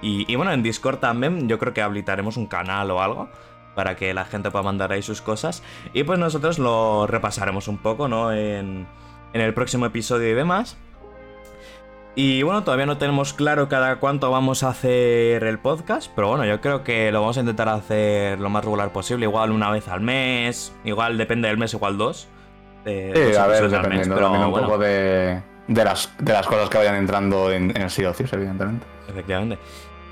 Y, 0.00 0.34
bueno, 0.34 0.52
en 0.52 0.64
Discord 0.64 0.98
también 0.98 1.48
yo 1.48 1.60
creo 1.60 1.72
que 1.72 1.80
habilitaremos 1.80 2.36
un 2.36 2.46
canal 2.46 2.90
o 2.90 3.00
algo 3.00 3.28
para 3.76 3.94
que 3.94 4.12
la 4.12 4.24
gente 4.24 4.50
pueda 4.50 4.64
mandar 4.64 4.90
ahí 4.90 5.02
sus 5.02 5.22
cosas. 5.22 5.62
Y 5.92 6.02
pues 6.02 6.18
nosotros 6.18 6.58
lo 6.58 7.06
repasaremos 7.06 7.68
un 7.68 7.78
poco, 7.78 8.08
¿no? 8.08 8.32
En, 8.32 8.88
en 9.32 9.40
el 9.40 9.54
próximo 9.54 9.86
episodio 9.86 10.28
y 10.28 10.34
demás. 10.34 10.76
Y 12.14 12.42
bueno, 12.42 12.62
todavía 12.62 12.84
no 12.84 12.98
tenemos 12.98 13.32
claro 13.32 13.68
cada 13.70 13.96
cuánto 13.96 14.30
vamos 14.30 14.62
a 14.62 14.68
hacer 14.68 15.44
el 15.44 15.58
podcast, 15.58 16.12
pero 16.14 16.28
bueno, 16.28 16.44
yo 16.44 16.60
creo 16.60 16.84
que 16.84 17.10
lo 17.10 17.20
vamos 17.20 17.38
a 17.38 17.40
intentar 17.40 17.70
hacer 17.70 18.38
lo 18.38 18.50
más 18.50 18.62
regular 18.64 18.92
posible, 18.92 19.24
igual 19.24 19.50
una 19.50 19.70
vez 19.70 19.88
al 19.88 20.02
mes, 20.02 20.74
igual 20.84 21.16
depende 21.16 21.48
del 21.48 21.56
mes, 21.56 21.72
igual 21.72 21.96
dos. 21.96 22.28
sí, 22.84 22.90
a 23.34 23.46
ver, 23.46 23.70
dependiendo 23.70 24.30
un 24.30 24.52
poco 24.52 24.76
de, 24.76 25.40
de 25.68 25.84
las, 25.84 26.12
de 26.18 26.32
las 26.34 26.46
cosas 26.46 26.68
que 26.68 26.76
vayan 26.76 26.96
entrando 26.96 27.50
en, 27.50 27.74
en 27.80 27.88
Sidocios, 27.88 28.30
evidentemente. 28.34 28.84
Efectivamente. 29.08 29.58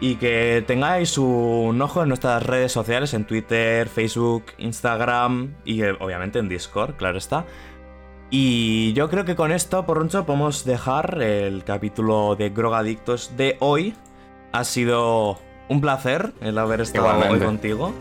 Y 0.03 0.15
que 0.17 0.65
tengáis 0.67 1.19
un 1.19 1.79
ojo 1.83 2.03
en 2.03 2.09
nuestras 2.09 2.43
redes 2.43 2.73
sociales, 2.73 3.13
en 3.13 3.27
Twitter, 3.27 3.87
Facebook, 3.87 4.45
Instagram 4.57 5.57
y 5.67 5.83
eh, 5.83 5.95
obviamente 6.01 6.39
en 6.39 6.49
Discord, 6.49 6.95
claro 6.95 7.19
está. 7.19 7.45
Y 8.31 8.93
yo 8.93 9.11
creo 9.11 9.25
que 9.25 9.35
con 9.35 9.51
esto, 9.51 9.85
por 9.85 10.03
mucho, 10.03 10.25
podemos 10.25 10.65
dejar 10.65 11.21
el 11.21 11.65
capítulo 11.65 12.37
de 12.37 12.51
Grogadictos 12.51 13.37
de 13.37 13.57
hoy. 13.59 13.95
Ha 14.53 14.65
sido 14.65 15.39
un 15.69 15.81
placer 15.81 16.33
el 16.41 16.57
haber 16.59 16.81
estado 16.81 17.29
hoy 17.29 17.41
contigo. 17.41 17.93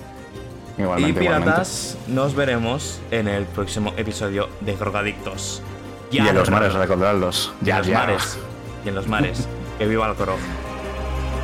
y 0.97 1.13
piratas, 1.13 1.97
nos 2.07 2.35
veremos 2.35 3.01
en 3.11 3.27
el 3.27 3.45
próximo 3.45 3.93
episodio 3.97 4.49
de 4.61 4.75
Grogadictos 4.75 5.63
y 6.11 6.17
en 6.19 6.35
los 6.35 6.49
mares, 6.49 6.73
recordadlos. 6.73 7.53
Y 7.63 7.69
en 7.69 7.77
los 7.77 7.89
mares. 7.89 8.37
Y 8.85 8.89
en 8.89 8.95
los 8.95 9.07
mares. 9.07 9.47
que 9.77 9.87
viva 9.87 10.09
el 10.09 10.15
coro. 10.15 10.35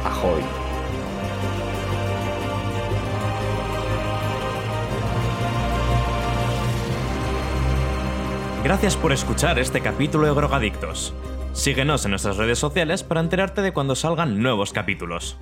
Ahoy. 0.04 0.64
Gracias 8.66 8.97
por 8.97 9.11
escuchar 9.11 9.59
este 9.59 9.80
capítulo 9.80 10.26
de 10.26 10.34
Drogadictos. 10.34 11.13
Síguenos 11.53 12.03
en 12.03 12.09
nuestras 12.09 12.38
redes 12.38 12.57
sociales 12.57 13.03
para 13.03 13.22
enterarte 13.22 13.61
de 13.61 13.74
cuando 13.74 13.95
salgan 13.95 14.41
nuevos 14.41 14.74
capítulos. 14.74 15.38